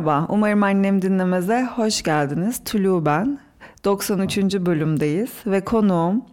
Merhaba, 0.00 0.26
umarım 0.28 0.62
annem 0.62 1.02
dinlemeze 1.02 1.64
hoş 1.76 2.02
geldiniz. 2.02 2.64
Tulu 2.64 3.06
ben. 3.06 3.38
93. 3.84 4.38
bölümdeyiz 4.38 5.30
ve 5.46 5.60
konuğum 5.60 6.24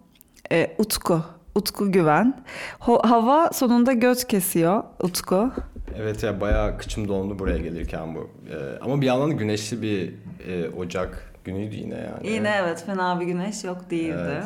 e, 0.51 0.75
Utku. 0.77 1.21
Utku 1.55 1.91
Güven. 1.91 2.43
Ho- 2.79 3.07
hava 3.07 3.49
sonunda 3.53 3.93
göt 3.93 4.27
kesiyor 4.27 4.83
Utku. 5.03 5.51
Evet 5.97 6.23
ya 6.23 6.41
bayağı 6.41 6.77
kıçım 6.77 7.07
dondu 7.07 7.39
buraya 7.39 7.57
gelirken 7.57 8.15
bu. 8.15 8.29
Ee, 8.49 8.79
ama 8.81 9.01
bir 9.01 9.05
yandan 9.05 9.29
da 9.29 9.33
güneşli 9.33 9.81
bir 9.81 10.13
e, 10.47 10.69
Ocak 10.69 11.33
günüydü 11.43 11.75
yine 11.75 11.95
yani. 11.95 12.33
Yine 12.33 12.55
evet 12.61 12.83
fena 12.85 13.19
bir 13.19 13.25
güneş 13.25 13.63
yok 13.63 13.89
değildi. 13.89 14.43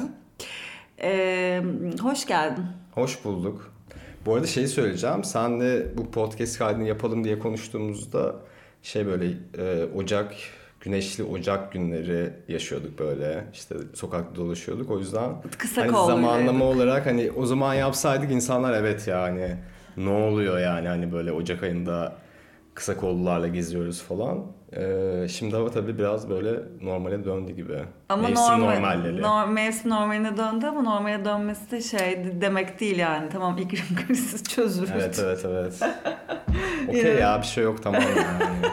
E, 1.03 1.61
hoş 2.01 2.25
geldin. 2.25 2.65
Hoş 2.91 3.25
bulduk. 3.25 3.71
Bu 4.25 4.35
arada 4.35 4.47
şeyi 4.47 4.67
söyleyeceğim. 4.67 5.23
Senle 5.23 5.97
bu 5.97 6.11
podcast 6.11 6.57
kaydını 6.57 6.87
yapalım 6.87 7.23
diye 7.23 7.39
konuştuğumuzda 7.39 8.35
şey 8.83 9.05
böyle 9.05 9.25
e, 9.57 9.85
Ocak 9.95 10.33
güneşli 10.81 11.23
Ocak 11.23 11.71
günleri 11.71 12.33
yaşıyorduk 12.47 12.99
böyle. 12.99 13.43
İşte 13.53 13.75
sokakta 13.93 14.35
dolaşıyorduk. 14.35 14.91
O 14.91 14.99
yüzden 14.99 15.31
Kısa 15.57 15.81
hani 15.81 15.91
zamanlama 15.91 16.65
olarak 16.65 17.05
hani 17.05 17.31
o 17.31 17.45
zaman 17.45 17.73
yapsaydık 17.73 18.31
insanlar 18.31 18.73
evet 18.73 19.07
yani 19.07 19.55
ne 19.97 20.09
oluyor 20.09 20.59
yani 20.59 20.87
hani 20.87 21.11
böyle 21.11 21.31
Ocak 21.31 21.63
ayında 21.63 22.15
kısa 22.73 22.97
kollularla 22.97 23.47
geziyoruz 23.47 24.01
falan. 24.01 24.45
Ee, 24.77 25.27
şimdi 25.29 25.55
hava 25.55 25.71
tabii 25.71 25.97
biraz 25.97 26.29
böyle 26.29 26.59
normale 26.81 27.25
döndü 27.25 27.51
gibi. 27.51 27.79
Ama 28.09 28.21
Mevsim 28.27 28.43
normal, 28.45 28.57
normalleri. 28.73 29.21
nor- 29.21 29.49
mevsim 29.51 29.91
normaline 29.91 30.37
döndü 30.37 30.65
ama 30.65 30.81
normale 30.81 31.25
dönmesi 31.25 31.71
de 31.71 31.81
şey 31.81 32.25
demek 32.41 32.79
değil 32.79 32.97
yani. 32.99 33.29
Tamam 33.29 33.57
iklim 33.57 33.85
krizi 34.07 34.43
çözülür. 34.43 34.89
Evet 34.95 35.19
evet 35.23 35.45
evet. 35.45 35.79
Okey 36.89 37.15
ya 37.15 37.37
bir 37.41 37.47
şey 37.47 37.63
yok 37.63 37.83
tamam 37.83 38.01
yani. 38.01 38.43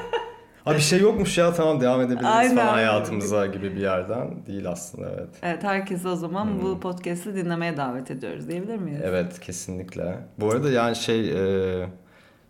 Ha 0.65 0.75
bir 0.75 0.81
şey 0.81 1.01
yokmuş 1.01 1.39
ya 1.39 1.53
tamam 1.55 1.81
devam 1.81 2.01
edebiliriz 2.01 2.27
Aynen. 2.27 2.57
falan 2.57 2.73
hayatımıza 2.73 3.47
gibi 3.47 3.77
bir 3.77 3.81
yerden 3.81 4.47
değil 4.47 4.69
aslında 4.71 5.09
evet. 5.11 5.29
Evet 5.43 5.63
herkesi 5.63 6.09
o 6.09 6.17
zaman 6.17 6.45
Hmm. 6.45 6.63
bu 6.63 6.81
podcast'i 6.81 7.35
dinlemeye 7.37 7.77
davet 7.77 8.11
ediyoruz 8.11 8.49
diyebilir 8.49 8.77
miyiz? 8.77 9.01
Evet 9.05 9.41
kesinlikle. 9.41 10.19
Bu 10.41 10.51
arada 10.51 10.71
yani 10.71 10.97
şey 10.97 11.31
e, 11.31 11.87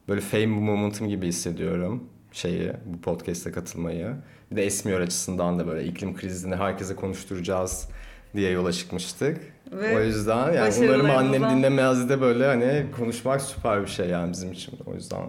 böyle 0.08 0.20
fame 0.20 0.46
momentum 0.46 1.08
gibi 1.08 1.26
hissediyorum 1.26 2.08
şeyi 2.32 2.72
bu 2.86 3.00
podcast'e 3.00 3.52
katılmayı. 3.52 4.14
Bir 4.50 4.56
de 4.56 4.64
esmiyor 4.66 5.00
açısından 5.00 5.58
da 5.58 5.66
böyle 5.66 5.84
iklim 5.84 6.16
krizini 6.16 6.56
herkese 6.56 6.96
konuşturacağız 6.96 7.88
diye 8.34 8.50
yola 8.50 8.72
çıkmıştık. 8.72 9.40
Ve 9.72 9.96
o 9.96 10.00
yüzden 10.00 10.52
yani 10.52 10.74
umarım 10.78 11.10
annem 11.10 11.32
başarılarımızdan- 11.42 11.56
dinlemez 11.58 12.08
de 12.08 12.20
böyle 12.20 12.46
hani 12.46 12.86
konuşmak 12.98 13.40
süper 13.42 13.82
bir 13.82 13.86
şey 13.86 14.08
yani 14.08 14.32
bizim 14.32 14.52
için. 14.52 14.78
O 14.86 14.94
yüzden 14.94 15.20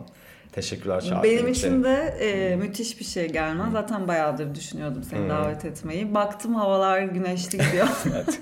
teşekkürler 0.52 1.02
çağırdığın 1.02 1.24
Benim 1.24 1.48
için 1.48 1.84
de 1.84 1.96
e, 2.20 2.56
müthiş 2.56 3.00
bir 3.00 3.06
şey 3.06 3.32
gelmez. 3.32 3.72
Zaten 3.72 4.08
bayağıdır 4.08 4.56
düşünüyordum 4.56 5.04
seni 5.04 5.20
Hmm. 5.20 5.30
davet 5.30 5.66
etmeyi. 5.66 6.14
Baktım 6.16 6.56
havalar 6.56 7.02
güneşli 7.02 7.58
gidiyor. 7.58 7.88
Evet. 8.14 8.40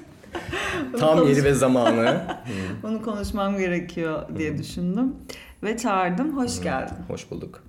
Tam 1.00 1.18
konuş- 1.20 1.30
yeri 1.30 1.44
ve 1.44 1.54
zamanı. 1.54 2.22
Bunu 2.84 3.02
konuşmam 3.02 3.58
gerekiyor 3.58 4.24
diye 4.38 4.58
düşündüm. 4.58 5.16
Ve 5.64 5.78
çağırdım. 5.78 6.38
Hoş 6.38 6.62
geldin. 6.62 6.96
Hoş 7.08 7.32
bulduk. 7.32 7.64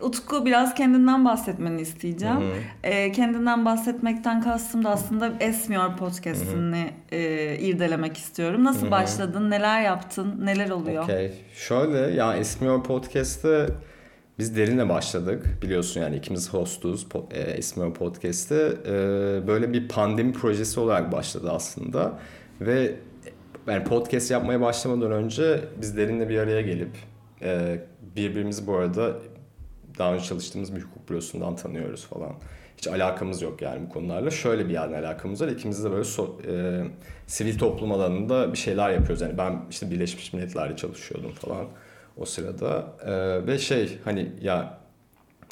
Utku 0.00 0.46
biraz 0.46 0.74
kendinden 0.74 1.24
bahsetmeni 1.24 1.80
isteyeceğim. 1.80 2.36
Hı 2.36 2.40
hı. 2.40 2.90
E, 2.90 3.12
kendinden 3.12 3.64
bahsetmekten 3.64 4.42
kastım 4.42 4.84
da 4.84 4.90
aslında 4.90 5.32
Esmiyor 5.40 5.96
podcast'ini 5.96 6.90
e, 7.12 7.56
irdelemek 7.58 8.16
istiyorum. 8.16 8.64
Nasıl 8.64 8.82
Hı 8.82 8.86
hı. 8.86 8.90
başladın? 8.90 9.50
Neler 9.50 9.82
yaptın? 9.82 10.34
Neler 10.44 10.70
oluyor? 10.70 11.04
Okey. 11.04 11.32
Şöyle 11.54 11.98
ya 11.98 12.36
Esmiyor 12.36 12.84
Podcast'te 12.84 13.66
biz 14.38 14.56
derinle 14.56 14.88
başladık. 14.88 15.58
Biliyorsun 15.62 16.00
yani 16.00 16.16
ikimiz 16.16 16.52
hostuz 16.52 17.06
e, 17.30 17.40
Esmiyor 17.40 17.94
Podcast'te. 17.94 18.72
E, 18.86 18.92
böyle 19.46 19.72
bir 19.72 19.88
pandemi 19.88 20.32
projesi 20.32 20.80
olarak 20.80 21.12
başladı 21.12 21.50
aslında. 21.52 22.18
Ve 22.60 22.94
yani 23.66 23.84
podcast 23.84 24.30
yapmaya 24.30 24.60
başlamadan 24.60 25.12
önce 25.12 25.60
biz 25.80 25.96
derinle 25.96 26.28
bir 26.28 26.38
araya 26.38 26.60
gelip 26.60 26.90
e, 27.42 27.78
birbirimizi 28.16 28.66
bu 28.66 28.76
arada 28.76 29.12
daha 29.98 30.14
önce 30.14 30.24
çalıştığımız 30.24 30.76
bir 30.76 30.80
hukuk 30.80 31.10
bürosundan 31.10 31.56
tanıyoruz 31.56 32.04
falan. 32.06 32.32
Hiç 32.76 32.86
alakamız 32.88 33.42
yok 33.42 33.62
yani 33.62 33.86
bu 33.86 33.92
konularla. 33.92 34.30
Şöyle 34.30 34.68
bir 34.68 34.72
yani 34.72 34.96
alakamız 34.96 35.40
var. 35.40 35.48
İkimiz 35.48 35.84
de 35.84 35.90
böyle 35.90 36.02
so- 36.04 36.46
e, 36.46 36.84
sivil 37.26 37.58
toplum 37.58 37.92
alanında 37.92 38.52
bir 38.52 38.58
şeyler 38.58 38.90
yapıyoruz. 38.90 39.20
Yani 39.20 39.38
ben 39.38 39.60
işte 39.70 39.90
Birleşmiş 39.90 40.32
Milletler'de 40.32 40.76
çalışıyordum 40.76 41.32
falan 41.32 41.66
o 42.16 42.24
sırada. 42.24 42.86
E, 43.06 43.46
ve 43.46 43.58
şey 43.58 43.98
hani 44.04 44.32
ya 44.42 44.78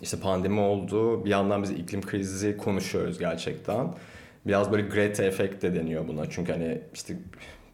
işte 0.03 0.17
pandemi 0.17 0.61
oldu. 0.61 1.25
Bir 1.25 1.31
yandan 1.31 1.63
biz 1.63 1.71
iklim 1.71 2.01
krizi 2.03 2.57
konuşuyoruz 2.57 3.19
gerçekten. 3.19 3.95
Biraz 4.47 4.73
böyle 4.73 4.89
Greta 4.89 5.23
efekt 5.25 5.63
de 5.63 5.75
deniyor 5.75 6.09
buna. 6.09 6.31
Çünkü 6.31 6.53
hani 6.53 6.81
işte 6.95 7.17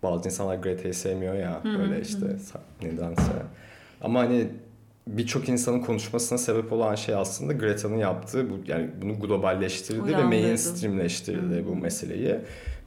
bazı 0.02 0.28
insanlar 0.28 0.56
Greta'yı 0.56 0.94
sevmiyor 0.94 1.34
ya. 1.34 1.60
Böyle 1.64 2.00
işte 2.00 2.26
nedense. 2.82 3.32
Ama 4.00 4.20
hani 4.20 4.48
birçok 5.16 5.48
insanın 5.48 5.80
konuşmasına 5.80 6.38
sebep 6.38 6.72
olan 6.72 6.94
şey 6.94 7.14
aslında 7.14 7.52
Greta'nın 7.52 7.96
yaptığı 7.96 8.50
bu 8.50 8.54
yani 8.66 8.91
bunu 9.02 9.14
globalleştirdi 9.20 9.98
ve 9.98 10.02
Uyandırdı. 10.02 10.28
mainstreamleştirdi 10.28 11.64
bu 11.69 11.76
meseleyi. 11.76 12.36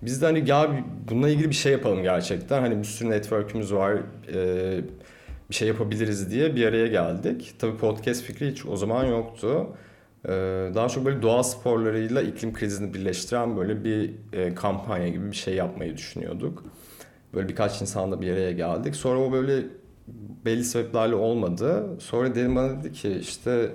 Biz 0.01 0.21
de 0.21 0.25
hani 0.25 0.49
ya 0.49 0.83
bununla 1.09 1.29
ilgili 1.29 1.49
bir 1.49 1.55
şey 1.55 1.71
yapalım 1.71 2.03
gerçekten. 2.03 2.61
Hani 2.61 2.77
bir 2.79 2.83
sürü 2.83 3.09
network'ümüz 3.09 3.73
var. 3.73 3.97
e, 4.33 4.81
bir 5.49 5.55
şey 5.55 5.67
yapabiliriz 5.67 6.31
diye 6.31 6.55
bir 6.55 6.65
araya 6.65 6.87
geldik. 6.87 7.53
Tabii 7.59 7.77
podcast 7.77 8.23
fikri 8.23 8.51
hiç 8.51 8.65
o 8.65 8.75
zaman 8.77 9.05
yoktu. 9.05 9.67
E, 10.25 10.29
daha 10.75 10.89
çok 10.89 11.05
böyle 11.05 11.21
doğa 11.21 11.43
sporlarıyla 11.43 12.21
iklim 12.21 12.53
krizini 12.53 12.93
birleştiren 12.93 13.57
böyle 13.57 13.83
bir 13.83 14.11
e, 14.33 14.55
kampanya 14.55 15.07
gibi 15.07 15.31
bir 15.31 15.35
şey 15.35 15.55
yapmayı 15.55 15.97
düşünüyorduk. 15.97 16.63
Böyle 17.33 17.49
birkaç 17.49 17.81
insanla 17.81 18.21
bir 18.21 18.31
araya 18.33 18.51
geldik. 18.51 18.95
Sonra 18.95 19.19
o 19.19 19.31
böyle 19.31 19.63
belli 20.45 20.63
sebeplerle 20.63 21.15
olmadı. 21.15 21.97
Sonra 21.99 22.35
dedim 22.35 22.55
bana 22.55 22.69
dedi 22.69 22.93
ki 22.93 23.17
işte 23.21 23.71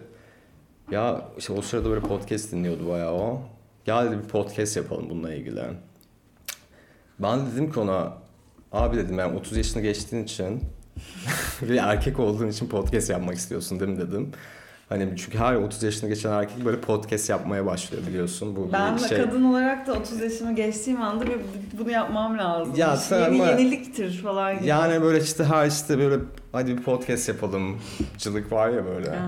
ya 0.91 1.29
işte 1.39 1.53
o 1.53 1.63
sırada 1.63 1.91
böyle 1.91 2.01
podcast 2.01 2.53
dinliyordu 2.53 2.89
bayağı 2.89 3.13
o. 3.13 3.43
Ya 3.87 4.05
dedi 4.05 4.19
bir 4.19 4.29
podcast 4.29 4.77
yapalım 4.77 5.11
bununla 5.11 5.35
ilgili. 5.35 5.63
Ben 7.19 7.47
de 7.47 7.53
dedim 7.53 7.73
ki 7.73 7.81
ona 7.81 8.19
abi 8.73 8.97
dedim 8.97 9.19
yani 9.19 9.39
30 9.39 9.57
yaşını 9.57 9.83
geçtiğin 9.83 10.25
için 10.25 10.61
bir 11.63 11.77
erkek 11.77 12.21
olduğun 12.21 12.49
için 12.49 12.69
podcast 12.69 13.11
yapmak 13.11 13.35
istiyorsun 13.35 13.81
değil 13.81 13.91
mi 13.91 13.99
dedim. 13.99 14.33
Hani 14.89 15.09
çünkü 15.17 15.39
her 15.39 15.55
30 15.55 15.83
yaşını 15.83 16.09
geçen 16.09 16.33
erkek 16.33 16.65
böyle 16.65 16.81
podcast 16.81 17.31
yapmaya 17.31 17.67
başlıyor 17.67 18.03
biliyorsun. 18.09 18.57
Bu 18.57 18.73
Ben 18.73 18.95
bir 18.97 19.01
şey. 19.01 19.19
kadın 19.19 19.45
olarak 19.45 19.87
da 19.87 19.93
30 19.93 20.21
yaşımı 20.21 20.55
geçtiğim 20.55 21.03
anda 21.03 21.27
bir 21.27 21.37
bunu 21.79 21.91
yapmam 21.91 22.39
lazım. 22.39 22.75
Ya 22.77 22.93
Bir 22.93 22.97
sen 22.97 23.21
yeni- 23.33 23.43
ama- 23.43 23.51
yeniliktir 23.51 24.23
falan 24.23 24.59
gibi. 24.59 24.67
Yani 24.67 25.03
böyle 25.03 25.21
işte 25.25 25.45
her 25.45 25.67
işte 25.67 25.99
böyle 25.99 26.23
hadi 26.53 26.79
bir 26.79 26.83
podcast 26.83 27.29
yapalım 27.29 27.77
cılık 28.19 28.53
var 28.53 28.69
ya 28.69 28.85
böyle. 28.87 29.13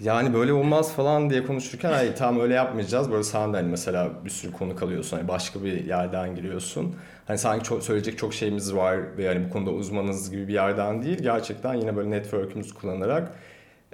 Yani 0.00 0.34
böyle 0.34 0.52
olmaz 0.52 0.92
falan 0.92 1.30
diye 1.30 1.44
konuşurken 1.44 1.92
hayır 1.92 2.16
tamam 2.16 2.40
öyle 2.42 2.54
yapmayacağız. 2.54 3.10
Böyle 3.10 3.22
sen 3.24 3.52
de 3.52 3.56
hani 3.56 3.68
mesela 3.68 4.10
bir 4.24 4.30
sürü 4.30 4.52
konu 4.52 4.76
kalıyorsun. 4.76 5.16
Hani 5.16 5.28
başka 5.28 5.64
bir 5.64 5.84
yerden 5.84 6.34
giriyorsun. 6.34 6.94
Hani 7.26 7.38
sanki 7.38 7.64
çok, 7.64 7.82
söyleyecek 7.82 8.18
çok 8.18 8.34
şeyimiz 8.34 8.74
var 8.74 9.16
ve 9.18 9.22
yani 9.24 9.44
bu 9.48 9.52
konuda 9.52 9.70
uzmanız 9.70 10.30
gibi 10.30 10.48
bir 10.48 10.52
yerden 10.52 11.02
değil. 11.02 11.18
Gerçekten 11.22 11.74
yine 11.74 11.96
böyle 11.96 12.10
network'ümüzü 12.10 12.74
kullanarak 12.74 13.32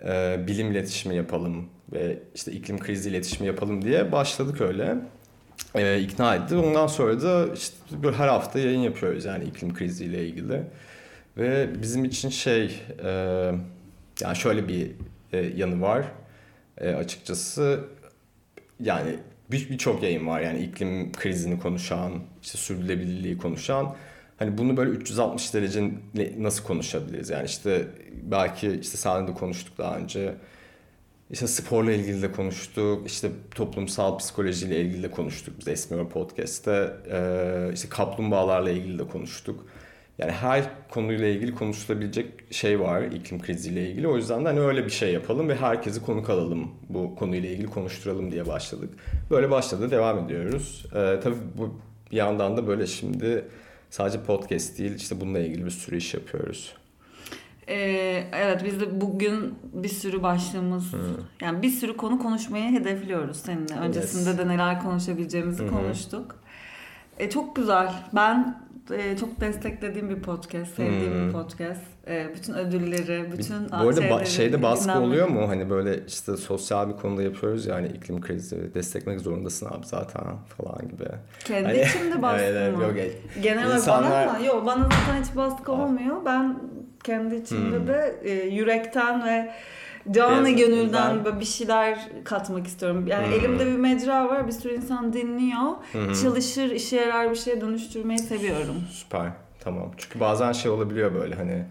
e, 0.06 0.40
bilim 0.46 0.70
iletişimi 0.70 1.16
yapalım 1.16 1.66
ve 1.92 2.18
işte 2.34 2.52
iklim 2.52 2.78
krizi 2.78 3.10
iletişimi 3.10 3.46
yapalım 3.46 3.82
diye 3.84 4.12
başladık 4.12 4.60
öyle. 4.60 4.96
E, 5.74 6.00
ikna 6.00 6.34
etti. 6.34 6.56
Ondan 6.56 6.86
sonra 6.86 7.22
da 7.22 7.46
işte 7.54 7.76
böyle 8.02 8.16
her 8.16 8.28
hafta 8.28 8.58
yayın 8.58 8.80
yapıyoruz 8.80 9.24
yani 9.24 9.44
iklim 9.44 9.74
kriziyle 9.74 10.26
ilgili. 10.28 10.62
Ve 11.36 11.68
bizim 11.82 12.04
için 12.04 12.28
şey 12.28 12.80
e, 13.04 13.08
yani 14.20 14.36
şöyle 14.36 14.68
bir 14.68 14.90
e, 15.32 15.38
yanı 15.38 15.80
var 15.80 16.04
e, 16.78 16.88
açıkçası 16.94 17.80
yani 18.80 19.16
bir- 19.50 19.70
birçok 19.70 20.02
yayın 20.02 20.26
var 20.26 20.40
yani 20.40 20.58
iklim 20.60 21.12
krizini 21.12 21.60
konuşan 21.60 22.12
işte 22.42 22.58
sürdürülebilirliği 22.58 23.38
konuşan 23.38 23.94
hani 24.38 24.58
bunu 24.58 24.76
böyle 24.76 24.90
360 24.90 25.54
derece 25.54 25.90
nasıl 26.38 26.64
konuşabiliriz 26.64 27.30
yani 27.30 27.46
işte 27.46 27.86
belki 28.22 28.68
işte 28.82 28.96
seninle 28.96 29.28
de 29.28 29.34
konuştuk 29.34 29.78
daha 29.78 29.96
önce 29.96 30.34
işte 31.30 31.46
sporla 31.46 31.92
ilgili 31.92 32.22
de 32.22 32.32
konuştuk 32.32 33.06
işte 33.06 33.30
toplumsal 33.54 34.18
psikolojiyle 34.18 34.80
ilgili 34.80 35.02
de 35.02 35.10
konuştuk 35.10 35.54
biz 35.60 35.68
Esmiyor 35.68 36.10
Podcast'te 36.10 36.92
Ee, 37.10 37.70
işte 37.74 37.88
kaplumbağalarla 37.88 38.70
ilgili 38.70 38.98
de 38.98 39.06
konuştuk 39.06 39.66
yani 40.18 40.32
her 40.32 40.64
konuyla 40.90 41.26
ilgili 41.26 41.54
konuşulabilecek 41.54 42.26
şey 42.50 42.80
var 42.80 43.02
iklim 43.02 43.42
kriziyle 43.42 43.90
ilgili. 43.90 44.08
O 44.08 44.16
yüzden 44.16 44.44
de 44.44 44.48
hani 44.48 44.60
öyle 44.60 44.84
bir 44.84 44.90
şey 44.90 45.12
yapalım 45.12 45.48
ve 45.48 45.54
herkesi 45.56 46.02
konuk 46.02 46.30
alalım 46.30 46.70
bu 46.88 47.14
konuyla 47.14 47.50
ilgili 47.50 47.66
konuşturalım 47.66 48.32
diye 48.32 48.46
başladık. 48.46 48.90
Böyle 49.30 49.50
başladı 49.50 49.90
devam 49.90 50.24
ediyoruz. 50.24 50.86
Ee, 50.94 51.20
tabii 51.22 51.36
bu 51.58 51.80
bir 52.10 52.16
yandan 52.16 52.56
da 52.56 52.66
böyle 52.66 52.86
şimdi 52.86 53.44
sadece 53.90 54.22
podcast 54.22 54.78
değil 54.78 54.94
işte 54.94 55.20
bununla 55.20 55.38
ilgili 55.38 55.64
bir 55.64 55.70
sürü 55.70 55.96
iş 55.96 56.14
yapıyoruz. 56.14 56.74
Ee, 57.68 58.24
evet 58.32 58.64
biz 58.64 58.80
de 58.80 59.00
bugün 59.00 59.54
bir 59.72 59.88
sürü 59.88 60.22
başlığımız 60.22 60.94
yani 61.40 61.62
bir 61.62 61.70
sürü 61.70 61.96
konu 61.96 62.18
konuşmayı 62.18 62.72
hedefliyoruz 62.72 63.36
seninle. 63.36 63.74
Öncesinde 63.74 64.38
de 64.38 64.48
neler 64.48 64.82
konuşabileceğimizi 64.82 65.64
hı. 65.64 65.70
konuştuk. 65.70 66.36
E, 67.18 67.30
çok 67.30 67.56
güzel. 67.56 67.92
Ben 68.12 68.62
e, 68.90 69.16
çok 69.16 69.40
desteklediğim 69.40 70.10
bir 70.10 70.22
podcast, 70.22 70.74
sevdiğim 70.74 71.12
Hı. 71.22 71.26
bir 71.28 71.32
podcast. 71.32 71.80
E, 72.08 72.26
bütün 72.34 72.52
ödülleri, 72.54 73.32
bütün 73.32 73.70
Bu 73.70 73.76
arada 73.76 74.00
ba- 74.00 74.26
şeyde 74.26 74.62
baskı 74.62 74.84
dinlenmeleri- 74.88 74.98
oluyor 75.06 75.28
mu? 75.28 75.48
Hani 75.48 75.70
böyle 75.70 76.06
işte 76.06 76.36
sosyal 76.36 76.88
bir 76.88 76.96
konuda 76.96 77.22
yapıyoruz 77.22 77.66
ya 77.66 77.74
hani 77.74 77.86
iklim 77.88 78.20
krizi 78.20 78.74
desteklemek 78.74 79.20
zorundasın 79.20 79.66
abi 79.66 79.86
zaten 79.86 80.22
falan 80.56 80.88
gibi. 80.90 81.04
Kendi 81.44 81.66
Hani- 81.68 81.80
içimde 81.80 82.22
baskı 82.22 82.44
Evet, 82.44 82.76
mı? 82.76 82.82
yok. 82.82 82.92
Genel 83.42 83.64
olarak 83.66 83.78
İnsanlar- 83.78 84.28
bana 84.28 84.38
mı? 84.38 84.46
Yok 84.46 84.66
bana 84.66 84.82
zaten 84.82 85.22
hiç 85.22 85.36
baskı 85.36 85.72
olmuyor. 85.72 86.16
Ben 86.24 86.58
kendi 87.04 87.34
içimde 87.34 87.76
Hmm. 87.78 87.86
de 87.86 88.14
e, 88.24 88.32
yürekten 88.48 89.24
ve 89.26 89.50
canı 90.10 90.50
gönülden 90.50 91.24
ben- 91.24 91.40
bir 91.40 91.44
şeyler 91.44 92.08
katmak 92.24 92.66
istiyorum. 92.66 93.06
Yani 93.06 93.26
Hmm. 93.26 93.32
elimde 93.32 93.66
bir 93.66 93.76
mecra 93.78 94.28
var. 94.28 94.46
Bir 94.46 94.52
sürü 94.52 94.74
insan 94.74 95.12
dinliyor. 95.12 95.70
Hı. 95.92 96.22
Çalışır, 96.22 96.70
işe 96.70 96.96
yarar 96.96 97.30
bir 97.30 97.36
şeye 97.36 97.60
dönüştürmeyi 97.60 98.18
seviyorum. 98.18 98.76
Süper. 98.90 99.30
Tamam. 99.60 99.90
Çünkü 99.96 100.20
bazen 100.20 100.52
şey 100.52 100.70
olabiliyor 100.70 101.14
böyle 101.14 101.34
hani 101.34 101.64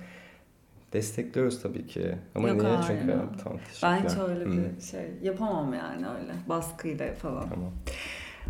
destekliyoruz 0.94 1.62
tabii 1.62 1.88
ki. 1.88 2.16
Ama 2.36 2.50
Yok, 2.50 2.62
niye? 2.62 2.72
hayır. 2.76 3.00
Çünkü 3.02 3.14
tamam. 3.44 3.60
Ben 3.84 3.98
hiç 4.10 4.18
öyle 4.30 4.46
bir 4.46 4.82
şey 4.82 5.02
yapamam 5.22 5.74
yani 5.74 6.08
öyle 6.08 6.32
baskıyla 6.50 7.14
falan. 7.14 7.50
Tamam. 7.50 7.72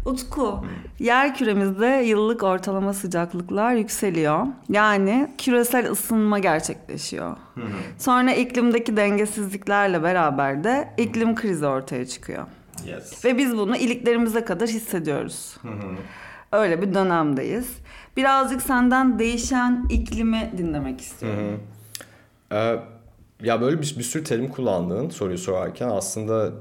Utku, 0.05 0.65
yer 0.99 1.35
küremizde 1.35 2.03
yıllık 2.05 2.43
ortalama 2.43 2.93
sıcaklıklar 2.93 3.73
yükseliyor. 3.73 4.45
Yani 4.69 5.31
küresel 5.37 5.91
ısınma 5.91 6.39
gerçekleşiyor. 6.39 7.37
Sonra 7.97 8.33
iklimdeki 8.33 8.97
dengesizliklerle 8.97 10.03
beraber 10.03 10.63
de 10.63 10.93
iklim 10.97 11.35
krizi 11.35 11.65
ortaya 11.65 12.05
çıkıyor. 12.05 12.45
Yes. 12.85 13.25
Ve 13.25 13.37
biz 13.37 13.57
bunu 13.57 13.77
iliklerimize 13.77 14.45
kadar 14.45 14.69
hissediyoruz. 14.69 15.57
Hı. 15.61 15.67
Öyle 16.51 16.81
bir 16.81 16.93
dönemdeyiz. 16.93 17.77
Birazcık 18.17 18.61
senden 18.61 19.19
değişen 19.19 19.85
iklimi 19.89 20.51
dinlemek 20.57 21.01
istiyorum. 21.01 21.59
Ee, 22.51 22.75
ya 23.43 23.61
böyle 23.61 23.81
bir, 23.81 23.95
bir 23.97 24.03
sürü 24.03 24.23
terim 24.23 24.51
kullandığın 24.51 25.09
soruyu 25.09 25.37
sorarken 25.37 25.89
aslında 25.89 26.51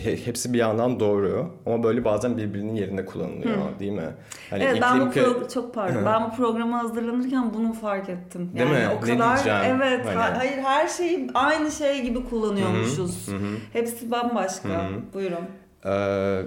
hepsi 0.00 0.52
bir 0.52 0.58
yandan 0.58 1.00
doğru 1.00 1.50
ama 1.66 1.82
böyle 1.84 2.04
bazen 2.04 2.36
birbirinin 2.36 2.74
yerine 2.74 3.04
kullanılıyor 3.04 3.56
değil 3.80 3.92
mi? 3.92 4.08
Hani 4.50 4.62
evet 4.62 4.78
ben 4.82 5.00
bu 5.00 5.04
pro- 5.04 5.54
çok 5.54 5.74
pardon. 5.74 6.04
ben 6.06 6.24
bu 6.30 6.36
programa 6.36 6.82
hazırlanırken 6.82 7.54
bunu 7.54 7.72
fark 7.72 8.08
ettim. 8.08 8.50
Değil 8.56 8.70
yani 8.70 8.78
mi? 8.86 8.88
o 8.88 9.06
Ne 9.06 9.12
kadar 9.18 9.34
diyeceğim? 9.44 9.80
evet 9.82 10.06
Hani- 10.06 10.16
ha- 10.16 10.38
hayır 10.38 10.58
her 10.58 10.88
şeyi 10.88 11.30
aynı 11.34 11.70
şey 11.70 12.02
gibi 12.02 12.24
kullanıyormuşuz. 12.24 13.28
Hı 13.28 13.36
hı. 13.36 13.56
Hepsi 13.72 14.10
bambaşka. 14.10 14.68
Hı 14.68 14.72
hı. 14.72 15.14
Buyurun. 15.14 15.44
Ee, 15.84 15.90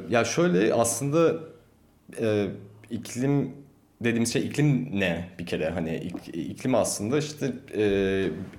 ya 0.09 0.23
şöyle 0.25 0.73
aslında 0.73 1.33
e, 2.21 2.47
iklim 2.89 3.51
dediğimiz 4.01 4.33
şey 4.33 4.45
iklim 4.45 4.99
ne 4.99 5.29
bir 5.39 5.45
kere 5.45 5.69
hani 5.69 5.89
ik- 5.89 6.35
iklim 6.37 6.75
aslında 6.75 7.17
işte 7.17 7.51
e, 7.77 7.83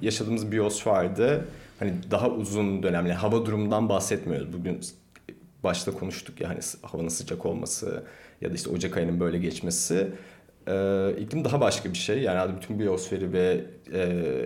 yaşadığımız 0.03 0.53
biyosferde 0.53 1.41
hani 1.82 1.93
daha 2.11 2.29
uzun 2.29 2.82
dönemli 2.82 3.12
hava 3.12 3.46
durumundan 3.46 3.88
bahsetmiyoruz. 3.88 4.52
Bugün 4.52 4.81
başta 5.64 5.93
konuştuk 5.93 6.40
ya 6.40 6.49
hani 6.49 6.61
havanın 6.82 7.08
sıcak 7.08 7.46
olması 7.46 8.05
ya 8.40 8.50
da 8.50 8.55
işte 8.55 8.70
Ocak 8.70 8.96
ayının 8.96 9.20
böyle 9.20 9.38
geçmesi. 9.38 10.08
Ee, 10.69 11.14
iklim 11.19 11.44
daha 11.44 11.61
başka 11.61 11.90
bir 11.90 11.99
şey. 11.99 12.23
Yani 12.23 12.56
bütün 12.56 12.79
biyosferi 12.79 13.32
ve 13.32 13.64
e, 13.93 14.00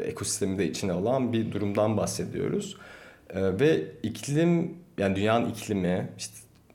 ekosistemi 0.04 0.58
de 0.58 0.68
içine 0.68 0.92
alan 0.92 1.32
bir 1.32 1.52
durumdan 1.52 1.96
bahsediyoruz. 1.96 2.76
Ee, 3.30 3.60
ve 3.60 3.84
iklim 4.02 4.74
yani 4.98 5.16
dünyanın 5.16 5.50
iklimi 5.50 6.08
işte 6.18 6.34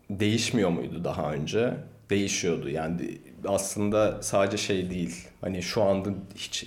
değişmiyor 0.10 0.70
muydu 0.70 1.04
daha 1.04 1.34
önce? 1.34 1.74
Değişiyordu. 2.10 2.70
Yani 2.70 3.18
aslında 3.48 4.22
sadece 4.22 4.58
şey 4.58 4.90
değil. 4.90 5.28
Hani 5.42 5.62
şu 5.62 5.84
anda 5.84 6.10
hiç 6.36 6.66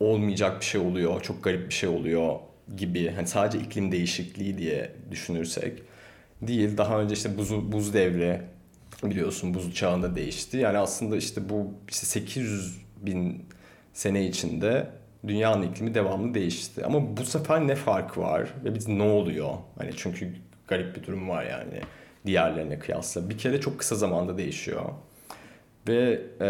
olmayacak 0.00 0.60
bir 0.60 0.64
şey 0.64 0.80
oluyor, 0.80 1.22
çok 1.22 1.44
garip 1.44 1.68
bir 1.68 1.74
şey 1.74 1.88
oluyor 1.88 2.38
gibi. 2.76 3.10
Hani 3.10 3.26
sadece 3.26 3.64
iklim 3.64 3.92
değişikliği 3.92 4.58
diye 4.58 4.92
düşünürsek 5.10 5.82
değil. 6.42 6.76
Daha 6.76 7.00
önce 7.00 7.14
işte 7.14 7.38
buz, 7.38 7.72
buz 7.72 7.94
devri 7.94 8.40
biliyorsun 9.04 9.54
buz 9.54 9.74
çağında 9.74 10.16
değişti. 10.16 10.56
Yani 10.56 10.78
aslında 10.78 11.16
işte 11.16 11.48
bu 11.48 11.74
işte 11.88 12.06
800 12.06 12.78
bin 12.96 13.44
sene 13.92 14.26
içinde 14.26 14.86
dünyanın 15.26 15.62
iklimi 15.62 15.94
devamlı 15.94 16.34
değişti. 16.34 16.84
Ama 16.84 17.16
bu 17.16 17.24
sefer 17.24 17.66
ne 17.66 17.74
fark 17.74 18.18
var 18.18 18.48
ve 18.64 18.74
biz 18.74 18.88
ne 18.88 19.02
oluyor? 19.02 19.50
Hani 19.78 19.90
çünkü 19.96 20.34
garip 20.68 20.96
bir 20.96 21.06
durum 21.06 21.28
var 21.28 21.44
yani 21.44 21.80
diğerlerine 22.26 22.78
kıyasla. 22.78 23.30
Bir 23.30 23.38
kere 23.38 23.60
çok 23.60 23.78
kısa 23.78 23.96
zamanda 23.96 24.38
değişiyor. 24.38 24.84
Ve 25.88 26.22
e, 26.40 26.46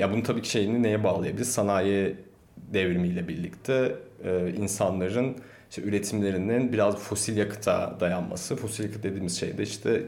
ya 0.00 0.12
bunu 0.12 0.22
tabii 0.22 0.42
ki 0.42 0.50
şeyini 0.50 0.82
neye 0.82 1.04
bağlayabiliriz? 1.04 1.52
Sanayi 1.52 2.16
devrimiyle 2.56 3.28
birlikte 3.28 3.94
e, 4.24 4.52
insanların 4.58 5.36
işte 5.70 5.82
üretimlerinin 5.82 6.72
biraz 6.72 6.96
fosil 6.96 7.36
yakıta 7.36 7.96
dayanması. 8.00 8.56
Fosil 8.56 8.84
yakıt 8.84 9.02
dediğimiz 9.04 9.40
şey 9.40 9.58
de 9.58 9.62
işte 9.62 10.02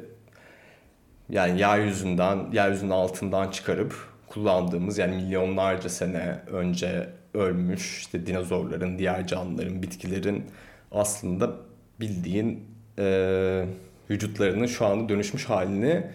yani 1.30 1.60
yeryüzünden, 1.60 2.38
yeryüzünün 2.52 2.90
altından 2.90 3.50
çıkarıp 3.50 3.94
kullandığımız 4.26 4.98
yani 4.98 5.16
milyonlarca 5.16 5.88
sene 5.88 6.40
önce 6.46 7.08
ölmüş 7.34 7.98
işte 7.98 8.26
dinozorların, 8.26 8.98
diğer 8.98 9.26
canlıların, 9.26 9.82
bitkilerin 9.82 10.44
aslında 10.92 11.52
bildiğin 12.00 12.64
e, 12.98 13.64
vücutlarının 14.10 14.66
şu 14.66 14.86
anda 14.86 15.08
dönüşmüş 15.08 15.44
halini 15.44 16.06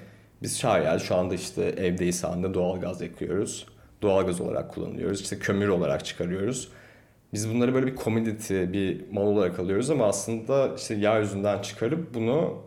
biz 0.44 0.60
şayet 0.60 1.01
şu 1.01 1.15
anda 1.15 1.36
işte 1.36 1.63
evdeyiz 1.63 2.24
halinde 2.24 2.53
doğalgaz 2.53 3.01
yakıyoruz. 3.01 3.65
Doğalgaz 4.01 4.41
olarak 4.41 4.74
kullanıyoruz. 4.74 5.22
İşte 5.22 5.39
kömür 5.39 5.68
olarak 5.68 6.06
çıkarıyoruz. 6.06 6.72
Biz 7.34 7.54
bunları 7.54 7.74
böyle 7.74 7.88
bir 7.88 7.96
commodity, 7.96 8.63
bir 8.63 9.12
mal 9.12 9.22
olarak 9.22 9.60
alıyoruz 9.60 9.90
ama 9.90 10.06
aslında 10.06 10.75
işte 10.75 10.96
yeryüzünden 10.96 11.62
çıkarıp 11.62 12.13
bunu 12.13 12.63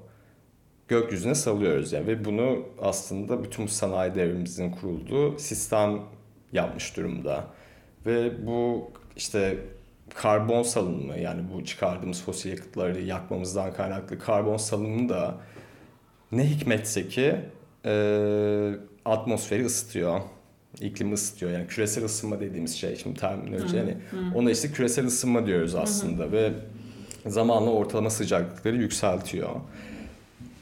gökyüzüne 0.88 1.34
salıyoruz 1.34 1.92
yani 1.92 2.06
ve 2.06 2.24
bunu 2.24 2.66
aslında 2.82 3.44
bütün 3.44 3.66
sanayi 3.66 4.14
devrimimizin 4.14 4.70
kurulduğu 4.70 5.38
sistem 5.38 6.00
yapmış 6.52 6.96
durumda. 6.96 7.44
Ve 8.06 8.46
bu 8.46 8.90
işte 9.16 9.58
karbon 10.14 10.62
salınımı 10.62 11.18
yani 11.18 11.42
bu 11.54 11.64
çıkardığımız 11.64 12.22
fosil 12.22 12.50
yakıtları 12.50 13.00
yakmamızdan 13.00 13.72
kaynaklı 13.72 14.18
karbon 14.18 14.56
salınımı 14.56 15.08
da 15.08 15.38
ne 16.32 16.50
hikmetse 16.50 17.08
ki 17.08 17.36
e, 17.84 18.72
atmosferi 19.04 19.64
ısıtıyor. 19.64 20.20
İklimi 20.80 21.12
ısıtıyor. 21.12 21.52
Yani 21.52 21.66
küresel 21.66 22.04
ısınma 22.04 22.40
dediğimiz 22.40 22.76
şey 22.76 22.96
şimdi 22.96 23.20
terminoloji 23.20 23.76
yani 23.76 23.96
ona 24.34 24.50
işte 24.50 24.68
küresel 24.68 25.06
ısınma 25.06 25.46
diyoruz 25.46 25.74
aslında 25.74 26.32
ve 26.32 26.52
zamanla 27.26 27.70
ortalama 27.70 28.10
sıcaklıkları 28.10 28.76
yükseltiyor. 28.76 29.50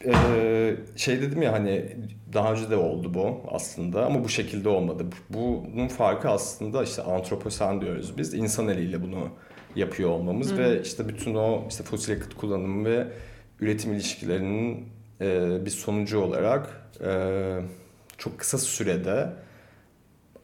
Ee, 0.06 0.76
şey 0.96 1.22
dedim 1.22 1.42
ya 1.42 1.52
hani 1.52 1.96
daha 2.32 2.52
önce 2.52 2.70
de 2.70 2.76
oldu 2.76 3.14
bu 3.14 3.40
aslında 3.48 4.06
ama 4.06 4.24
bu 4.24 4.28
şekilde 4.28 4.68
olmadı. 4.68 5.04
Bunun 5.30 5.88
farkı 5.88 6.28
aslında 6.28 6.82
işte 6.82 7.02
antroposen 7.02 7.80
diyoruz 7.80 8.18
biz. 8.18 8.34
İnsan 8.34 8.68
eliyle 8.68 9.02
bunu 9.02 9.28
yapıyor 9.76 10.10
olmamız 10.10 10.58
ve 10.58 10.82
işte 10.82 11.08
bütün 11.08 11.34
o 11.34 11.64
işte 11.68 11.84
fosil 11.84 12.12
yakıt 12.12 12.34
kullanımı 12.34 12.84
ve 12.84 13.06
üretim 13.60 13.92
ilişkilerinin 13.92 14.88
e, 15.20 15.58
bir 15.64 15.70
sonucu 15.70 16.18
olarak 16.18 16.90
e, 17.04 17.60
çok 18.18 18.38
kısa 18.38 18.58
sürede 18.58 19.32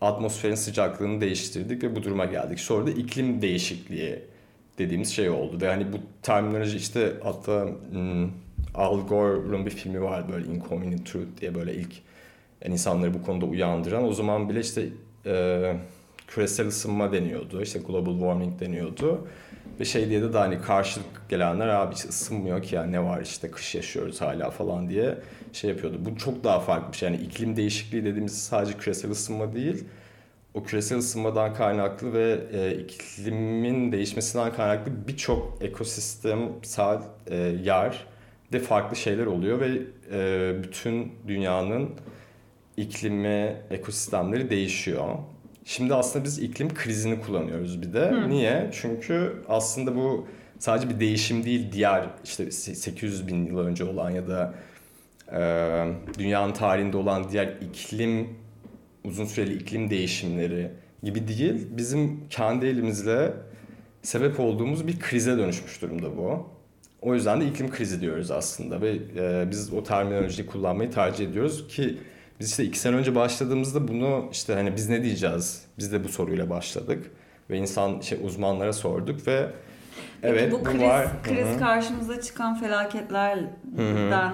atmosferin 0.00 0.54
sıcaklığını 0.54 1.20
değiştirdik 1.20 1.82
ve 1.82 1.96
bu 1.96 2.02
duruma 2.02 2.24
geldik. 2.24 2.60
Sonra 2.60 2.86
da 2.86 2.90
iklim 2.90 3.42
değişikliği 3.42 4.18
dediğimiz 4.78 5.12
şey 5.12 5.30
oldu. 5.30 5.60
Ve 5.60 5.68
hani 5.68 5.92
bu 5.92 5.96
terminoloji 6.22 6.76
işte 6.76 7.12
hatta 7.22 7.68
hmm, 7.90 8.28
Al 8.74 9.06
Gore'un 9.06 9.66
bir 9.66 9.70
filmi 9.70 10.02
vardı 10.02 10.32
böyle 10.32 10.46
Inconvenient 10.46 11.06
Truth 11.06 11.40
diye 11.40 11.54
böyle 11.54 11.74
ilk 11.74 11.92
yani 12.64 12.72
insanları 12.72 13.14
bu 13.14 13.22
konuda 13.22 13.46
uyandıran. 13.46 14.08
O 14.08 14.12
zaman 14.12 14.48
bile 14.48 14.60
işte 14.60 14.86
e, 15.26 15.76
küresel 16.26 16.66
ısınma 16.66 17.12
deniyordu. 17.12 17.62
işte 17.62 17.78
global 17.78 18.12
warming 18.12 18.60
deniyordu. 18.60 19.28
Ve 19.80 19.84
şey 19.84 20.08
diye 20.08 20.22
de, 20.22 20.32
de 20.32 20.38
hani 20.38 20.62
karşılık 20.62 21.28
gelenler 21.28 21.68
abi 21.68 21.94
hiç 21.94 22.04
ısınmıyor 22.04 22.62
ki 22.62 22.74
yani 22.74 22.92
ne 22.92 23.04
var 23.04 23.22
işte 23.22 23.50
kış 23.50 23.74
yaşıyoruz 23.74 24.20
hala 24.20 24.50
falan 24.50 24.88
diye 24.88 25.18
şey 25.52 25.70
yapıyordu. 25.70 25.98
Bu 26.00 26.16
çok 26.16 26.44
daha 26.44 26.60
farklı 26.60 26.92
bir 26.92 26.96
şey. 26.96 27.10
Yani 27.10 27.22
iklim 27.22 27.56
değişikliği 27.56 28.04
dediğimiz 28.04 28.42
sadece 28.42 28.78
küresel 28.78 29.10
ısınma 29.10 29.54
değil. 29.54 29.84
O 30.54 30.62
küresel 30.64 30.98
ısınmadan 30.98 31.54
kaynaklı 31.54 32.12
ve 32.12 32.40
e, 32.52 32.74
iklimin 32.74 33.92
değişmesinden 33.92 34.52
kaynaklı 34.52 34.92
birçok 35.08 35.58
ekosistemsel 35.60 36.98
e, 37.26 37.36
yer 37.36 38.06
de 38.52 38.58
farklı 38.58 38.96
şeyler 38.96 39.26
oluyor 39.26 39.60
ve 39.60 39.70
e, 40.12 40.62
bütün 40.62 41.12
dünyanın 41.28 41.90
iklimi, 42.76 43.56
ekosistemleri 43.70 44.50
değişiyor. 44.50 45.08
Şimdi 45.70 45.94
aslında 45.94 46.24
biz 46.24 46.38
iklim 46.38 46.74
krizini 46.74 47.20
kullanıyoruz 47.20 47.82
bir 47.82 47.92
de. 47.92 48.28
Niye? 48.28 48.70
Çünkü 48.72 49.32
aslında 49.48 49.96
bu 49.96 50.28
sadece 50.58 50.90
bir 50.90 51.00
değişim 51.00 51.44
değil 51.44 51.72
diğer 51.72 52.06
işte 52.24 52.50
800 52.50 53.26
bin 53.26 53.46
yıl 53.46 53.58
önce 53.58 53.84
olan 53.84 54.10
ya 54.10 54.28
da 54.28 54.54
e, 55.32 56.18
dünyanın 56.18 56.52
tarihinde 56.52 56.96
olan 56.96 57.30
diğer 57.30 57.46
iklim 57.46 58.28
uzun 59.04 59.24
süreli 59.24 59.54
iklim 59.54 59.90
değişimleri 59.90 60.70
gibi 61.02 61.28
değil. 61.28 61.66
Bizim 61.70 62.28
kendi 62.30 62.66
elimizle 62.66 63.32
sebep 64.02 64.40
olduğumuz 64.40 64.86
bir 64.86 65.00
krize 65.00 65.38
dönüşmüş 65.38 65.82
durumda 65.82 66.16
bu. 66.16 66.46
O 67.02 67.14
yüzden 67.14 67.40
de 67.40 67.46
iklim 67.46 67.70
krizi 67.70 68.00
diyoruz 68.00 68.30
aslında 68.30 68.80
ve 68.80 68.96
e, 69.16 69.50
biz 69.50 69.72
o 69.72 69.82
terminolojiyi 69.82 70.46
kullanmayı 70.46 70.90
tercih 70.90 71.28
ediyoruz 71.28 71.68
ki 71.68 71.98
biz 72.40 72.50
işte 72.50 72.64
iki 72.64 72.78
sene 72.78 72.96
önce 72.96 73.14
başladığımızda 73.14 73.88
bunu 73.88 74.24
işte 74.32 74.54
hani 74.54 74.76
biz 74.76 74.88
ne 74.88 75.02
diyeceğiz? 75.02 75.62
Biz 75.78 75.92
de 75.92 76.04
bu 76.04 76.08
soruyla 76.08 76.50
başladık 76.50 77.10
ve 77.50 77.56
insan 77.58 78.00
şey 78.00 78.18
uzmanlara 78.24 78.72
sorduk 78.72 79.26
ve 79.26 79.46
evet 80.22 80.52
bu 80.52 80.62
kriz, 80.64 80.80
var. 80.82 81.06
kriz 81.22 81.46
Hı 81.46 81.52
hı. 81.54 81.58
karşımıza 81.58 82.20
çıkan 82.20 82.60
felaketlerden 82.60 84.32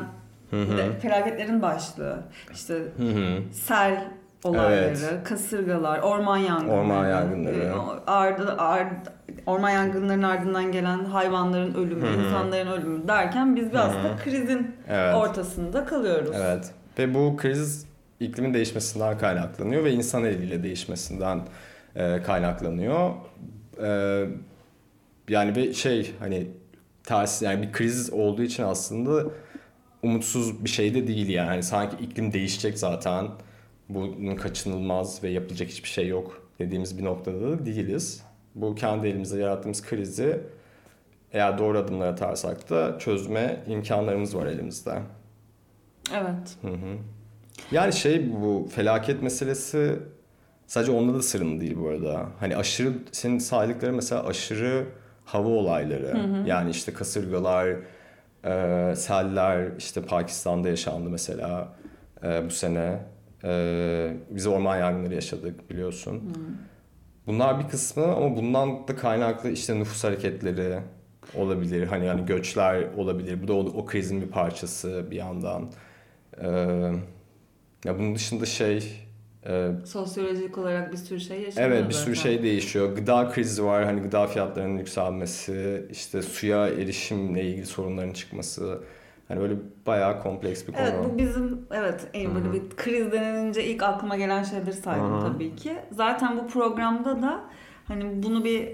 de- 0.52 0.98
felaketlerin 1.02 1.62
başlığı 1.62 2.18
işte 2.52 2.75
Hı 2.96 3.02
hı. 3.02 3.38
sel 3.52 4.04
olayları, 4.44 4.88
Evet. 5.12 5.25
kasırgalar, 5.25 5.98
orman 5.98 6.36
yangınları, 6.36 6.76
Orman 6.80 7.08
yangınları. 7.08 7.56
e, 7.56 7.70
ardı, 8.10 8.54
ard, 8.58 9.06
orman 9.46 9.70
yangınlarının 9.70 10.22
ardından 10.22 10.72
gelen 10.72 11.04
hayvanların 11.04 11.75
ölümü, 11.75 12.06
insanların 12.18 12.66
ölümü 12.72 13.08
derken 13.08 13.56
biz 13.56 13.70
bir 13.72 13.76
aslında 13.76 14.16
krizin 14.25 14.76
Evet. 14.88 15.14
ortasında 15.14 15.84
kalıyoruz. 15.84 16.30
Evet. 16.34 16.70
Ve 16.98 17.14
bu 17.14 17.36
kriz 17.36 17.86
iklimin 18.20 18.54
değişmesinden 18.54 19.18
kaynaklanıyor 19.18 19.85
ve 19.85 19.92
insan 19.92 20.25
eliyle 20.25 20.62
değişmesinden 20.62 21.40
e, 21.96 22.23
kaynaklanıyor. 22.23 23.11
E, 23.82 24.23
yani 25.28 25.54
bir 25.54 25.73
şey 25.75 26.14
hani 26.18 26.46
ters 27.04 27.42
yani 27.42 27.62
bir 27.62 27.73
kriz 27.73 28.12
olduğu 28.12 28.42
için 28.42 28.62
aslında 28.62 29.25
umutsuz 30.02 30.64
bir 30.64 30.68
şey 30.68 30.94
de 30.94 31.06
değil 31.06 31.28
yani. 31.28 31.49
Hani 31.49 31.62
sanki 31.62 32.04
iklim 32.04 32.32
değişecek 32.32 32.78
zaten. 32.78 33.28
Bunun 33.88 34.37
kaçınılmaz 34.37 35.23
ve 35.23 35.28
yapılacak 35.28 35.68
hiçbir 35.68 35.88
şey 35.88 36.08
yok 36.08 36.49
dediğimiz 36.58 36.99
bir 36.99 37.04
noktada 37.04 37.40
da 37.40 37.66
değiliz. 37.66 38.23
Bu 38.54 38.75
kendi 38.75 39.06
elimizde 39.06 39.38
yarattığımız 39.38 39.82
krizi 39.82 40.40
eğer 41.32 41.58
doğru 41.58 41.78
adımlar 41.78 42.08
atarsak 42.08 42.70
da 42.70 42.99
çözme 42.99 43.64
imkanlarımız 43.68 44.37
var 44.37 44.46
elimizde. 44.46 44.99
Evet. 46.12 46.56
Hı 46.62 46.68
hı. 46.68 46.99
Yani 47.70 47.92
şey 47.92 48.32
bu 48.32 48.68
felaket 48.75 49.22
meselesi 49.22 49.98
sadece 50.66 50.92
onda 50.92 51.14
da 51.14 51.22
sırrın 51.22 51.60
değil 51.60 51.76
bu 51.80 51.88
arada. 51.88 52.26
Hani 52.40 52.56
aşırı 52.56 52.92
senin 53.12 53.38
saydıkları 53.38 53.92
mesela 53.92 54.26
aşırı 54.26 54.84
hava 55.25 55.48
olayları. 55.48 56.16
Yani 56.46 56.70
işte 56.70 56.92
kasırgalar, 56.92 57.68
e, 58.44 58.94
seller 58.96 59.68
işte 59.78 60.02
Pakistan'da 60.02 60.68
yaşandı 60.68 61.10
mesela 61.10 61.68
e, 62.22 62.46
bu 62.46 62.50
sene. 62.50 62.98
E, 63.44 64.12
biz 64.30 64.46
orman 64.46 64.76
yangınları 64.76 65.14
yaşadık 65.14 65.70
biliyorsun. 65.70 66.22
Bunlar 67.26 67.60
bir 67.60 67.68
kısmı 67.68 68.04
ama 68.04 68.36
bundan 68.36 68.88
da 68.88 68.96
kaynaklı 68.96 69.50
işte 69.50 69.78
nüfus 69.78 70.04
hareketleri 70.04 70.78
olabilir. 71.34 71.86
Hani 71.86 72.06
yani 72.06 72.26
göçler 72.26 72.84
olabilir. 72.96 73.42
Bu 73.42 73.48
da 73.48 73.54
o, 73.54 73.58
o 73.58 73.86
krizin 73.86 74.20
bir 74.20 74.28
parçası 74.28 75.06
bir 75.10 75.16
yandan. 75.16 75.70
Ee, 76.42 76.92
ya 77.87 77.99
bunun 77.99 78.14
dışında 78.14 78.47
şey 78.47 79.07
e, 79.47 79.71
Sosyolojik 79.85 80.59
olarak 80.59 80.93
bir 80.93 80.97
sürü 80.97 81.21
şey 81.21 81.43
yaşanıyor 81.43 81.71
evet 81.71 81.88
bir 81.88 81.95
sürü 81.95 82.16
zaten. 82.16 82.31
şey 82.31 82.43
değişiyor. 82.43 82.97
Gıda 82.97 83.28
krizi 83.28 83.64
var. 83.64 83.85
Hani 83.85 84.00
gıda 84.00 84.26
fiyatlarının 84.26 84.78
yükselmesi, 84.78 85.87
işte 85.90 86.23
suya 86.23 86.69
erişimle 86.69 87.43
ilgili 87.43 87.66
sorunların 87.66 88.12
çıkması. 88.12 88.81
Hani 89.28 89.40
böyle 89.40 89.55
bayağı 89.87 90.23
kompleks 90.23 90.66
bir 90.69 90.73
konu. 90.73 90.83
Evet 90.83 90.95
bu 91.05 91.19
bizim 91.19 91.66
evet 91.71 92.07
en 92.14 92.35
böyle 92.35 92.52
bir 92.52 92.71
kriz 92.76 93.12
denilince 93.12 93.64
ilk 93.64 93.83
aklıma 93.83 94.16
gelen 94.16 94.43
şeyleri 94.43 94.73
saydım 94.73 95.12
Hı 95.12 95.16
hı. 95.16 95.33
tabii 95.33 95.57
ki. 95.57 95.76
Zaten 95.90 96.38
bu 96.38 96.47
programda 96.47 97.23
da 97.23 97.40
hani 97.88 98.23
bunu 98.23 98.45
bir 98.45 98.69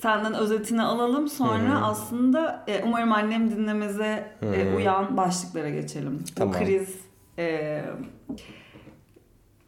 senden 0.00 0.34
özetini 0.34 0.82
alalım 0.82 1.28
sonra 1.28 1.70
Hı 1.70 1.78
hı. 1.78 1.84
aslında 1.84 2.64
e, 2.68 2.82
umarım 2.84 3.12
annem 3.12 3.50
dinlemeze 3.50 4.32
e, 4.42 4.74
uyan 4.76 5.16
başlıklara 5.16 5.70
geçelim. 5.70 6.24
Tamam. 6.36 6.54
Bu 6.54 6.58
kriz 6.58 6.96
e, 7.38 7.82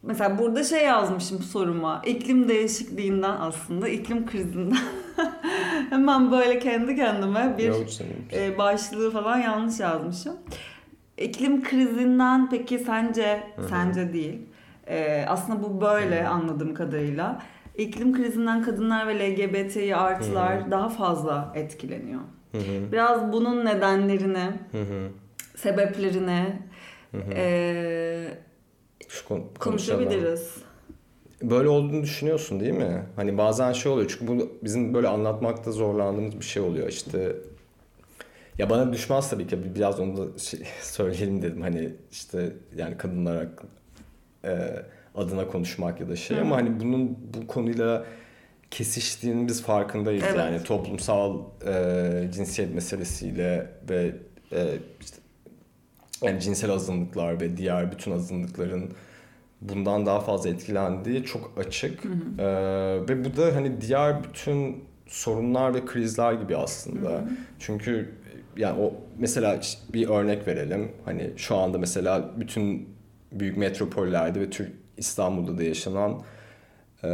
mesela 0.03 0.37
burada 0.37 0.63
şey 0.63 0.85
yazmışım 0.85 1.39
soruma 1.39 2.01
iklim 2.05 2.49
değişikliğinden 2.49 3.35
aslında 3.39 3.89
iklim 3.89 4.25
krizinden 4.25 4.77
hemen 5.89 6.31
böyle 6.31 6.59
kendi 6.59 6.95
kendime 6.95 7.55
bir 7.57 7.73
e, 8.33 8.57
başlığı 8.57 9.11
falan 9.11 9.37
yanlış 9.37 9.79
yazmışım. 9.79 10.33
İklim 11.17 11.63
krizinden 11.63 12.49
peki 12.49 12.79
sence, 12.79 13.43
sence 13.69 14.13
değil. 14.13 14.41
E, 14.87 15.25
aslında 15.27 15.63
bu 15.63 15.81
böyle 15.81 16.27
anladığım 16.27 16.73
kadarıyla. 16.73 17.41
İklim 17.77 18.13
krizinden 18.13 18.63
kadınlar 18.63 19.07
ve 19.07 19.19
LGBTİ 19.19 19.95
artılar 19.95 20.71
daha 20.71 20.89
fazla 20.89 21.51
etkileniyor. 21.55 22.21
Hı 22.51 22.57
hı, 22.57 22.91
Biraz 22.91 23.33
bunun 23.33 23.65
nedenlerini, 23.65 24.51
hı 24.71 24.81
hı. 24.81 25.09
sebeplerini 25.55 26.59
e, 27.35 28.27
Şu 29.09 29.27
kon- 29.27 29.47
konuşabiliriz. 29.59 30.55
Böyle 31.41 31.69
olduğunu 31.69 32.03
düşünüyorsun 32.03 32.59
değil 32.59 32.73
mi? 32.73 33.03
Hani 33.15 33.37
bazen 33.37 33.73
şey 33.73 33.91
oluyor 33.91 34.15
çünkü 34.19 34.27
bu 34.27 34.51
bizim 34.63 34.93
böyle 34.93 35.07
anlatmakta 35.07 35.71
zorlandığımız 35.71 36.39
bir 36.39 36.45
şey 36.45 36.61
oluyor 36.63 36.87
işte. 36.87 37.35
Ya 38.57 38.69
bana 38.69 38.93
düşmez 38.93 39.29
tabii 39.29 39.47
ki 39.47 39.75
biraz 39.75 39.99
onu 39.99 40.17
da 40.17 40.39
şey, 40.39 40.59
söyleyelim 40.81 41.41
dedim 41.41 41.61
hani 41.61 41.89
işte 42.11 42.53
yani 42.75 42.97
kadınlar 42.97 43.47
e, 44.45 44.69
adına 45.15 45.47
konuşmak 45.47 45.99
ya 46.01 46.09
da 46.09 46.15
şey 46.15 46.39
ama 46.39 46.55
hani 46.55 46.79
bunun 46.79 47.17
bu 47.33 47.47
konuyla 47.47 48.05
kesiştiğinin 48.71 49.47
biz 49.47 49.63
farkındayız 49.63 50.23
Evet. 50.27 50.37
yani 50.37 50.63
toplumsal 50.63 51.39
e, 51.67 52.27
cinsiyet 52.33 52.75
meselesiyle 52.75 53.69
ve 53.89 54.15
e, 54.51 54.67
işte 55.01 55.17
yani 56.23 56.41
cinsel 56.41 56.71
azınlıklar 56.71 57.41
ve 57.41 57.57
diğer 57.57 57.91
bütün 57.91 58.11
azınlıkların 58.11 58.91
bundan 59.61 60.05
daha 60.05 60.19
fazla 60.19 60.49
etkilendiği 60.49 61.23
çok 61.23 61.51
açık. 61.57 62.05
Ee, 62.39 62.45
ve 63.09 63.25
bu 63.25 63.37
da 63.37 63.55
hani 63.55 63.81
diğer 63.81 64.23
bütün 64.23 64.83
sorunlar 65.07 65.73
ve 65.73 65.85
krizler 65.85 66.33
gibi 66.33 66.57
aslında. 66.57 67.23
Çünkü 67.59 68.15
yani 68.57 68.81
o 68.81 68.93
mesela 69.19 69.59
bir 69.93 70.09
örnek 70.09 70.47
verelim. 70.47 70.91
Hani 71.05 71.31
şu 71.37 71.55
anda 71.55 71.77
mesela 71.77 72.31
bütün 72.37 72.89
büyük 73.31 73.57
metropollerde 73.57 74.39
ve 74.39 74.49
Türk 74.49 74.71
İstanbul'da 74.97 75.57
da 75.57 75.63
yaşanan 75.63 76.21
e, 77.03 77.09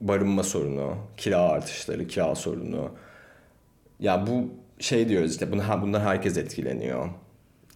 barınma 0.00 0.42
sorunu, 0.42 0.94
kira 1.16 1.38
artışları, 1.38 2.06
kira 2.06 2.34
sorunu. 2.34 2.90
Ya 4.00 4.26
bu 4.26 4.48
şey 4.78 5.08
diyoruz 5.08 5.32
işte 5.32 5.52
bunu, 5.52 5.62
bundan 5.82 6.00
herkes 6.00 6.36
etkileniyor. 6.38 7.08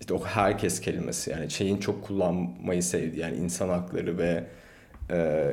İşte 0.00 0.14
o 0.14 0.24
herkes 0.24 0.80
kelimesi 0.80 1.30
yani 1.30 1.50
şeyin 1.50 1.76
çok 1.78 2.04
kullanmayı 2.04 2.82
sevdiği 2.82 3.22
yani 3.22 3.36
insan 3.36 3.68
hakları 3.68 4.18
ve 4.18 4.44
e, 5.10 5.52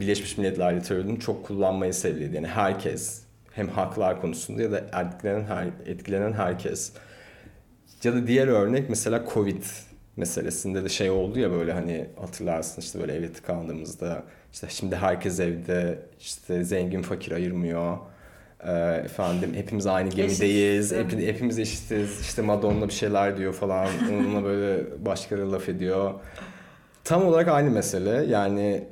Birleşmiş 0.00 0.38
Milletler 0.38 0.76
literatürünün 0.76 1.16
çok 1.16 1.46
kullanmayı 1.46 1.94
sevdiği 1.94 2.34
yani 2.34 2.46
herkes 2.46 3.22
hem 3.52 3.68
haklar 3.68 4.20
konusunda 4.20 4.62
ya 4.62 4.72
da 4.72 4.78
etkilenen 4.78 5.44
her, 5.44 5.66
etkilenen 5.86 6.32
herkes. 6.32 6.92
Ya 8.04 8.12
da 8.12 8.26
diğer 8.26 8.48
örnek 8.48 8.90
mesela 8.90 9.24
Covid 9.34 9.62
meselesinde 10.16 10.84
de 10.84 10.88
şey 10.88 11.10
oldu 11.10 11.38
ya 11.38 11.50
böyle 11.50 11.72
hani 11.72 12.06
hatırlarsın 12.20 12.82
işte 12.82 13.00
böyle 13.00 13.14
eve 13.14 13.32
tıkandığımızda 13.32 14.24
işte 14.52 14.66
şimdi 14.70 14.96
herkes 14.96 15.40
evde 15.40 15.98
işte 16.20 16.64
zengin 16.64 17.02
fakir 17.02 17.32
ayırmıyor. 17.32 17.98
Ee, 18.66 19.02
efendim 19.04 19.52
hepimiz 19.54 19.86
aynı 19.86 20.08
gemideyiz. 20.08 20.92
Hep, 20.92 21.12
hepimiz 21.12 21.58
eşitiz. 21.58 22.20
İşte 22.20 22.42
Madonna 22.42 22.88
bir 22.88 22.92
şeyler 22.92 23.36
diyor 23.36 23.52
falan. 23.52 23.88
Onunla 24.10 24.44
böyle 24.44 24.84
başkaları 25.06 25.52
laf 25.52 25.68
ediyor. 25.68 26.14
Tam 27.04 27.26
olarak 27.26 27.48
aynı 27.48 27.70
mesele. 27.70 28.24
Yani 28.26 28.84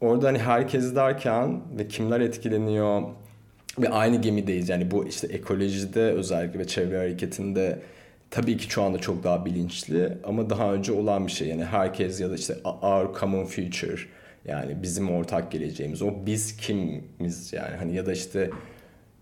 orada 0.00 0.26
hani 0.26 0.38
herkes 0.38 0.94
derken 0.94 1.60
ve 1.78 1.88
kimler 1.88 2.20
etkileniyor 2.20 3.02
ve 3.78 3.88
aynı 3.88 4.20
gemideyiz. 4.20 4.68
Yani 4.68 4.90
bu 4.90 5.08
işte 5.08 5.26
ekolojide 5.26 6.02
özellikle 6.02 6.58
ve 6.58 6.66
çevre 6.66 6.98
hareketinde 6.98 7.78
tabii 8.30 8.56
ki 8.56 8.70
şu 8.70 8.82
anda 8.82 8.98
çok 8.98 9.24
daha 9.24 9.44
bilinçli 9.44 10.18
ama 10.24 10.50
daha 10.50 10.72
önce 10.72 10.92
olan 10.92 11.26
bir 11.26 11.32
şey. 11.32 11.48
Yani 11.48 11.64
herkes 11.64 12.20
ya 12.20 12.30
da 12.30 12.34
işte 12.34 12.56
our 12.64 13.20
common 13.20 13.44
future 13.44 14.00
yani 14.44 14.82
bizim 14.82 15.10
ortak 15.10 15.52
geleceğimiz. 15.52 16.02
O 16.02 16.10
biz 16.26 16.56
kimiz 16.56 17.52
yani 17.52 17.76
hani 17.76 17.94
ya 17.94 18.06
da 18.06 18.12
işte 18.12 18.50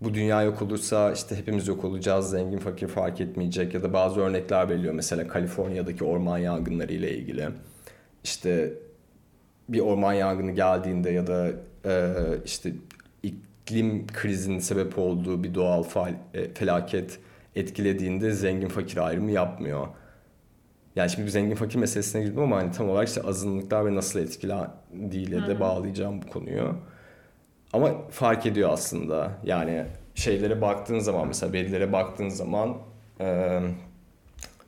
bu 0.03 0.13
dünya 0.13 0.41
yok 0.41 0.61
olursa 0.61 1.11
işte 1.11 1.35
hepimiz 1.35 1.67
yok 1.67 1.83
olacağız. 1.85 2.29
Zengin 2.29 2.57
fakir 2.57 2.87
fark 2.87 3.21
etmeyecek 3.21 3.73
ya 3.73 3.83
da 3.83 3.93
bazı 3.93 4.21
örnekler 4.21 4.69
veriliyor. 4.69 4.93
Mesela 4.93 5.27
Kaliforniya'daki 5.27 6.03
orman 6.03 6.37
yangınları 6.37 6.93
ile 6.93 7.17
ilgili. 7.17 7.49
İşte 8.23 8.73
bir 9.69 9.79
orman 9.79 10.13
yangını 10.13 10.51
geldiğinde 10.51 11.09
ya 11.09 11.27
da 11.27 11.51
e, 11.85 12.13
işte 12.45 12.73
iklim 13.23 14.07
krizinin 14.07 14.59
sebep 14.59 14.97
olduğu 14.97 15.43
bir 15.43 15.55
doğal 15.55 15.83
fal, 15.83 16.13
e, 16.33 16.53
felaket 16.53 17.19
etkilediğinde 17.55 18.31
zengin 18.31 18.67
fakir 18.67 18.97
ayrımı 18.97 19.31
yapmıyor. 19.31 19.87
Yani 20.95 21.09
şimdi 21.09 21.31
zengin 21.31 21.55
fakir 21.55 21.79
meselesine 21.79 22.23
girdim 22.23 22.39
ama 22.39 22.57
hani 22.57 22.71
tam 22.71 22.89
olarak 22.89 23.07
işte 23.07 23.21
azınlıklar 23.21 23.85
ve 23.85 23.95
nasıl 23.95 24.19
etkilendiğiyle 24.19 25.47
de 25.47 25.59
bağlayacağım 25.59 26.21
bu 26.21 26.27
konuyu. 26.27 26.75
Ama 27.73 28.09
fark 28.09 28.45
ediyor 28.45 28.69
aslında. 28.69 29.31
Yani 29.43 29.85
şeylere 30.15 30.61
baktığın 30.61 30.99
zaman 30.99 31.27
mesela 31.27 31.53
verilere 31.53 31.93
baktığın 31.93 32.29
zaman 32.29 32.77
e, 33.19 33.59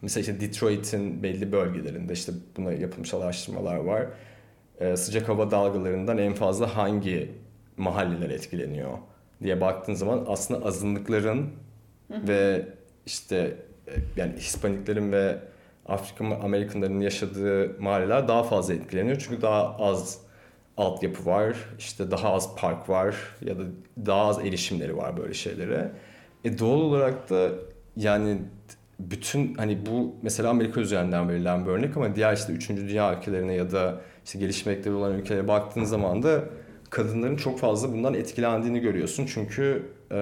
mesela 0.01 0.21
işte 0.21 0.41
Detroit'in 0.41 1.23
belli 1.23 1.51
bölgelerinde 1.51 2.13
işte 2.13 2.31
buna 2.57 2.71
yapılmış 2.71 3.13
araştırmalar 3.13 3.75
var. 3.75 4.05
E, 4.79 4.97
sıcak 4.97 5.29
hava 5.29 5.51
dalgalarından 5.51 6.17
en 6.17 6.33
fazla 6.33 6.77
hangi 6.77 7.31
mahalleler 7.77 8.29
etkileniyor 8.29 8.97
diye 9.43 9.61
baktığın 9.61 9.93
zaman 9.93 10.25
aslında 10.27 10.65
azınlıkların 10.65 11.49
ve 12.09 12.67
işte 13.05 13.57
yani 14.15 14.33
Hispaniklerin 14.37 15.11
ve 15.11 15.39
Afrika 15.85 16.35
Amerikanların 16.35 17.01
yaşadığı 17.01 17.81
mahalleler 17.81 18.27
daha 18.27 18.43
fazla 18.43 18.73
etkileniyor. 18.73 19.25
Çünkü 19.27 19.41
daha 19.41 19.77
az 19.77 20.24
altyapı 20.77 21.25
var, 21.25 21.55
işte 21.79 22.11
daha 22.11 22.33
az 22.33 22.55
park 22.55 22.89
var 22.89 23.15
ya 23.41 23.59
da 23.59 23.63
daha 24.05 24.21
az 24.21 24.39
erişimleri 24.39 24.97
var 24.97 25.17
böyle 25.17 25.33
şeylere. 25.33 25.91
E 26.43 26.59
doğal 26.59 26.79
olarak 26.79 27.29
da 27.29 27.49
yani 27.97 28.37
bütün 28.99 29.53
hani 29.53 29.85
bu 29.85 30.15
mesela 30.21 30.49
Amerika 30.49 30.81
üzerinden 30.81 31.29
verilen 31.29 31.65
bir 31.65 31.71
örnek 31.71 31.97
ama 31.97 32.15
diğer 32.15 32.33
işte 32.33 32.53
3. 32.53 32.69
dünya 32.69 33.17
ülkelerine 33.17 33.53
ya 33.53 33.71
da 33.71 34.01
işte 34.25 34.39
gelişmekte 34.39 34.91
olan 34.91 35.13
ülkelere 35.13 35.47
baktığın 35.47 35.83
zaman 35.83 36.23
da 36.23 36.43
kadınların 36.89 37.35
çok 37.35 37.59
fazla 37.59 37.93
bundan 37.93 38.13
etkilendiğini 38.13 38.79
görüyorsun. 38.79 39.25
Çünkü 39.25 39.85
e, 40.11 40.17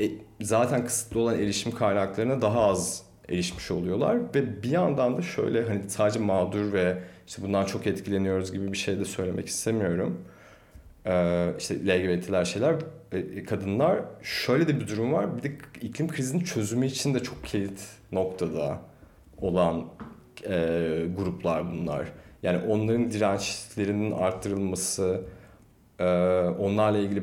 e, 0.00 0.10
zaten 0.40 0.84
kısıtlı 0.84 1.20
olan 1.20 1.38
erişim 1.38 1.72
kaynaklarına 1.72 2.42
daha 2.42 2.60
az 2.60 3.05
erişmiş 3.28 3.70
oluyorlar 3.70 4.18
ve 4.34 4.62
bir 4.62 4.70
yandan 4.70 5.16
da 5.16 5.22
şöyle 5.22 5.64
hani 5.68 5.90
sadece 5.90 6.20
mağdur 6.20 6.72
ve 6.72 6.98
işte 7.26 7.42
bundan 7.42 7.64
çok 7.64 7.86
etkileniyoruz 7.86 8.52
gibi 8.52 8.72
bir 8.72 8.78
şey 8.78 8.98
de 8.98 9.04
söylemek 9.04 9.46
istemiyorum. 9.46 10.20
Ee, 11.06 11.52
işte 11.58 11.74
LGBT'ler 11.74 12.44
şeyler 12.44 12.74
e, 13.12 13.44
kadınlar 13.44 14.00
şöyle 14.22 14.68
de 14.68 14.80
bir 14.80 14.88
durum 14.88 15.12
var. 15.12 15.36
Bir 15.36 15.42
de 15.42 15.52
iklim 15.80 16.08
krizinin 16.08 16.44
çözümü 16.44 16.86
için 16.86 17.14
de 17.14 17.22
çok 17.22 17.44
kilit 17.44 17.88
noktada 18.12 18.78
olan 19.38 19.84
e, 20.48 21.06
gruplar 21.16 21.72
bunlar. 21.72 22.08
Yani 22.42 22.58
onların 22.58 23.10
dirençlerinin 23.10 24.10
arttırılması, 24.10 25.20
e, 25.98 26.04
onlarla 26.58 26.98
ilgili 26.98 27.22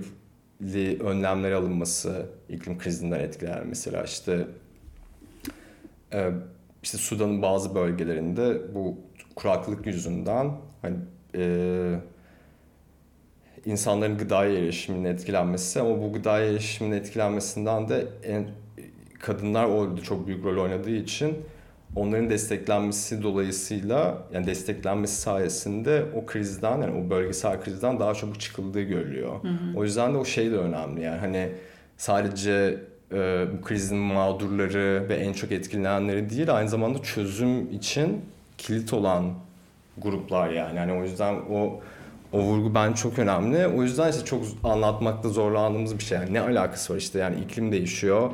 önlemler 1.03 1.51
alınması, 1.51 2.25
iklim 2.49 2.77
krizinden 2.77 3.19
etkilenen 3.19 3.67
mesela 3.67 4.03
işte 4.03 4.47
e, 6.13 6.31
işte 6.83 6.97
Sudan'ın 6.97 7.41
bazı 7.41 7.75
bölgelerinde 7.75 8.73
bu 8.75 8.97
kuraklık 9.35 9.85
yüzünden 9.85 10.51
hani 10.81 10.97
e, 11.35 11.99
insanların 13.65 14.17
gıdaya 14.17 14.59
erişiminin 14.59 15.03
etkilenmesi 15.03 15.81
ama 15.81 16.01
bu 16.01 16.13
gıdaya 16.13 16.51
erişiminin 16.51 16.95
etkilenmesinden 16.95 17.89
de 17.89 18.07
en, 18.23 18.47
kadınlar 19.19 19.65
orada 19.65 20.01
çok 20.01 20.27
büyük 20.27 20.45
rol 20.45 20.63
oynadığı 20.63 20.95
için 20.95 21.37
onların 21.95 22.29
desteklenmesi 22.29 23.23
dolayısıyla 23.23 24.27
yani 24.33 24.47
desteklenmesi 24.47 25.21
sayesinde 25.21 26.05
o 26.15 26.25
krizden 26.25 26.81
yani 26.81 27.05
o 27.05 27.09
bölgesel 27.09 27.61
krizden 27.61 27.99
daha 27.99 28.13
çabuk 28.13 28.39
çıkıldığı 28.39 28.81
görülüyor. 28.81 29.43
Hı 29.43 29.47
hı. 29.47 29.77
O 29.77 29.83
yüzden 29.83 30.13
de 30.13 30.17
o 30.17 30.25
şey 30.25 30.51
de 30.51 30.57
önemli 30.57 31.01
yani 31.01 31.19
hani 31.19 31.51
sadece 31.97 32.79
e, 33.13 33.45
bu 33.53 33.61
krizin 33.61 33.97
mağdurları 33.97 35.05
ve 35.09 35.15
en 35.15 35.33
çok 35.33 35.51
etkilenenleri 35.51 36.29
değil 36.29 36.55
aynı 36.55 36.69
zamanda 36.69 37.01
çözüm 37.01 37.71
için 37.71 38.25
kilit 38.57 38.93
olan 38.93 39.33
gruplar 39.97 40.49
yani. 40.49 40.77
yani 40.77 40.93
o 40.93 41.03
yüzden 41.03 41.35
o 41.51 41.79
o 42.33 42.39
vurgu 42.39 42.75
ben 42.75 42.93
çok 42.93 43.19
önemli. 43.19 43.67
O 43.67 43.83
yüzden 43.83 44.11
işte 44.11 44.25
çok 44.25 44.43
anlatmakta 44.63 45.29
zorlandığımız 45.29 45.97
bir 45.97 46.03
şey. 46.03 46.17
Yani 46.17 46.33
ne 46.33 46.41
alakası 46.41 46.93
var 46.93 46.97
işte 46.97 47.19
yani 47.19 47.35
iklim 47.39 47.71
değişiyor. 47.71 48.31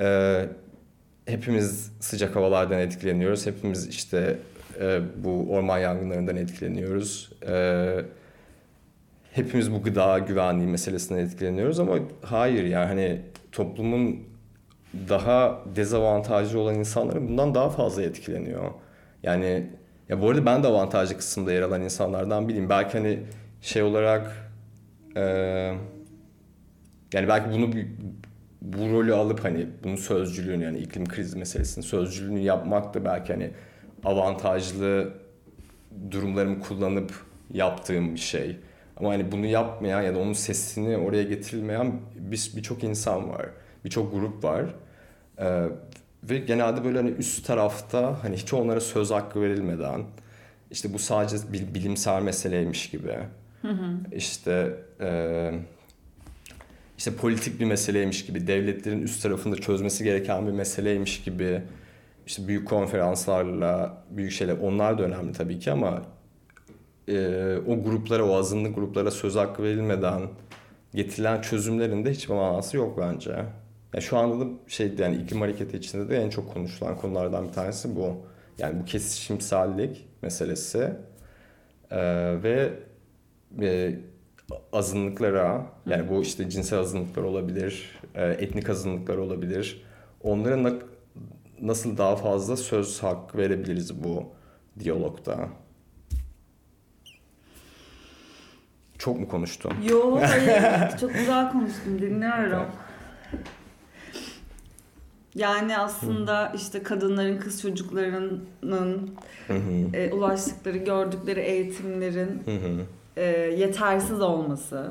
Ee, 0.00 0.46
hepimiz 1.26 1.92
sıcak 2.00 2.36
havalardan 2.36 2.78
etkileniyoruz. 2.78 3.46
Hepimiz 3.46 3.88
işte 3.88 4.38
e, 4.80 5.00
bu 5.24 5.46
orman 5.50 5.78
yangınlarından 5.78 6.36
etkileniyoruz. 6.36 7.30
Ee, 7.48 8.04
hepimiz 9.32 9.72
bu 9.72 9.82
gıda 9.82 10.18
güvenliği 10.18 10.68
meselesinden 10.68 11.20
etkileniyoruz 11.20 11.80
ama 11.80 11.98
hayır 12.22 12.64
yani 12.64 12.86
hani 12.86 13.20
toplumun 13.58 14.20
daha 15.08 15.64
dezavantajlı 15.76 16.60
olan 16.60 16.74
insanların 16.74 17.28
bundan 17.28 17.54
daha 17.54 17.70
fazla 17.70 18.02
etkileniyor. 18.02 18.70
Yani 19.22 19.66
ya 20.08 20.20
bu 20.20 20.30
arada 20.30 20.46
ben 20.46 20.62
de 20.62 20.66
avantajlı 20.66 21.16
kısımda 21.16 21.52
yer 21.52 21.62
alan 21.62 21.82
insanlardan 21.82 22.48
biriyim. 22.48 22.68
Belki 22.68 22.98
hani 22.98 23.20
şey 23.60 23.82
olarak 23.82 24.52
e, 25.16 25.22
yani 27.12 27.28
belki 27.28 27.50
bunu 27.52 27.72
bu 28.62 28.78
rolü 28.78 29.14
alıp 29.14 29.44
hani 29.44 29.66
bunun 29.84 29.96
sözcülüğünü 29.96 30.64
yani 30.64 30.78
iklim 30.78 31.08
krizi 31.08 31.38
meselesinin 31.38 31.86
sözcülüğünü 31.86 32.40
yapmak 32.40 32.94
da 32.94 33.04
belki 33.04 33.32
hani 33.32 33.50
avantajlı 34.04 35.12
durumlarımı 36.10 36.60
kullanıp 36.60 37.12
yaptığım 37.52 38.14
bir 38.14 38.20
şey. 38.20 38.56
Ama 39.00 39.10
hani 39.10 39.32
bunu 39.32 39.46
yapmayan 39.46 40.02
ya 40.02 40.14
da 40.14 40.18
onun 40.18 40.32
sesini 40.32 40.96
oraya 40.96 41.22
getirilmeyen 41.22 42.00
birçok 42.56 42.84
insan 42.84 43.30
var. 43.30 43.46
Birçok 43.84 44.12
grup 44.12 44.44
var. 44.44 44.64
Ee, 45.38 45.64
ve 46.22 46.38
genelde 46.38 46.84
böyle 46.84 46.98
hani 46.98 47.10
üst 47.10 47.46
tarafta 47.46 48.24
hani 48.24 48.36
hiç 48.36 48.52
onlara 48.52 48.80
söz 48.80 49.10
hakkı 49.10 49.42
verilmeden 49.42 50.02
işte 50.70 50.92
bu 50.92 50.98
sadece 50.98 51.36
bir 51.52 51.74
bilimsel 51.74 52.22
meseleymiş 52.22 52.90
gibi. 52.90 53.18
Hı 53.62 53.68
hı. 53.68 53.96
İşte 54.12 54.74
e, 55.00 55.50
işte 56.98 57.14
politik 57.14 57.60
bir 57.60 57.64
meseleymiş 57.64 58.26
gibi, 58.26 58.46
devletlerin 58.46 59.02
üst 59.02 59.22
tarafında 59.22 59.56
çözmesi 59.56 60.04
gereken 60.04 60.46
bir 60.46 60.52
meseleymiş 60.52 61.22
gibi 61.22 61.62
işte 62.26 62.48
büyük 62.48 62.68
konferanslarla, 62.68 64.04
büyük 64.10 64.32
şeyler 64.32 64.56
onlar 64.62 64.98
da 64.98 65.02
önemli 65.02 65.32
tabii 65.32 65.58
ki 65.58 65.72
ama 65.72 66.02
e, 67.08 67.58
o 67.66 67.82
gruplara, 67.82 68.24
o 68.24 68.34
azınlık 68.36 68.74
gruplara 68.74 69.10
söz 69.10 69.36
hakkı 69.36 69.62
verilmeden 69.62 70.22
getirilen 70.94 71.40
çözümlerin 71.40 72.04
de 72.04 72.10
hiçbir 72.10 72.34
manası 72.34 72.76
yok 72.76 72.98
bence. 72.98 73.30
Yani 73.94 74.02
şu 74.02 74.16
anda 74.18 74.46
da 74.46 74.50
şey 74.66 74.94
yani 74.98 75.16
iklim 75.16 75.40
hareketi 75.40 75.76
içinde 75.76 76.08
de 76.08 76.16
en 76.22 76.30
çok 76.30 76.54
konuşulan 76.54 76.96
konulardan 76.96 77.48
bir 77.48 77.52
tanesi 77.52 77.96
bu. 77.96 78.16
Yani 78.58 78.80
bu 78.80 78.84
kesişimsellik 78.84 80.06
meselesi 80.22 80.92
ee, 81.90 82.42
ve 82.42 82.72
e, 83.62 83.98
azınlıklara 84.72 85.66
yani 85.86 86.08
bu 86.10 86.22
işte 86.22 86.50
cinsel 86.50 86.78
azınlıklar 86.78 87.22
olabilir, 87.22 88.00
e, 88.14 88.26
etnik 88.26 88.70
azınlıklar 88.70 89.16
olabilir. 89.16 89.82
Onlara 90.22 90.62
na- 90.62 90.78
nasıl 91.62 91.96
daha 91.98 92.16
fazla 92.16 92.56
söz 92.56 93.02
hakkı 93.02 93.38
verebiliriz 93.38 94.04
bu 94.04 94.24
diyalogda? 94.78 95.48
Çok 98.98 99.20
mu 99.20 99.28
konuştun? 99.28 99.72
Yok 99.88 100.22
hayır 100.22 100.96
çok 101.00 101.14
güzel 101.14 101.52
konuştun 101.52 101.98
dinliyorum. 101.98 102.66
Yani 105.34 105.78
aslında 105.78 106.52
işte 106.56 106.82
kadınların, 106.82 107.38
kız 107.38 107.62
çocuklarının 107.62 109.10
e, 109.94 110.10
ulaştıkları, 110.12 110.76
gördükleri 110.76 111.40
eğitimlerin 111.40 112.42
e, 113.16 113.24
yetersiz 113.56 114.20
olması, 114.20 114.90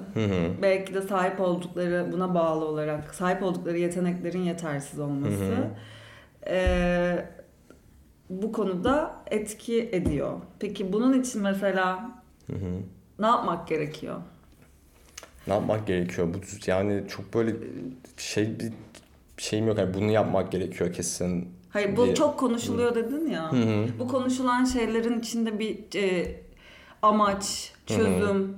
belki 0.61 0.93
de 0.93 1.01
sahip 1.01 1.39
oldukları 1.39 2.11
buna 2.11 2.33
bağlı 2.35 2.65
olarak 2.65 3.15
sahip 3.15 3.43
oldukları 3.43 3.77
yeteneklerin 3.77 4.41
yetersiz 4.43 4.99
olması 4.99 5.53
e, 6.47 7.25
bu 8.29 8.51
konuda 8.51 9.15
etki 9.31 9.89
ediyor. 9.91 10.33
Peki 10.59 10.93
bunun 10.93 11.21
için 11.21 11.41
mesela 11.41 12.11
ne 13.19 13.25
yapmak 13.25 13.67
gerekiyor? 13.67 14.21
Ne 15.47 15.53
yapmak 15.53 15.87
gerekiyor? 15.87 16.27
Bu 16.33 16.37
yani 16.71 17.03
çok 17.07 17.33
böyle 17.33 17.55
şey 18.17 18.59
bir 18.59 18.71
şeyim 19.37 19.67
yok. 19.67 19.77
Yani 19.77 19.93
bunu 19.93 20.11
yapmak 20.11 20.51
gerekiyor 20.51 20.93
kesin. 20.93 21.47
Hayır 21.69 21.97
bu 21.97 22.05
diye. 22.05 22.15
çok 22.15 22.39
konuşuluyor 22.39 22.95
dedin 22.95 23.29
ya. 23.29 23.51
Hı 23.51 23.55
hı. 23.55 23.85
Bu 23.99 24.07
konuşulan 24.07 24.65
şeylerin 24.65 25.19
içinde 25.19 25.59
bir 25.59 25.79
e, 25.95 26.35
amaç, 27.01 27.73
çözüm, 27.85 28.57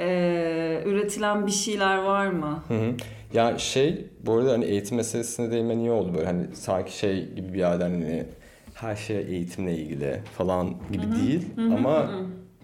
E, 0.00 0.82
üretilen 0.86 1.46
bir 1.46 1.52
şeyler 1.52 1.98
var 1.98 2.26
mı? 2.26 2.64
Hı 2.68 2.74
hı. 2.74 2.94
Ya 3.34 3.58
şey 3.58 4.06
bu 4.26 4.34
arada 4.34 4.52
hani 4.52 4.64
eğitim 4.64 4.96
meselesine 4.96 5.50
değinmen 5.50 5.78
iyi 5.78 5.90
oldu 5.90 6.14
böyle 6.14 6.26
hani 6.26 6.46
sanki 6.54 6.98
şey 6.98 7.30
gibi 7.34 7.52
bir 7.52 7.58
yerden 7.58 7.90
hani 7.90 8.26
her 8.74 8.96
şey 8.96 9.16
eğitimle 9.16 9.76
ilgili 9.76 10.20
falan 10.38 10.74
gibi 10.92 11.12
değil 11.12 11.46
ama 11.78 12.10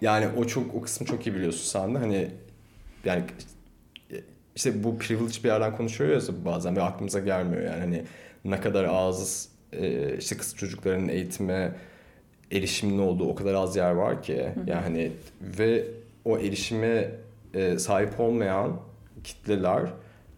yani 0.00 0.28
o 0.36 0.44
çok 0.44 0.74
o 0.74 0.80
kısmı 0.80 1.06
çok 1.06 1.26
iyi 1.26 1.34
biliyorsun 1.34 1.64
sen 1.80 1.94
de. 1.94 1.98
Hani 1.98 2.30
yani 3.04 3.24
işte 4.56 4.84
bu 4.84 4.98
privilege 4.98 5.42
bir 5.44 5.48
yerden 5.48 5.76
konuşuyoruz 5.76 6.28
ya 6.28 6.34
bazen 6.44 6.76
ve 6.76 6.82
aklımıza 6.82 7.20
gelmiyor. 7.20 7.62
Yani 7.62 7.80
hani 7.80 8.02
ne 8.44 8.60
kadar 8.60 8.84
az 8.84 9.48
e, 9.72 10.16
işte 10.16 10.36
kız 10.36 10.56
çocukların 10.56 11.08
eğitime 11.08 11.72
erişiminin 12.52 12.98
olduğu 12.98 13.28
o 13.28 13.34
kadar 13.34 13.54
az 13.54 13.76
yer 13.76 13.90
var 13.90 14.22
ki. 14.22 14.48
Yani 14.66 14.82
hani 14.82 15.12
ve 15.58 15.84
o 16.24 16.38
erişime 16.38 17.10
e, 17.54 17.78
sahip 17.78 18.20
olmayan 18.20 18.80
kitleler 19.24 19.82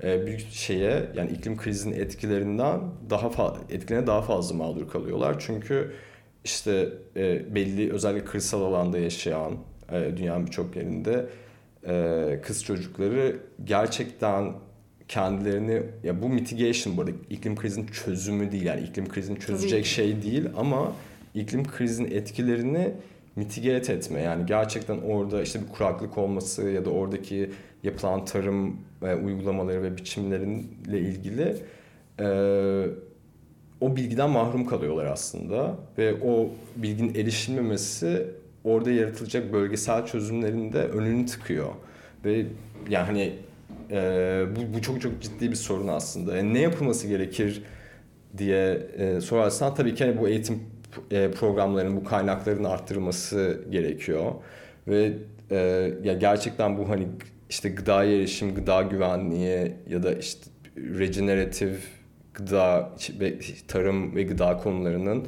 e, 0.05 0.27
bir 0.27 0.39
şeye 0.39 1.05
yani 1.17 1.31
iklim 1.31 1.57
krizinin 1.57 2.01
etkilerinden 2.01 2.81
daha 3.11 3.27
fa- 3.27 3.57
etkilerine 3.71 4.07
daha 4.07 4.23
fazla 4.23 4.57
mağdur 4.57 4.89
kalıyorlar. 4.89 5.37
Çünkü 5.39 5.93
işte 6.45 6.89
e, 7.17 7.55
belli 7.55 7.93
özellikle 7.93 8.25
kırsal 8.25 8.63
alanda 8.63 8.99
yaşayan 8.99 9.53
e, 9.93 10.17
dünyanın 10.17 10.47
birçok 10.47 10.77
yerinde 10.77 11.27
e, 11.87 12.41
kız 12.43 12.65
çocukları 12.65 13.37
gerçekten 13.65 14.53
kendilerini 15.09 15.83
ya 16.05 16.23
bu 16.23 16.29
mitigation 16.29 16.97
bu 16.97 17.01
arada 17.01 17.13
iklim 17.31 17.57
krizinin 17.57 17.87
çözümü 17.87 18.53
değil. 18.53 18.65
Yani 18.65 18.81
iklim 18.81 19.09
krizini 19.09 19.41
çözecek 19.41 19.87
şey 19.87 20.23
değil 20.23 20.45
ama 20.57 20.93
iklim 21.35 21.69
krizinin 21.69 22.11
etkilerini 22.11 22.95
mitigate 23.37 23.93
etme. 23.93 24.21
Yani 24.21 24.47
gerçekten 24.47 24.99
orada 24.99 25.43
işte 25.43 25.61
bir 25.61 25.69
kuraklık 25.69 26.19
olması 26.19 26.63
ya 26.63 26.85
da 26.85 26.91
oradaki 26.91 27.51
yapılan 27.83 28.25
tarım 28.25 28.77
e, 29.03 29.15
uygulamaları 29.15 29.83
ve 29.83 29.97
biçimlerinle 29.97 31.01
ilgili 31.01 31.57
e, 32.21 32.27
o 33.83 33.97
bilgiden 33.97 34.31
mahrum 34.31 34.67
kalıyorlar 34.67 35.05
aslında 35.05 35.77
ve 35.99 36.15
o 36.15 36.49
bilginin 36.77 37.15
erişilmemesi 37.15 38.27
orada 38.65 38.91
yaratılacak 38.91 39.53
bölgesel 39.53 40.07
çözümlerin 40.07 40.73
de 40.73 40.79
önünü 40.79 41.27
tıkıyor 41.27 41.69
ve 42.25 42.47
yani 42.89 43.07
hani 43.07 43.33
e, 43.91 44.45
bu, 44.57 44.77
bu 44.77 44.83
çok 44.83 45.01
çok 45.01 45.23
ciddi 45.23 45.51
bir 45.51 45.57
sorun 45.57 45.89
aslında. 45.89 46.37
Yani 46.37 46.55
ne 46.55 46.59
yapılması 46.59 47.09
gerekir 47.09 47.63
diye 48.39 48.89
e, 48.99 49.21
sorarsan 49.21 49.75
tabii 49.75 49.95
ki 49.95 50.05
hani 50.05 50.19
bu 50.19 50.29
eğitim 50.29 50.63
e, 51.11 51.31
programlarının 51.31 51.97
bu 51.97 52.05
kaynakların 52.05 52.65
arttırılması 52.65 53.65
gerekiyor 53.71 54.33
ve 54.89 55.13
e, 55.51 55.57
ya 56.05 56.13
gerçekten 56.13 56.79
bu 56.79 56.89
hani 56.89 57.09
işte 57.51 57.69
gıda 57.69 58.05
erişim, 58.05 58.55
gıda 58.55 58.83
güvenliği 58.83 59.73
ya 59.89 60.03
da 60.03 60.13
işte 60.13 60.51
regeneratif 60.77 62.02
gıda 62.35 62.91
ve 63.21 63.39
tarım 63.69 64.17
ve 64.17 64.23
gıda 64.23 64.57
konularının 64.57 65.27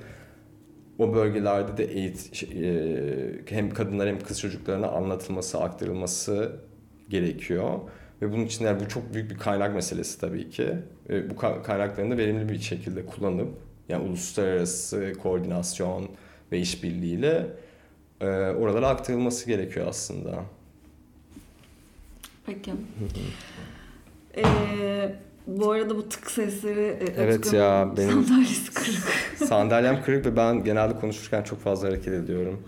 o 0.98 1.14
bölgelerde 1.14 1.76
de 1.76 1.84
eğit 1.84 2.44
e, 2.54 3.54
hem 3.54 3.70
kadınlar 3.70 4.08
hem 4.08 4.20
kız 4.20 4.40
çocuklarına 4.40 4.88
anlatılması, 4.88 5.60
aktarılması 5.60 6.52
gerekiyor. 7.08 7.78
Ve 8.22 8.32
bunun 8.32 8.44
için 8.44 8.64
yani 8.64 8.80
bu 8.80 8.88
çok 8.88 9.14
büyük 9.14 9.30
bir 9.30 9.38
kaynak 9.38 9.74
meselesi 9.74 10.20
tabii 10.20 10.50
ki. 10.50 10.68
Bu 11.30 11.36
kaynaklarını 11.62 12.14
da 12.14 12.18
verimli 12.18 12.48
bir 12.48 12.58
şekilde 12.58 13.06
kullanıp 13.06 13.48
yani 13.88 14.08
uluslararası 14.08 15.12
koordinasyon 15.22 16.08
ve 16.52 16.58
işbirliğiyle 16.58 17.46
e, 18.20 18.26
oralara 18.26 18.88
aktarılması 18.88 19.46
gerekiyor 19.46 19.86
aslında. 19.88 20.44
Peki. 22.46 22.72
ee, 24.36 25.14
bu 25.46 25.70
arada 25.70 25.96
bu 25.96 26.09
tık 26.09 26.30
sesleri 26.30 26.80
e, 26.80 27.04
Evet 27.16 27.52
ya 27.52 27.92
benim 27.96 28.24
sandalyesi 28.24 28.74
kırık. 28.74 28.98
sandalyem 29.48 30.02
kırık 30.02 30.26
ve 30.26 30.37
ben 30.37 30.64
genelde 30.64 31.00
konuşurken 31.00 31.42
çok 31.42 31.61
fazla 31.61 31.88
hareket 31.88 32.14
ediyorum. 32.14 32.62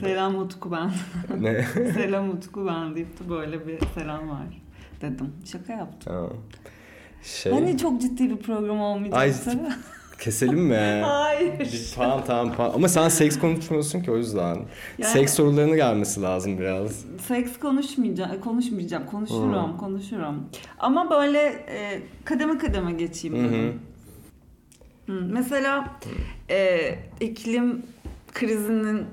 Selam 0.00 0.38
Utku 0.38 0.72
ben. 0.72 0.90
ne? 1.42 1.62
selam 1.74 2.30
Utku 2.30 2.66
ben 2.66 2.94
deyip 2.94 3.20
de 3.20 3.30
böyle 3.30 3.66
bir 3.66 3.78
selam 3.94 4.28
var 4.28 4.62
dedim. 5.00 5.32
Şaka 5.44 5.72
yaptım. 5.72 6.14
Ha. 6.14 6.28
Şey... 7.22 7.52
Hani 7.52 7.78
çok 7.78 8.00
ciddi 8.00 8.30
bir 8.30 8.36
program 8.36 8.80
olmayacaksa. 8.80 9.50
Ay, 9.50 9.56
keselim 10.18 10.58
mi? 10.60 11.02
Hayır. 11.06 11.92
tamam 11.94 12.22
tamam 12.26 12.54
tamam. 12.56 12.72
Ama 12.74 12.88
sen 12.88 13.08
seks 13.08 13.38
konuşmuyorsun 13.38 14.02
ki 14.02 14.10
o 14.10 14.16
yüzden. 14.16 14.56
Yani, 14.98 15.12
seks 15.12 15.34
sorularını 15.34 15.76
gelmesi 15.76 16.22
lazım 16.22 16.58
biraz. 16.58 17.04
Seks 17.28 17.58
konuşmayacağım, 17.58 18.40
konuşmayacağım. 18.40 19.06
Konuşurum, 19.06 19.72
hmm. 19.72 19.76
konuşurum. 19.76 20.48
Ama 20.78 21.10
böyle 21.10 21.38
e, 21.68 22.02
kademe 22.24 22.58
kademe 22.58 22.92
geçeyim 22.92 23.36
dedim. 23.36 23.80
Hmm. 25.06 25.32
Mesela 25.32 25.96
e, 26.50 26.94
iklim 27.20 27.82
krizinin 28.34 29.06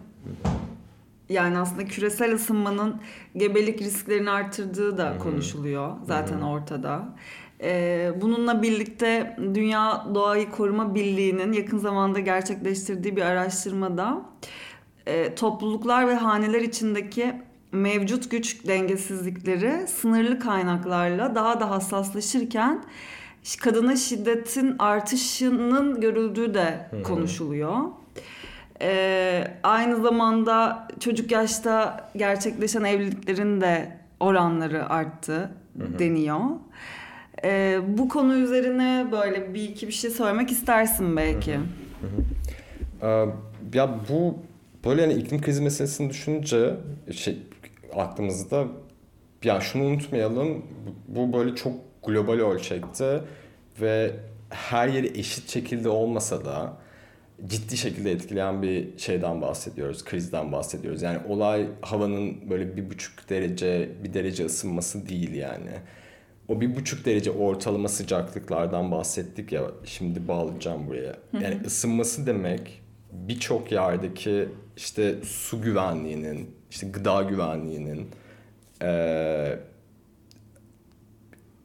yani 1.30 1.58
aslında 1.58 1.86
küresel 1.86 2.34
ısınmanın 2.34 3.02
gebelik 3.36 3.82
risklerini 3.82 4.30
artırdığı 4.30 4.98
da 4.98 5.18
konuşuluyor 5.18 5.92
zaten 6.08 6.42
ortada. 6.42 7.16
Ee, 7.64 8.12
bununla 8.22 8.62
birlikte 8.62 9.38
Dünya 9.54 10.08
Doğayı 10.16 10.52
Koruma 10.52 10.96
Birliği'nin 10.96 11.52
yakın 11.52 11.78
zamanda 11.78 12.20
gerçekleştirdiği 12.20 13.16
bir 13.16 13.22
araştırmada 13.22 14.22
e, 15.06 15.36
topluluklar 15.36 16.08
ve 16.08 16.16
haneler 16.16 16.62
içindeki 16.62 17.34
mevcut 17.72 18.32
güç 18.32 18.68
dengesizlikleri 18.68 19.88
sınırlı 19.88 20.40
kaynaklarla 20.40 21.36
daha 21.36 21.60
da 21.60 21.70
hassaslaşırken 21.70 22.84
kadına 23.62 23.96
şiddetin 23.96 24.76
artışının 24.80 26.02
görüldüğü 26.02 26.54
de 26.54 26.90
konuşuluyor. 27.04 27.78
Ee, 28.82 29.48
aynı 29.64 30.02
zamanda 30.02 30.88
çocuk 31.00 31.32
yaşta 31.32 32.10
gerçekleşen 32.16 32.84
evliliklerin 32.84 33.62
de 33.62 33.98
oranları 34.20 34.90
arttı 34.90 35.52
deniyor. 35.76 36.40
Ee, 37.46 37.80
bu 37.88 38.10
konu 38.10 38.36
üzerine 38.36 39.08
böyle 39.12 39.54
bir 39.54 39.70
iki 39.70 39.88
bir 39.88 39.94
şey 39.94 40.10
söylemek 40.10 40.52
istersin 40.52 41.18
belki. 41.18 41.60
Ya 43.74 44.00
bu 44.10 44.38
böyle 44.86 45.02
yani 45.02 45.14
iklim 45.14 45.42
krizi 45.42 45.62
meselesini 45.62 46.10
düşününce 46.10 46.76
şey 47.12 47.38
aklımızda 47.96 48.66
ya 49.44 49.62
şunu 49.62 49.84
unutmayalım 49.84 50.66
bu 51.08 51.34
böyle 51.34 51.56
çok 51.56 51.74
global 52.06 52.40
ölçekte 52.40 53.22
ve 53.82 54.12
her 54.50 54.88
yeri 54.88 55.20
eşit 55.20 55.50
şekilde 55.50 55.90
olmasa 55.90 56.46
da 56.46 56.74
ciddi 57.48 57.78
şekilde 57.78 58.12
etkileyen 58.12 58.62
bir 58.62 58.98
şeyden 58.98 59.42
bahsediyoruz, 59.42 60.06
krizden 60.06 60.52
bahsediyoruz. 60.52 61.02
Yani 61.02 61.18
olay 61.30 61.68
havanın 61.82 62.50
böyle 62.50 62.78
bir 62.78 62.90
buçuk 62.90 63.30
derece, 63.30 63.90
bir 64.04 64.14
derece 64.14 64.46
ısınması 64.46 65.10
değil 65.10 65.34
yani 65.34 65.72
o 66.54 66.62
bir 66.62 66.76
buçuk 66.76 67.06
derece 67.06 67.32
ortalama 67.32 67.90
sıcaklıklardan 67.90 68.92
bahsettik 68.92 69.52
ya 69.52 69.64
şimdi 69.86 70.28
bağlayacağım 70.28 70.88
buraya. 70.88 71.16
Yani 71.42 71.62
ısınması 71.66 72.26
demek 72.28 72.82
birçok 73.12 73.72
yerdeki 73.72 74.50
işte 74.78 75.16
su 75.24 75.62
güvenliğinin, 75.62 76.52
işte 76.70 76.88
gıda 76.88 77.22
güvenliğinin, 77.22 78.08
ee, 78.82 79.60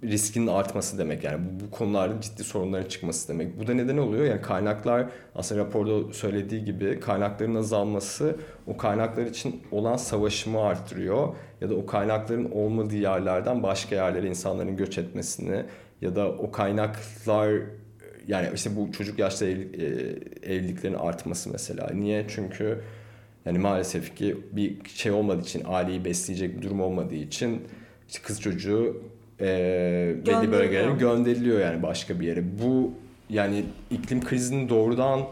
riskinin 0.03 0.47
artması 0.47 0.99
demek 0.99 1.25
yani 1.25 1.41
bu, 1.45 1.65
bu 1.65 1.71
konularda 1.71 2.21
ciddi 2.21 2.45
sorunların 2.45 2.89
çıkması 2.89 3.29
demek. 3.29 3.61
Bu 3.61 3.67
da 3.67 3.75
neden 3.75 3.97
oluyor? 3.97 4.25
Yani 4.25 4.43
kaynaklar 4.43 5.07
aslında 5.35 5.61
raporda 5.61 6.13
söylediği 6.13 6.65
gibi 6.65 7.01
kaynakların 7.01 7.55
azalması 7.55 8.37
o 8.67 8.77
kaynaklar 8.77 9.27
için 9.27 9.63
olan 9.73 9.97
savaşımı 9.97 10.61
arttırıyor 10.61 11.35
ya 11.61 11.71
da 11.71 11.75
o 11.75 11.87
kaynakların 11.87 12.51
olmadığı 12.51 12.97
yerlerden 12.97 13.63
başka 13.63 13.95
yerlere 13.95 14.29
insanların 14.29 14.77
göç 14.77 14.99
etmesini 14.99 15.65
ya 16.01 16.17
da 16.17 16.29
o 16.29 16.51
kaynaklar 16.51 17.51
yani 18.29 18.49
işte 18.55 18.77
bu 18.77 18.93
çocuk 18.93 19.19
yaşta 19.19 19.47
evlilik, 19.47 19.81
e, 20.45 20.55
evliliklerin 20.55 20.95
artması 20.95 21.51
mesela. 21.51 21.91
Niye? 21.95 22.27
Çünkü 22.29 22.81
yani 23.45 23.59
maalesef 23.59 24.17
ki 24.17 24.37
bir 24.53 24.77
şey 24.89 25.13
olmadığı 25.13 25.43
için 25.43 25.63
aileyi 25.67 26.05
besleyecek 26.05 26.57
bir 26.57 26.63
durum 26.63 26.81
olmadığı 26.81 27.15
için 27.15 27.63
işte 28.09 28.23
kız 28.23 28.41
çocuğu 28.41 29.03
e, 29.41 29.47
belli 30.27 30.53
bölgelere 30.53 30.93
gönderiliyor 30.93 31.61
yani 31.61 31.83
başka 31.83 32.21
bir 32.21 32.27
yere. 32.27 32.45
Bu 32.63 32.93
yani 33.31 33.65
iklim 33.91 34.25
krizinin 34.25 34.69
doğrudan 34.69 35.27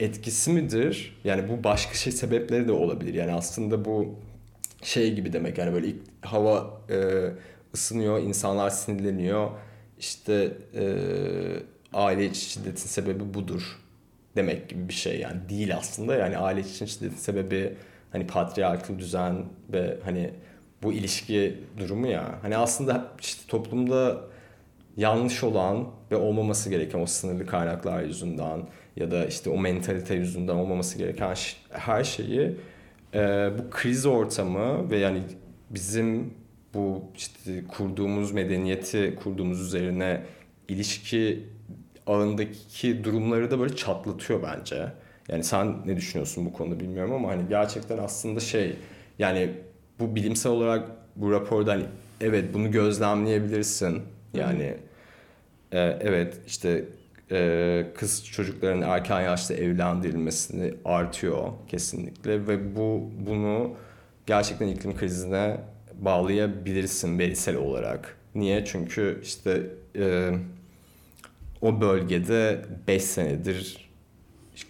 etkisi 0.00 0.50
midir? 0.50 1.16
Yani 1.24 1.48
bu 1.48 1.64
başka 1.64 1.94
şey 1.94 2.12
sebepleri 2.12 2.68
de 2.68 2.72
olabilir. 2.72 3.14
Yani 3.14 3.32
aslında 3.32 3.84
bu 3.84 4.14
şey 4.82 5.14
gibi 5.14 5.32
demek 5.32 5.58
yani 5.58 5.72
böyle 5.72 5.86
hava 6.20 6.80
e, 6.90 6.96
ısınıyor, 7.74 8.18
insanlar 8.22 8.70
sinirleniyor. 8.70 9.50
İşte 9.98 10.52
e, 10.74 10.84
aile 11.92 12.24
içi 12.26 12.40
şiddetin 12.40 12.88
sebebi 12.88 13.34
budur 13.34 13.80
demek 14.36 14.68
gibi 14.68 14.88
bir 14.88 14.94
şey 14.94 15.20
yani 15.20 15.48
değil 15.48 15.76
aslında. 15.76 16.14
Yani 16.16 16.38
aile 16.38 16.60
içi 16.60 16.88
şiddetin 16.88 17.16
sebebi 17.16 17.74
hani 18.12 18.26
patriarkal 18.26 18.98
düzen 18.98 19.44
ve 19.72 19.98
hani 20.04 20.30
bu 20.84 20.92
ilişki 20.92 21.58
durumu 21.78 22.06
ya. 22.06 22.38
Hani 22.42 22.56
aslında 22.56 23.12
işte 23.20 23.42
toplumda 23.48 24.20
yanlış 24.96 25.44
olan 25.44 25.88
ve 26.10 26.16
olmaması 26.16 26.70
gereken 26.70 26.98
o 26.98 27.06
sınırlı 27.06 27.46
kaynaklar 27.46 28.02
yüzünden 28.02 28.60
ya 28.96 29.10
da 29.10 29.26
işte 29.26 29.50
o 29.50 29.58
mentalite 29.58 30.14
yüzünden 30.14 30.54
olmaması 30.54 30.98
gereken 30.98 31.34
her 31.70 32.04
şeyi 32.04 32.56
e, 33.14 33.50
bu 33.58 33.70
kriz 33.70 34.06
ortamı 34.06 34.90
ve 34.90 34.98
yani 34.98 35.22
bizim 35.70 36.34
bu 36.74 37.02
işte 37.16 37.64
kurduğumuz 37.68 38.32
medeniyeti 38.32 39.14
kurduğumuz 39.22 39.60
üzerine 39.60 40.22
ilişki 40.68 41.44
ağındaki 42.06 43.04
durumları 43.04 43.50
da 43.50 43.60
böyle 43.60 43.76
çatlatıyor 43.76 44.42
bence. 44.42 44.92
Yani 45.28 45.44
sen 45.44 45.86
ne 45.86 45.96
düşünüyorsun 45.96 46.46
bu 46.46 46.52
konuda 46.52 46.80
bilmiyorum 46.80 47.12
ama 47.12 47.28
hani 47.28 47.48
gerçekten 47.48 47.98
aslında 47.98 48.40
şey 48.40 48.76
yani 49.18 49.50
bu 49.98 50.14
bilimsel 50.14 50.52
olarak 50.52 50.90
bu 51.16 51.32
raporda 51.32 51.72
hani 51.72 51.84
evet 52.20 52.54
bunu 52.54 52.70
gözlemleyebilirsin. 52.70 54.02
Yani 54.34 54.74
e, 55.72 55.80
evet 56.00 56.36
işte 56.46 56.84
e, 57.30 57.86
kız 57.96 58.26
çocukların 58.26 58.82
erken 58.82 59.20
yaşta 59.20 59.54
evlendirilmesini 59.54 60.74
artıyor 60.84 61.52
kesinlikle 61.68 62.46
ve 62.46 62.76
bu 62.76 63.10
bunu 63.26 63.70
gerçekten 64.26 64.68
iklim 64.68 64.96
krizine 64.96 65.60
bağlayabilirsin 66.00 67.18
verisel 67.18 67.56
olarak. 67.56 68.16
Niye? 68.34 68.64
Çünkü 68.64 69.20
işte 69.22 69.62
e, 69.96 70.30
o 71.62 71.80
bölgede 71.80 72.62
5 72.88 73.04
senedir 73.04 73.90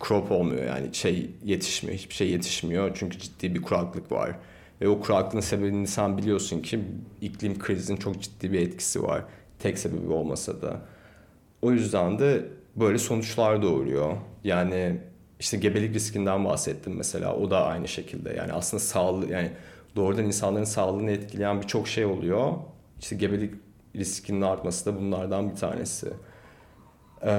crop 0.09 0.33
olmuyor 0.33 0.65
yani 0.65 0.95
şey 0.95 1.31
yetişmiyor, 1.45 1.99
hiçbir 1.99 2.15
şey 2.15 2.31
yetişmiyor 2.31 2.91
çünkü 2.95 3.19
ciddi 3.19 3.55
bir 3.55 3.63
kuraklık 3.63 4.13
var. 4.13 4.37
Ve 4.81 4.89
o 4.89 5.01
kuraklığın 5.01 5.41
sebebini 5.41 5.87
sen 5.87 6.19
biliyorsun 6.19 6.63
ki 6.63 6.81
iklim 7.21 7.59
krizinin 7.59 7.99
çok 7.99 8.23
ciddi 8.23 8.53
bir 8.53 8.61
etkisi 8.61 9.03
var. 9.03 9.25
Tek 9.59 9.79
sebebi 9.79 10.13
olmasa 10.13 10.63
da. 10.63 10.81
O 11.63 11.73
yüzden 11.73 12.19
de 12.19 12.49
böyle 12.77 12.99
sonuçlar 12.99 13.63
doğuruyor. 13.63 14.17
Yani 14.45 15.01
işte 15.41 15.57
gebelik 15.57 15.95
riskinden 15.95 16.45
bahsettim 16.45 16.97
mesela. 16.97 17.37
O 17.37 17.51
da 17.51 17.65
aynı 17.67 17.89
şekilde. 17.89 18.33
Yani 18.33 18.53
aslında 18.53 18.81
sağlığı 18.81 19.33
yani 19.33 19.51
doğrudan 19.97 20.25
insanların 20.25 20.65
sağlığını 20.65 21.11
etkileyen 21.11 21.63
birçok 21.63 21.89
şey 21.89 22.05
oluyor. 22.05 22.53
İşte 23.01 23.17
gebelik 23.17 23.55
riskinin 23.97 24.41
artması 24.41 24.87
da 24.87 24.97
bunlardan 25.01 25.51
bir 25.51 25.57
tanesi. 25.57 26.09
Ee, 27.23 27.31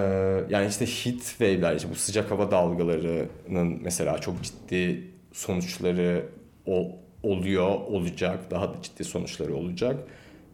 yani 0.49 0.67
işte 0.67 0.85
heat 0.85 1.19
wave'ler, 1.21 1.75
işte 1.75 1.89
bu 1.89 1.95
sıcak 1.95 2.31
hava 2.31 2.51
dalgalarının 2.51 3.79
mesela 3.81 4.17
çok 4.17 4.43
ciddi 4.43 5.11
sonuçları 5.31 6.25
ol, 6.65 6.91
oluyor, 7.25 7.67
olacak. 7.69 8.51
Daha 8.51 8.69
da 8.73 8.81
ciddi 8.81 9.03
sonuçları 9.03 9.55
olacak. 9.55 9.95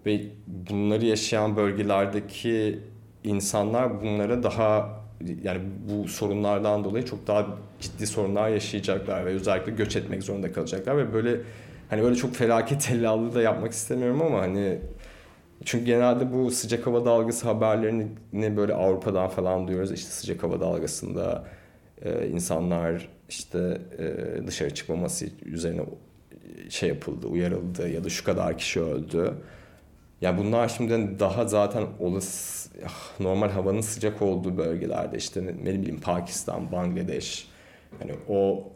Ve 0.05 0.21
bunları 0.47 1.05
yaşayan 1.05 1.55
bölgelerdeki 1.55 2.79
insanlar 3.23 4.01
bunlara 4.01 4.43
daha 4.43 5.01
yani 5.43 5.61
bu 5.89 6.07
sorunlardan 6.07 6.83
dolayı 6.83 7.05
çok 7.05 7.27
daha 7.27 7.47
ciddi 7.79 8.07
sorunlar 8.07 8.49
yaşayacaklar 8.49 9.25
ve 9.25 9.29
özellikle 9.29 9.71
göç 9.71 9.95
etmek 9.95 10.23
zorunda 10.23 10.51
kalacaklar 10.51 10.97
ve 10.97 11.13
böyle 11.13 11.41
hani 11.89 12.03
böyle 12.03 12.15
çok 12.15 12.35
felaket 12.35 12.81
tellallığı 12.87 13.35
da 13.35 13.41
yapmak 13.41 13.71
istemiyorum 13.71 14.21
ama 14.21 14.41
hani 14.41 14.79
çünkü 15.65 15.85
genelde 15.85 16.33
bu 16.33 16.51
sıcak 16.51 16.87
hava 16.87 17.05
dalgası 17.05 17.47
haberlerini 17.47 18.57
böyle 18.57 18.73
Avrupa'dan 18.73 19.27
falan 19.27 19.67
duyuyoruz. 19.67 19.91
İşte 19.91 20.11
sıcak 20.11 20.43
hava 20.43 20.59
dalgasında 20.59 21.43
e, 22.01 22.27
insanlar 22.27 23.09
işte 23.29 23.81
e, 23.99 24.47
dışarı 24.47 24.73
çıkmaması 24.73 25.25
üzerine 25.45 25.81
şey 26.69 26.89
yapıldı, 26.89 27.27
uyarıldı 27.27 27.89
ya 27.89 28.03
da 28.03 28.09
şu 28.09 28.23
kadar 28.23 28.57
kişi 28.57 28.81
öldü. 28.81 29.33
Yani 30.21 30.37
bunlar 30.37 30.67
şimdiden 30.67 31.19
daha 31.19 31.45
zaten 31.47 31.83
olası 31.99 32.69
ah, 32.85 33.19
normal 33.19 33.49
havanın 33.49 33.81
sıcak 33.81 34.21
olduğu 34.21 34.57
bölgelerde 34.57 35.17
işte 35.17 35.43
ne 35.63 35.73
bileyim 35.73 35.99
Pakistan, 36.01 36.71
Bangladeş 36.71 37.47
hani 37.99 38.11
o 38.29 38.71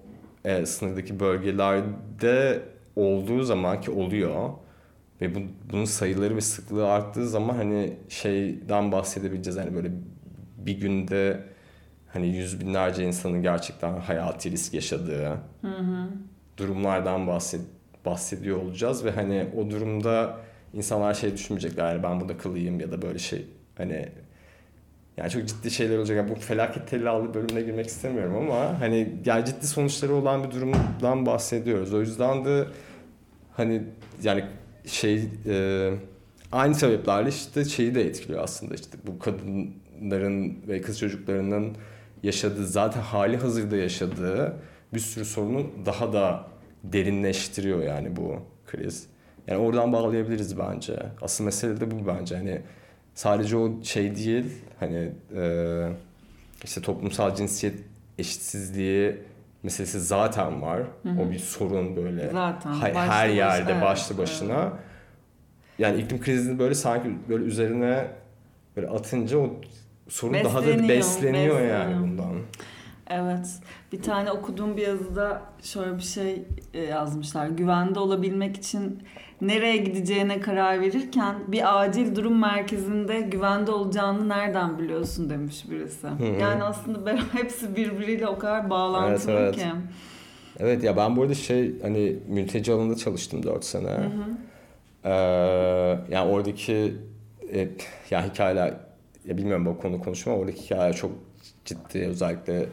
e, 0.45 0.65
sınırdaki 0.65 1.19
bölgelerde 1.19 2.63
olduğu 2.95 3.43
zaman 3.43 3.81
ki 3.81 3.91
oluyor 3.91 4.49
ve 5.21 5.35
bu, 5.35 5.39
bunun 5.71 5.85
sayıları 5.85 6.35
ve 6.35 6.41
sıklığı 6.41 6.91
arttığı 6.91 7.29
zaman 7.29 7.55
hani 7.55 7.93
şeyden 8.09 8.91
bahsedebileceğiz 8.91 9.59
hani 9.59 9.75
böyle 9.75 9.91
bir 10.57 10.79
günde 10.79 11.43
hani 12.07 12.27
yüz 12.27 12.59
binlerce 12.59 13.03
insanın 13.03 13.41
gerçekten 13.41 13.99
hayati 13.99 14.51
risk 14.51 14.73
yaşadığı 14.73 15.29
hı 15.61 15.67
hı. 15.67 16.07
Durumlardan 16.57 17.27
bahset, 17.27 17.61
bahsediyor 18.05 18.57
olacağız 18.57 19.05
ve 19.05 19.11
hani 19.11 19.47
o 19.57 19.69
durumda 19.69 20.37
insanlar 20.73 21.13
şey 21.13 21.33
düşünmeyecekler 21.33 21.91
yani 21.93 22.03
ben 22.03 22.19
burada 22.19 22.37
kılayım 22.37 22.79
ya 22.79 22.91
da 22.91 23.01
böyle 23.01 23.19
şey 23.19 23.45
hani 23.77 24.09
yani 25.17 25.29
çok 25.29 25.47
ciddi 25.47 25.71
şeyler 25.71 25.97
olacak. 25.97 26.17
Yani 26.17 26.29
bu 26.29 26.35
felaket 26.35 26.87
tellallı 26.87 27.33
bölümüne 27.33 27.61
girmek 27.61 27.87
istemiyorum 27.87 28.35
ama 28.37 28.79
hani 28.79 29.21
yani 29.25 29.45
ciddi 29.45 29.67
sonuçları 29.67 30.13
olan 30.13 30.43
bir 30.43 30.51
durumdan 30.51 31.25
bahsediyoruz. 31.25 31.93
O 31.93 32.01
yüzden 32.01 32.45
de 32.45 32.65
hani 33.53 33.83
yani 34.23 34.45
şey 34.85 35.29
e, 35.47 35.91
aynı 36.51 36.75
sebeplerle 36.75 37.29
işte 37.29 37.65
şeyi 37.65 37.95
de 37.95 38.07
etkiliyor 38.07 38.43
aslında 38.43 38.75
işte 38.75 38.97
bu 39.07 39.19
kadınların 39.19 40.67
ve 40.67 40.81
kız 40.81 40.99
çocuklarının 40.99 41.77
yaşadığı 42.23 42.67
zaten 42.67 43.01
hali 43.01 43.37
hazırda 43.37 43.75
yaşadığı 43.75 44.53
bir 44.95 44.99
sürü 44.99 45.25
sorunu 45.25 45.67
daha 45.85 46.13
da 46.13 46.47
derinleştiriyor 46.83 47.83
yani 47.83 48.15
bu 48.15 48.35
kriz. 48.67 49.07
Yani 49.47 49.59
oradan 49.59 49.93
bağlayabiliriz 49.93 50.59
bence. 50.59 50.99
Asıl 51.21 51.43
mesele 51.43 51.81
de 51.81 51.91
bu 51.91 52.07
bence. 52.07 52.35
Hani 52.35 52.61
sadece 53.15 53.57
o 53.57 53.83
şey 53.83 54.15
değil 54.15 54.45
hani 54.79 55.11
e, 55.35 55.87
işte 56.63 56.81
toplumsal 56.81 57.35
cinsiyet 57.35 57.79
eşitsizliği 58.17 59.17
meselesi 59.63 59.99
zaten 59.99 60.61
var. 60.61 60.79
Hı 61.03 61.09
hı. 61.09 61.21
O 61.21 61.31
bir 61.31 61.39
sorun 61.39 61.95
böyle 61.95 62.29
zaten, 62.29 62.71
ha, 62.71 62.87
her 62.93 63.29
yerde 63.29 63.71
evet, 63.71 63.81
başlı 63.81 64.17
başına. 64.17 64.61
Evet. 64.61 64.71
Yani 65.79 66.01
iklim 66.01 66.21
krizini 66.21 66.59
böyle 66.59 66.75
sanki 66.75 67.09
böyle 67.29 67.43
üzerine 67.43 68.07
böyle 68.75 68.87
atınca 68.87 69.37
o 69.37 69.49
sorun 70.07 70.33
besleniyor, 70.33 70.53
daha 70.53 70.61
da 70.61 70.67
besleniyor, 70.67 70.97
besleniyor 70.97 71.61
yani 71.61 72.01
bundan. 72.01 72.35
Evet. 73.09 73.47
Bir 73.91 74.01
tane 74.01 74.31
okuduğum 74.31 74.77
bir 74.77 74.81
yazıda 74.81 75.41
şöyle 75.61 75.97
bir 75.97 76.03
şey 76.03 76.43
e, 76.73 76.81
yazmışlar. 76.81 77.47
Güvende 77.47 77.99
olabilmek 77.99 78.57
için 78.57 79.03
nereye 79.41 79.77
gideceğine 79.77 80.39
karar 80.39 80.81
verirken 80.81 81.35
bir 81.47 81.81
acil 81.81 82.15
durum 82.15 82.39
merkezinde 82.39 83.21
güvende 83.21 83.71
olacağını 83.71 84.29
nereden 84.29 84.79
biliyorsun 84.79 85.29
demiş 85.29 85.69
birisi. 85.69 86.07
Hı-hı. 86.07 86.41
Yani 86.41 86.63
aslında 86.63 87.17
hepsi 87.31 87.75
birbiriyle 87.75 88.27
o 88.27 88.39
kadar 88.39 88.69
bağlantılı 88.69 89.31
evet, 89.31 89.41
evet. 89.41 89.55
ki. 89.55 89.71
Evet 90.59 90.83
ya 90.83 90.97
ben 90.97 91.15
burada 91.15 91.33
şey 91.33 91.81
hani 91.81 92.15
mülteci 92.27 92.73
alanında 92.73 92.95
çalıştım 92.95 93.43
4 93.43 93.65
sene. 93.65 93.89
Hı 93.89 94.09
Ee, 95.05 95.09
yani 96.09 96.31
oradaki 96.31 96.95
e, 97.53 97.69
ya 98.11 98.25
hikayeler 98.25 98.73
ya 99.25 99.37
bilmiyorum 99.37 99.65
bu 99.65 99.77
konu 99.77 100.01
konuşma 100.01 100.33
oradaki 100.33 100.61
hikayeler 100.61 100.95
çok 100.95 101.11
ciddi 101.65 101.99
özellikle 101.99 102.65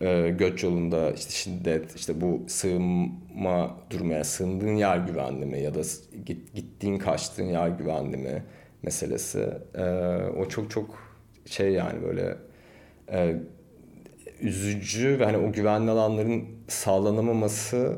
e, 0.00 0.34
göç 0.38 0.62
yolunda 0.62 1.10
işte 1.10 1.30
şiddet, 1.30 1.96
işte 1.96 2.20
bu 2.20 2.42
sığınma 2.46 3.76
durumu, 3.90 4.12
yani 4.12 4.24
sığındığın 4.24 4.76
yer 4.76 4.96
güvenli 4.96 5.46
mi 5.46 5.60
ya 5.60 5.74
da 5.74 5.80
git, 6.26 6.54
gittiğin 6.54 6.98
kaçtığın 6.98 7.44
yer 7.44 7.68
güvenli 7.68 8.16
mi 8.16 8.42
meselesi. 8.82 9.48
E, 9.74 9.84
o 10.38 10.48
çok 10.48 10.70
çok 10.70 10.98
şey 11.46 11.72
yani 11.72 12.02
böyle 12.02 12.36
e, 13.12 13.36
üzücü 14.40 15.18
ve 15.18 15.24
hani 15.24 15.36
o 15.36 15.52
güvenli 15.52 15.90
alanların 15.90 16.44
sağlanamaması 16.68 17.96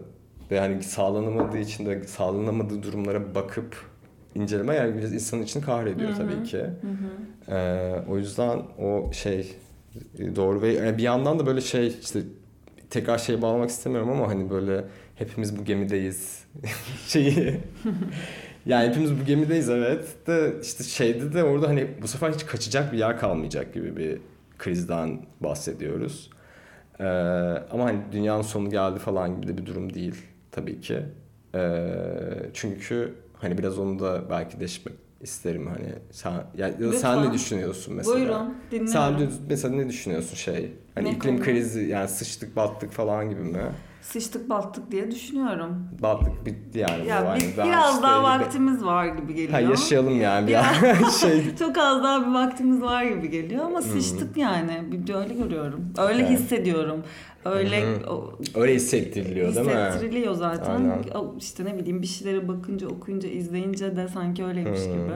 ve 0.51 0.61
hani 0.61 0.83
sağlanamadığı 0.83 1.59
için 1.59 1.87
de 1.87 2.05
sağlanamadığı 2.05 2.83
durumlara 2.83 3.35
bakıp 3.35 3.77
inceleme 4.35 4.75
yani 4.75 4.99
biraz 4.99 5.15
insanın 5.15 5.43
için 5.43 5.61
kahrediyor 5.61 6.17
tabii 6.17 6.43
ki. 6.43 6.59
Hı 6.59 6.67
hı. 6.67 7.55
Ee, 7.57 7.95
o 8.09 8.19
yüzden 8.19 8.63
o 8.79 9.13
şey 9.13 9.57
doğru 10.37 10.63
ve 10.63 10.73
yani 10.73 10.99
bir 10.99 11.03
yandan 11.03 11.39
da 11.39 11.47
böyle 11.47 11.61
şey 11.61 11.97
işte 12.03 12.21
tekrar 12.91 13.19
şey 13.19 13.43
bağlamak 13.43 13.71
istemiyorum 13.71 14.11
ama 14.11 14.29
hani 14.29 14.51
böyle 14.51 14.85
hepimiz 15.15 15.59
bu 15.59 15.65
gemideyiz 15.65 16.45
şeyi 17.07 17.61
yani 18.67 18.89
hepimiz 18.89 19.21
bu 19.21 19.25
gemideyiz 19.25 19.71
evet 19.71 20.27
de 20.27 20.53
işte 20.63 20.85
şeyde 20.85 21.33
de 21.35 21.45
orada 21.45 21.69
hani 21.69 21.87
bu 22.03 22.09
sefer 22.09 22.33
hiç 22.33 22.47
kaçacak 22.47 22.93
bir 22.93 22.99
yer 22.99 23.19
kalmayacak 23.19 23.75
gibi 23.75 23.97
bir 23.97 24.19
krizden 24.59 25.27
bahsediyoruz. 25.41 26.31
Ee, 27.01 27.05
ama 27.71 27.85
hani 27.85 27.99
dünyanın 28.13 28.43
sonu 28.43 28.71
geldi 28.71 28.99
falan 28.99 29.37
gibi 29.37 29.49
de 29.49 29.59
bir 29.59 29.67
durum 29.67 29.95
değil 29.95 30.15
tabii 30.53 30.81
ki. 30.81 31.03
Ee, 31.55 31.89
çünkü 32.55 33.15
hani 33.35 33.59
biraz 33.59 33.79
onu 33.79 33.99
da 33.99 34.31
belki 34.31 34.61
deşmek 34.61 35.06
isterim 35.27 35.67
hani 35.67 35.93
sen 36.11 36.33
ya, 36.57 36.69
ya 36.81 36.93
sen 36.93 37.23
ne 37.23 37.33
düşünüyorsun 37.33 37.95
mesela? 37.95 38.17
Buyurun 38.17 38.55
dinliyorum. 38.71 38.93
Sen 38.93 39.29
mesela 39.49 39.75
ne 39.75 39.89
düşünüyorsun 39.89 40.37
şey? 40.37 40.73
Hani 40.95 41.05
ne 41.05 41.11
iklim 41.11 41.37
konu? 41.37 41.45
krizi 41.45 41.85
yani 41.85 42.09
sıçtık 42.09 42.57
battık 42.57 42.93
falan 42.93 43.31
gibi 43.31 43.41
mi? 43.43 43.59
sıçtık 44.03 44.49
battık 44.51 44.91
diye 44.91 45.11
düşünüyorum. 45.11 45.89
Battık 46.03 46.47
bitti 46.47 46.79
yani. 46.79 47.07
Ya 47.07 47.23
bu. 47.23 47.41
Bir- 47.41 47.57
ben 47.59 47.67
biraz 47.69 47.91
işte 47.91 48.03
daha 48.03 48.19
bir- 48.39 48.45
vaktimiz 48.45 48.85
var 48.85 49.07
gibi 49.07 49.35
geliyor. 49.35 49.53
Ha, 49.53 49.61
yaşayalım 49.61 50.21
yani 50.21 50.51
Ya. 50.51 50.65
biraz 50.83 51.21
şey. 51.21 51.57
Çok 51.59 51.79
az 51.79 52.03
daha 52.03 52.27
bir 52.27 52.35
vaktimiz 52.35 52.83
var 52.83 53.05
gibi 53.05 53.31
geliyor 53.31 53.65
ama 53.65 53.83
sıçtık 53.83 54.37
yani. 54.37 54.85
Bir 54.93 55.07
de 55.07 55.15
öyle 55.15 55.35
görüyorum. 55.35 55.93
Öyle 55.99 56.23
Evet. 56.23 56.31
hissediyorum. 56.39 57.03
Öyle 57.51 57.85
o, 58.09 58.31
Öyle 58.55 58.75
hissettiriliyor 58.75 59.55
değil 59.55 59.67
mi? 59.67 59.73
hissettiriliyor 59.73 60.35
zaten. 60.35 60.75
Aynen. 60.75 61.03
İşte 61.39 61.65
ne 61.65 61.79
bileyim 61.79 62.03
bir 62.03 62.07
şeylere 62.07 62.49
bakınca, 62.49 62.89
okuyunca, 62.89 63.29
izleyince 63.29 63.97
de 63.97 64.09
sanki 64.09 64.45
öyleymiş 64.45 64.81
Hı. 64.81 64.85
gibi. 64.85 65.13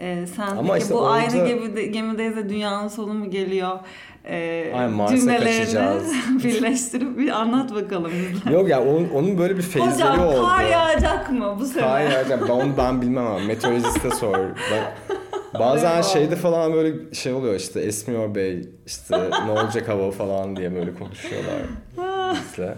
Ee, 0.00 0.26
sen 0.36 0.46
Ama 0.56 0.72
peki 0.72 0.82
işte 0.82 0.94
bu 0.94 0.98
orada- 0.98 1.10
aynı 1.12 1.46
gemide, 1.46 1.82
gemideyiz 1.86 2.36
de 2.36 2.48
dünyanın 2.48 2.88
sonu 2.88 3.14
mu 3.14 3.30
geliyor? 3.30 3.78
Ee, 4.24 4.72
Aynen, 4.76 4.90
Mars'a 4.92 5.16
cümlelerini 5.16 6.00
birleştirip 6.44 7.18
bir 7.18 7.28
anlat 7.28 7.74
bakalım 7.74 8.12
bize. 8.32 8.56
Yok 8.56 8.68
ya 8.68 8.82
onun, 8.84 9.08
onun 9.14 9.38
böyle 9.38 9.56
bir 9.56 9.62
feyzleri 9.62 9.94
Hocam 9.94 10.26
oldu. 10.26 10.46
kar 10.46 10.64
yağacak 10.64 11.30
mı 11.32 11.56
bu 11.60 11.64
sene? 11.66 11.82
Kar 11.82 12.00
yağacak. 12.00 12.42
Ben 12.48 12.52
onu 12.52 12.76
ben 12.78 13.02
bilmem 13.02 13.26
ama 13.26 13.38
meteorolojiste 13.38 14.10
sor. 14.10 14.38
Ben, 14.72 14.84
bazen 15.58 16.02
şeyde 16.02 16.36
falan 16.36 16.72
böyle 16.72 17.14
şey 17.14 17.32
oluyor 17.32 17.54
işte 17.54 17.80
esmiyor 17.80 18.34
bey 18.34 18.68
işte 18.86 19.30
ne 19.46 19.50
olacak 19.50 19.88
hava 19.88 20.10
falan 20.10 20.56
diye 20.56 20.74
böyle 20.74 20.94
konuşuyorlar 20.94 21.56
bizle. 22.34 22.74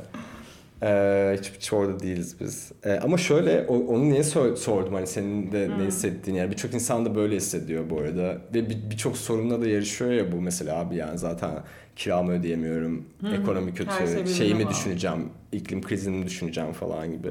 Ee, 0.83 1.37
hiç, 1.39 1.53
hiç 1.57 1.73
orada 1.73 2.01
değiliz 2.01 2.37
biz. 2.41 2.73
Ee, 2.85 2.93
ama 3.03 3.17
şöyle 3.19 3.67
o- 3.69 3.79
onu 3.95 4.05
niye 4.11 4.23
sor- 4.23 4.57
sordum? 4.57 4.95
Hani 4.95 5.07
senin 5.07 5.53
de 5.53 5.71
ne 5.79 5.85
hissettiğini 5.85 6.39
yani 6.39 6.51
birçok 6.51 6.75
insan 6.75 7.05
da 7.07 7.15
böyle 7.15 7.37
hissediyor 7.37 7.91
bu 7.91 7.99
arada. 8.01 8.39
Ve 8.55 8.71
bir- 8.71 8.91
birçok 8.91 9.17
sorunla 9.17 9.61
da 9.63 9.69
yarışıyor 9.69 10.11
ya 10.13 10.33
bu 10.33 10.41
mesela 10.41 10.79
abi 10.79 10.97
yani 10.97 11.19
zaten 11.19 11.51
kiramı 11.97 12.33
ödeyemiyorum 12.33 13.05
ekonomi 13.33 13.75
kötü 13.75 13.91
şey 13.97 14.27
şeyimi 14.27 14.65
bağlı. 14.65 14.71
düşüneceğim 14.71 15.29
iklim 15.53 15.83
krizini 15.83 16.27
düşüneceğim 16.27 16.73
falan 16.73 17.13
gibi. 17.13 17.31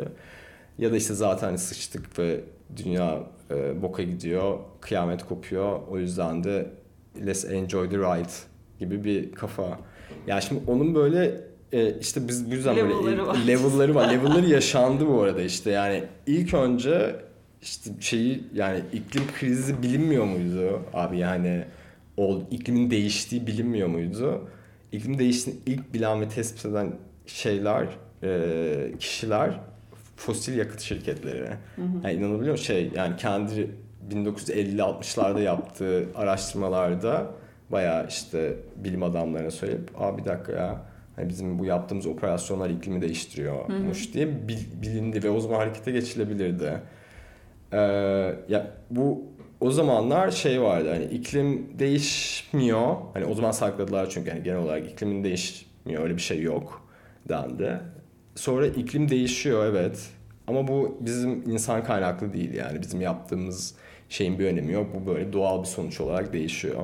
Ya 0.79 0.91
da 0.91 0.97
işte 0.97 1.13
zaten 1.13 1.47
hani 1.47 1.57
sıçtık 1.57 2.19
ve 2.19 2.39
dünya 2.77 3.19
e, 3.53 3.81
boka 3.81 4.03
gidiyor 4.03 4.57
kıyamet 4.81 5.25
kopuyor 5.25 5.79
o 5.89 5.97
yüzden 5.99 6.43
de 6.43 6.69
let's 7.25 7.45
enjoy 7.45 7.89
the 7.89 7.97
ride 7.97 8.33
gibi 8.79 9.03
bir 9.03 9.31
kafa 9.31 9.79
yani 10.27 10.41
şimdi 10.41 10.61
onun 10.67 10.95
böyle 10.95 11.41
e, 11.71 11.99
işte 11.99 12.27
biz 12.27 12.51
bu 12.51 12.55
yüzden 12.55 12.75
böyle 12.75 12.89
Level'ları 12.89 13.27
var. 13.27 13.37
level'ları 13.47 13.95
var. 13.95 14.09
Level'ları 14.13 14.49
yaşandı 14.49 15.07
bu 15.07 15.21
arada 15.21 15.41
işte 15.41 15.71
yani 15.71 16.03
ilk 16.27 16.53
önce 16.53 17.15
işte 17.61 17.89
şeyi 17.99 18.43
yani 18.53 18.79
iklim 18.93 19.23
krizi 19.39 19.83
bilinmiyor 19.83 20.25
muydu 20.25 20.81
abi 20.93 21.17
yani 21.17 21.63
o 22.17 22.41
iklimin 22.51 22.91
değiştiği 22.91 23.47
bilinmiyor 23.47 23.87
muydu? 23.87 24.47
İklim 24.91 25.19
değiştiğini 25.19 25.59
ilk 25.65 25.93
bilen 25.93 26.21
ve 26.21 26.29
tespit 26.29 26.65
eden 26.65 26.91
şeyler 27.25 27.87
e, 28.23 28.91
kişiler 28.99 29.59
fosil 30.15 30.57
yakıt 30.57 30.81
şirketleri. 30.81 31.47
Yani 32.03 32.13
inanabiliyor 32.13 32.51
musun? 32.51 32.65
Şey 32.65 32.91
yani 32.95 33.15
kendi 33.17 33.71
1950-60'larda 34.11 35.41
yaptığı 35.41 36.05
araştırmalarda 36.15 37.27
bayağı 37.71 38.07
işte 38.07 38.53
bilim 38.75 39.03
adamlarına 39.03 39.51
söyleyip 39.51 40.01
Aa 40.01 40.17
bir 40.17 40.25
dakika 40.25 40.51
ya 40.51 40.81
hani 41.15 41.29
bizim 41.29 41.59
bu 41.59 41.65
yaptığımız 41.65 42.07
operasyonlar 42.07 42.69
iklimi 42.69 43.01
değiştiriyormuş 43.01 44.13
diye 44.13 44.47
bil- 44.47 44.81
bilindi 44.81 45.23
ve 45.23 45.29
o 45.29 45.39
zaman 45.39 45.55
harekete 45.55 45.91
geçilebilirdi. 45.91 46.73
Ee, 47.73 47.77
ya 48.49 48.67
bu 48.89 49.23
o 49.61 49.71
zamanlar 49.71 50.31
şey 50.31 50.61
vardı 50.61 50.89
hani 50.93 51.05
iklim 51.05 51.79
değişmiyor. 51.79 52.95
Hani 53.13 53.25
o 53.25 53.33
zaman 53.33 53.51
sakladılar 53.51 54.09
çünkü 54.09 54.31
hani 54.31 54.43
genel 54.43 54.57
olarak 54.59 54.87
iklimin 54.91 55.23
değişmiyor 55.23 56.03
öyle 56.03 56.15
bir 56.15 56.21
şey 56.21 56.41
yok 56.41 56.87
dendi. 57.29 57.79
Sonra 58.35 58.67
iklim 58.67 59.09
değişiyor 59.09 59.65
evet. 59.65 60.09
Ama 60.47 60.67
bu 60.67 60.97
bizim 60.99 61.51
insan 61.51 61.83
kaynaklı 61.83 62.33
değil 62.33 62.53
yani 62.53 62.81
bizim 62.81 63.01
yaptığımız 63.01 63.75
şeyin 64.09 64.39
bir 64.39 64.45
önemi 64.45 64.73
yok. 64.73 64.87
Bu 64.93 65.07
böyle 65.07 65.33
doğal 65.33 65.61
bir 65.61 65.67
sonuç 65.67 66.01
olarak 66.01 66.33
değişiyor. 66.33 66.83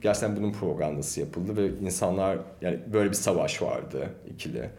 Gerçekten 0.00 0.36
bunun 0.36 0.52
propagandası 0.52 1.20
yapıldı 1.20 1.56
ve 1.56 1.86
insanlar 1.86 2.38
yani 2.60 2.78
böyle 2.92 3.10
bir 3.10 3.16
savaş 3.16 3.62
vardı 3.62 4.08
ikili. 4.34 4.70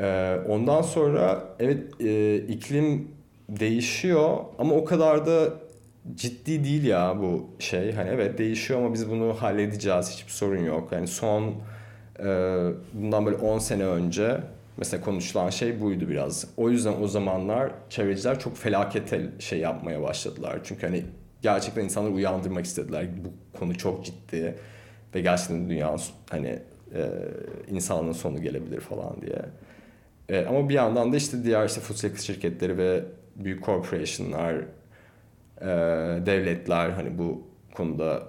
Ee, 0.00 0.36
ondan 0.48 0.82
sonra 0.82 1.44
evet 1.58 2.00
e, 2.00 2.36
iklim 2.36 3.08
değişiyor 3.48 4.38
ama 4.58 4.74
o 4.74 4.84
kadar 4.84 5.26
da 5.26 5.50
ciddi 6.14 6.64
değil 6.64 6.84
ya 6.84 7.16
bu 7.20 7.46
şey. 7.58 7.92
Hani 7.92 8.08
evet 8.08 8.38
değişiyor 8.38 8.80
ama 8.80 8.94
biz 8.94 9.10
bunu 9.10 9.34
halledeceğiz. 9.34 10.10
Hiçbir 10.10 10.32
sorun 10.32 10.64
yok. 10.64 10.92
Yani 10.92 11.06
son 11.06 11.54
e, 12.18 12.24
bundan 12.92 13.26
böyle 13.26 13.36
10 13.36 13.58
sene 13.58 13.84
önce 13.84 14.40
mesela 14.80 15.04
konuşulan 15.04 15.50
şey 15.50 15.80
buydu 15.80 16.08
biraz. 16.08 16.46
O 16.56 16.70
yüzden 16.70 17.02
o 17.02 17.08
zamanlar 17.08 17.72
çevreciler 17.90 18.38
çok 18.38 18.56
felaket 18.56 19.40
şey 19.42 19.58
yapmaya 19.58 20.02
başladılar. 20.02 20.60
Çünkü 20.64 20.86
hani 20.86 21.04
gerçekten 21.42 21.84
insanları 21.84 22.12
uyandırmak 22.12 22.64
istediler. 22.64 23.06
Bu 23.24 23.58
konu 23.58 23.78
çok 23.78 24.04
ciddi 24.04 24.54
ve 25.14 25.20
gerçekten 25.20 25.70
dünyanın 25.70 26.00
hani 26.30 26.58
e, 26.94 27.10
insanlığın 27.70 28.12
sonu 28.12 28.42
gelebilir 28.42 28.80
falan 28.80 29.22
diye. 29.22 29.42
E, 30.28 30.46
ama 30.46 30.68
bir 30.68 30.74
yandan 30.74 31.12
da 31.12 31.16
işte 31.16 31.44
diğer 31.44 31.66
işte 31.66 31.80
yakıt 32.02 32.20
şirketleri 32.20 32.78
ve 32.78 33.04
büyük 33.36 33.64
corporation'lar, 33.64 34.54
e, 35.60 35.66
devletler 36.26 36.90
hani 36.90 37.18
bu 37.18 37.42
konuda 37.74 38.22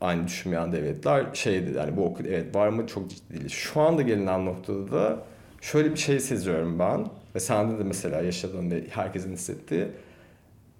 aynı 0.00 0.26
düşünmeyen 0.26 0.72
devletler 0.72 1.26
şey 1.34 1.66
dedi 1.66 1.78
hani 1.78 1.96
bu 1.96 2.04
okul 2.04 2.24
evet 2.24 2.54
var 2.54 2.66
ama 2.66 2.86
çok 2.86 3.10
ciddi 3.10 3.38
değil. 3.38 3.48
Şu 3.48 3.80
anda 3.80 4.02
gelinen 4.02 4.46
noktada 4.46 4.92
da 4.92 5.22
şöyle 5.60 5.90
bir 5.92 5.96
şey 5.98 6.20
seziyorum 6.20 6.78
ben 6.78 7.06
ve 7.34 7.40
sende 7.40 7.78
de 7.78 7.84
mesela 7.84 8.22
yaşadığın 8.22 8.70
ve 8.70 8.84
herkesin 8.90 9.32
hissettiği 9.32 9.86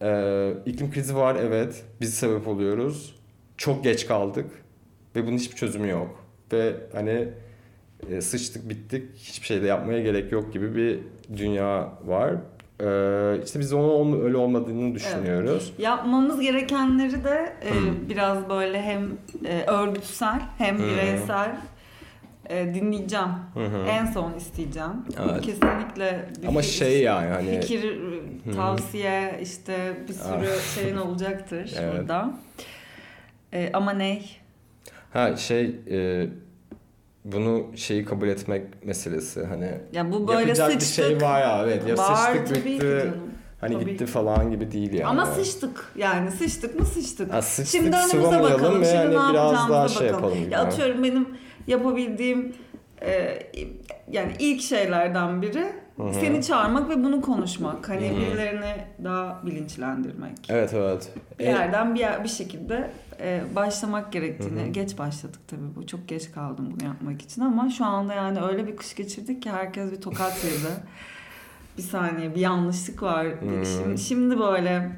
e, 0.03 0.53
iklim 0.67 0.91
krizi 0.93 1.17
var 1.17 1.37
evet 1.41 1.85
biz 2.01 2.15
sebep 2.15 2.49
oluyoruz 2.49 3.17
çok 3.57 3.85
geç 3.85 4.07
kaldık 4.07 4.47
ve 5.17 5.27
bunun 5.27 5.37
hiçbir 5.37 5.57
çözümü 5.57 5.89
yok 5.89 6.25
ve 6.53 6.73
hani 6.93 7.29
e, 8.11 8.21
sıçtık 8.21 8.69
bittik 8.69 9.03
hiçbir 9.17 9.47
şey 9.47 9.63
de 9.63 9.67
yapmaya 9.67 10.03
gerek 10.03 10.33
yok 10.33 10.53
gibi 10.53 10.77
bir 10.77 10.99
dünya 11.37 11.93
var. 12.07 12.33
E, 12.81 13.43
işte 13.45 13.61
biz 13.61 13.73
onun 13.73 14.25
öyle 14.25 14.37
olmadığını 14.37 14.95
düşünüyoruz. 14.95 15.73
Yapmamız 15.79 16.41
gerekenleri 16.41 17.25
de 17.25 17.53
e, 17.63 17.71
Hmm. 17.71 18.09
biraz 18.09 18.49
böyle 18.49 18.83
hem 18.83 19.09
e, 19.45 19.65
örgütsel 19.67 20.41
hem 20.59 20.79
Hmm. 20.79 20.85
E, 22.49 22.75
dinleyeceğim. 22.75 23.29
Hı 23.55 23.65
hı. 23.67 23.87
En 23.87 24.07
son 24.07 24.35
isteyeceğim. 24.35 24.91
Evet. 25.31 25.41
Kesinlikle 25.41 26.29
bir 26.43 26.47
Ama 26.49 26.61
fi- 26.61 26.63
şey 26.63 27.03
yani 27.03 27.29
hani 27.29 27.61
fikir, 27.61 27.99
tavsiye 28.57 29.39
işte 29.43 29.97
bir 30.09 30.13
sürü 30.15 30.49
şeyin 30.75 30.97
olacaktır 30.97 31.73
Ah. 31.77 31.81
Evet. 31.83 31.95
burada. 32.01 32.31
E, 33.53 33.71
ama 33.73 33.93
ne? 33.93 34.23
ha 35.13 35.37
şey 35.37 35.77
e, 35.91 36.27
bunu 37.25 37.67
şeyi 37.77 38.05
kabul 38.05 38.29
etmek 38.29 38.85
meselesi 38.85 39.45
hani 39.45 39.71
Ya 39.93 40.13
bu 40.13 40.29
böyle 40.29 40.41
yapacak 40.41 40.71
bir 40.75 40.81
sıçtık. 40.81 41.05
şey 41.07 41.21
var 41.21 41.41
ya 41.41 41.63
evet 41.65 41.89
ya 41.89 41.97
Var 41.97 42.15
sıçtık 42.37 42.65
bitti 42.67 43.11
hani 43.61 43.75
Tabii 43.75 43.87
bitti 43.87 44.05
ki. 44.05 44.11
falan 44.11 44.51
gibi 44.51 44.73
değil 44.73 44.93
yani. 44.93 45.05
Ama 45.07 45.27
sıçtık 45.27 45.93
yani 45.97 46.31
sıçtık 46.31 46.81
mı 46.81 46.87
sıçtık. 46.87 47.33
Ha, 47.33 47.43
sıçtık, 47.43 47.81
Şimdi 47.83 47.97
önümüze 47.97 48.43
bakalım. 48.43 48.85
Şimdi 48.85 48.97
hani 48.97 49.29
ne 49.29 49.33
biraz 49.33 49.69
daha 49.71 49.89
şey 49.89 50.07
bakalım. 50.07 50.23
yapalım 50.25 50.45
gibi. 50.45 50.53
Ya 50.55 50.61
atıyorum 50.61 51.05
benim 51.05 51.29
yapabildiğim 51.67 52.53
e, 53.03 53.39
yani 54.11 54.33
ilk 54.39 54.61
şeylerden 54.63 55.43
biri 55.43 55.67
seni 56.13 56.43
çağırmak 56.43 56.89
ve 56.91 57.05
bunu 57.05 57.21
konuşmak. 57.21 57.89
Hani 57.89 58.01
birilerini 58.17 58.75
daha 59.05 59.43
bilinçlendirmek. 59.47 60.33
Evet 60.49 60.75
evet. 60.75 61.13
Bir 61.39 61.45
E, 61.45 61.49
yerden 61.49 61.95
bir 61.95 62.01
yer, 62.01 62.25
bir 62.25 62.29
şekilde 62.29 62.91
e, 63.21 63.41
başlamak 63.55 64.13
gerektiğini. 64.13 64.73
Geç 64.73 64.99
başladık 64.99 65.41
tabii 65.49 65.75
bu. 65.77 65.87
Çok 65.87 66.09
geç 66.09 66.33
kaldım 66.33 66.69
bunu 66.77 66.85
yapmak 66.89 67.23
için 67.23 67.41
ama 67.43 67.71
şu 67.71 67.85
anda 67.85 68.15
yani 68.15 68.41
öyle 68.43 68.67
bir 68.67 68.77
kış 68.77 68.95
geçirdik 68.95 69.43
ki 69.43 69.51
herkes 69.51 69.93
bir 69.93 70.01
tokat 70.01 70.45
yedi. 70.45 70.73
bir 71.79 71.83
saniye 71.83 72.35
bir 72.35 72.41
yanlışlık 72.41 73.03
var. 73.03 73.27
Şimdi, 73.65 73.99
şimdi 73.99 74.39
böyle 74.39 74.91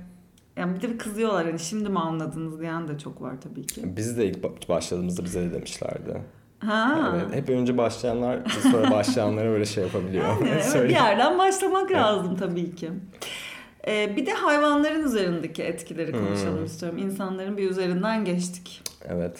yani 0.57 0.77
bir 0.77 0.83
de 0.89 0.99
kızıyorlar 0.99 1.47
hani 1.47 1.59
şimdi 1.59 1.89
mi 1.89 1.99
anladınız 1.99 2.61
diyen 2.61 2.89
de 2.89 2.99
çok 2.99 3.23
var 3.23 3.35
tabii 3.41 3.67
ki. 3.67 3.97
Biz 3.97 4.19
de 4.19 4.27
ilk 4.27 4.37
ba- 4.45 4.69
başladığımızda 4.69 5.25
bize 5.25 5.41
de 5.43 5.55
demişlerdi. 5.55 6.23
Ha. 6.67 7.13
Evet, 7.15 7.35
hep 7.35 7.49
önce 7.49 7.79
başlayanlar 7.79 8.39
sonra 8.73 8.91
başlayanlara 8.91 9.49
böyle 9.51 9.65
şey 9.65 9.85
yapabiliyor. 9.85 10.25
Yani 10.75 10.85
bir 10.85 10.95
yerden 10.95 11.39
başlamak 11.39 11.91
lazım 11.93 12.37
tabii 12.37 12.75
ki. 12.75 12.91
Ee, 13.89 14.17
bir 14.17 14.27
de 14.27 14.33
hayvanların 14.33 15.05
üzerindeki 15.05 15.63
etkileri 15.63 16.13
konuşalım 16.13 16.65
istiyorum. 16.65 16.99
İnsanların 16.99 17.57
bir 17.57 17.71
üzerinden 17.71 18.25
geçtik. 18.25 18.83
evet. 19.09 19.39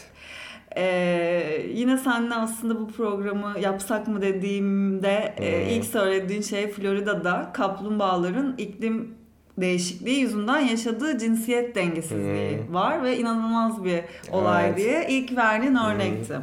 Ee, 0.77 1.63
yine 1.75 1.99
seninle 1.99 2.35
aslında 2.35 2.81
bu 2.81 2.89
programı 2.93 3.55
yapsak 3.61 4.09
mı 4.09 4.23
dediğimde 4.23 5.35
e, 5.39 5.65
Hmm. 5.65 5.71
ilk 5.77 5.85
söylediğin 5.85 6.43
şey 6.43 6.71
Florida'da 6.71 7.51
kaplumbağaların 7.55 8.55
iklim 8.59 9.15
değişikliği 9.59 10.21
yüzünden 10.21 10.61
yaşadığı 10.61 11.19
cinsiyet 11.19 11.75
dengesizliği 11.75 12.59
var 12.71 13.03
ve 13.03 13.19
inanılmaz 13.19 13.85
bir 13.85 14.01
olay 14.33 14.67
Evet. 14.67 14.77
diye 14.77 15.07
ilk 15.09 15.37
verdiğin 15.37 15.75
örnekti. 15.75 16.35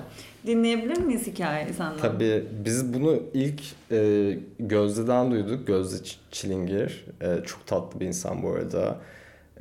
Dinleyebilir 0.46 0.98
miyiz 0.98 1.28
hikayeyi 1.28 1.74
senden? 1.74 1.98
Tabii 1.98 2.44
biz 2.66 2.94
bunu 2.94 3.24
ilk 3.34 3.62
e, 3.92 4.40
Gözde'den 4.60 5.32
duyduk. 5.32 5.68
Gözde 5.68 6.08
Çilingir. 6.32 7.06
E, 7.22 7.44
çok 7.46 7.68
tatlı 7.68 8.00
bir 8.00 8.06
insan 8.06 8.44
bu 8.44 8.50
arada. 8.50 8.98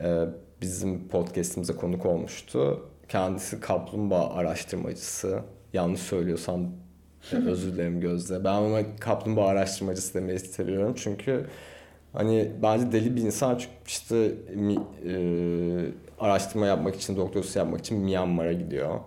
E, 0.00 0.24
bizim 0.62 1.08
podcastimize 1.08 1.72
konuk 1.72 2.06
olmuştu. 2.06 2.86
Kendisi 3.08 3.60
kaplumbağa 3.60 4.30
araştırmacısı. 4.34 5.40
Yanlış 5.72 6.00
söylüyorsam 6.00 6.66
e, 7.32 7.36
özür 7.48 7.72
dilerim 7.72 8.00
Gözde. 8.00 8.44
Ben 8.44 8.54
ona 8.54 8.96
kaplumbağa 8.96 9.46
araştırmacısı 9.46 10.14
demeyi 10.14 10.38
seviyorum. 10.38 10.94
Çünkü 10.96 11.46
hani 12.12 12.52
bence 12.62 12.92
deli 12.92 13.16
bir 13.16 13.22
insan 13.22 13.56
çünkü 13.58 13.72
işte 13.86 14.32
mi- 14.54 14.78
e, 15.08 15.14
araştırma 16.20 16.66
yapmak 16.66 16.96
için, 16.96 17.16
doktorası 17.16 17.58
yapmak 17.58 17.80
için 17.80 17.98
Myanmar'a 17.98 18.52
gidiyor. 18.52 19.00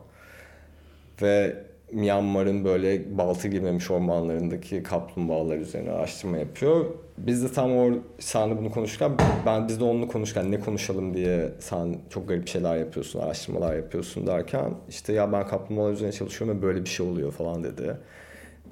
Ve 1.21 1.63
Myanmar'ın 1.91 2.65
böyle 2.65 3.17
baltı 3.17 3.47
girmemiş 3.47 3.91
ormanlarındaki 3.91 4.83
kaplumbağalar 4.83 5.57
üzerine 5.57 5.91
araştırma 5.91 6.37
yapıyor. 6.37 6.85
Biz 7.17 7.43
de 7.43 7.51
tam 7.51 7.77
o 7.77 7.91
senle 8.19 8.57
bunu 8.57 8.71
konuşurken 8.71 9.11
ben 9.45 9.67
biz 9.67 9.79
de 9.79 9.83
onunla 9.83 10.07
konuşurken 10.07 10.51
ne 10.51 10.59
konuşalım 10.59 11.13
diye 11.13 11.51
sen 11.59 11.95
çok 12.09 12.27
garip 12.27 12.47
şeyler 12.47 12.77
yapıyorsun, 12.77 13.19
araştırmalar 13.19 13.75
yapıyorsun 13.75 14.27
derken 14.27 14.73
işte 14.89 15.13
ya 15.13 15.31
ben 15.31 15.47
kaplumbağalar 15.47 15.93
üzerine 15.93 16.13
çalışıyorum 16.13 16.57
ve 16.57 16.61
böyle 16.61 16.83
bir 16.83 16.89
şey 16.89 17.07
oluyor 17.07 17.31
falan 17.31 17.63
dedi. 17.63 17.97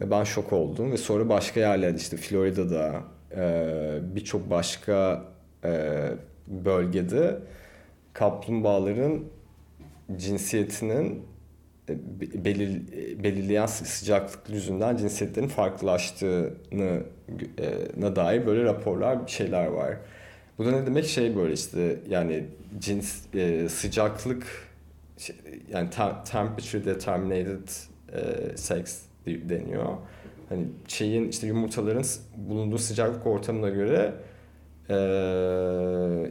Ve 0.02 0.12
ben 0.12 0.24
şok 0.24 0.54
oldum 0.54 0.92
ve 0.92 0.98
sonra 0.98 1.30
başka 1.30 1.60
yerlerde 1.60 1.98
işte 1.98 2.18
Florida'da 2.18 3.04
e, 3.38 4.16
birçok 4.16 4.50
başka 4.50 5.26
e, 5.64 6.02
bölgede 6.48 7.40
kaplumbağaların 8.14 9.24
cinsiyetinin 10.18 11.35
belir, 12.46 12.82
e, 12.94 13.24
belirleyen 13.24 13.66
sı- 13.66 13.86
sıcaklık 13.86 14.50
yüzünden 14.50 14.98
cinsiyetlerin 14.98 15.48
farklılaştığını 15.48 17.04
e, 17.58 18.16
dair 18.16 18.46
böyle 18.46 18.64
raporlar 18.64 19.26
bir 19.26 19.32
şeyler 19.32 19.66
var. 19.66 19.98
Bu 20.58 20.66
da 20.66 20.72
ne 20.72 20.86
demek 20.86 21.06
şey 21.06 21.36
böyle 21.36 21.54
işte 21.54 21.96
yani 22.10 22.44
cins 22.80 23.36
e, 23.36 23.70
sıcaklık 23.70 24.44
şey- 25.18 25.36
yani 25.72 25.90
tem- 25.90 26.24
temperature 26.32 26.86
determinated 26.86 27.68
e, 28.14 28.58
sex 28.58 29.02
de- 29.26 29.50
deniyor. 29.50 29.86
Hani 30.50 30.66
şeyin 30.88 31.30
işte 31.30 31.48
yumurtaların 31.48 32.04
bulunduğu 32.38 32.78
sıcaklık 32.78 33.28
ortamına 33.28 33.70
göre 33.70 34.14
e, 34.90 34.98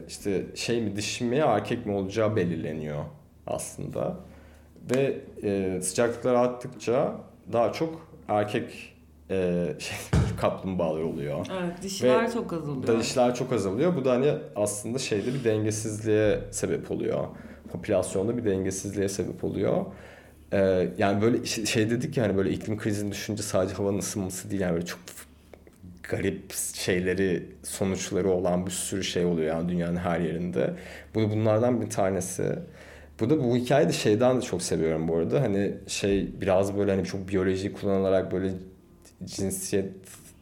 işte 0.07 0.45
şey 0.55 0.81
mi 0.81 0.95
dişi 0.95 1.23
mi 1.23 1.35
erkek 1.35 1.85
mi 1.85 1.91
olacağı 1.93 2.35
belirleniyor 2.35 3.03
aslında. 3.47 4.17
Ve 4.91 5.17
e, 5.43 5.81
sıcaklıklar 5.81 6.33
arttıkça 6.33 7.15
daha 7.53 7.73
çok 7.73 8.07
erkek 8.27 8.95
e, 9.29 9.67
şey, 9.79 9.97
kaplumbağalar 10.41 11.01
oluyor. 11.01 11.47
Evet, 11.61 11.81
dişiler 11.81 12.23
Ve 12.23 12.31
çok 12.31 12.53
azalıyor. 12.53 12.99
Dişler 12.99 13.35
çok 13.35 13.53
azalıyor. 13.53 13.95
Bu 13.95 14.05
da 14.05 14.11
hani 14.11 14.33
aslında 14.55 14.99
şeyde 14.99 15.33
bir 15.33 15.43
dengesizliğe 15.43 16.39
sebep 16.51 16.91
oluyor. 16.91 17.27
Popülasyonda 17.71 18.37
bir 18.37 18.45
dengesizliğe 18.45 19.09
sebep 19.09 19.43
oluyor. 19.43 19.85
Ee, 20.53 20.87
yani 20.97 21.21
böyle 21.21 21.45
şey 21.45 21.65
şey 21.65 21.89
dedik 21.89 22.17
yani 22.17 22.37
böyle 22.37 22.49
iklim 22.49 22.77
krizini 22.77 23.11
düşünce 23.11 23.43
sadece 23.43 23.75
havanın 23.75 23.97
ısınması 23.97 24.51
değil 24.51 24.61
yani 24.61 24.73
böyle 24.73 24.85
çok 24.85 24.99
garip 26.03 26.53
şeyleri 26.73 27.45
sonuçları 27.63 28.29
olan 28.29 28.65
bir 28.65 28.71
sürü 28.71 29.03
şey 29.03 29.25
oluyor 29.25 29.47
yani 29.47 29.69
dünyanın 29.69 29.95
her 29.95 30.19
yerinde. 30.19 30.73
Bu 31.15 31.21
da 31.21 31.31
bunlardan 31.31 31.81
bir 31.81 31.89
tanesi. 31.89 32.59
Bu 33.19 33.29
da 33.29 33.43
bu 33.43 33.55
hikayeyi 33.55 33.89
de 33.89 33.93
şeyden 33.93 34.37
de 34.37 34.41
çok 34.41 34.61
seviyorum 34.61 35.07
bu 35.07 35.17
arada. 35.17 35.41
Hani 35.41 35.71
şey 35.87 36.41
biraz 36.41 36.77
böyle 36.77 36.91
hani 36.95 37.03
çok 37.05 37.27
biyolojiyi 37.29 37.73
kullanılarak 37.73 38.31
böyle 38.31 38.49
cinsiyet 39.25 39.91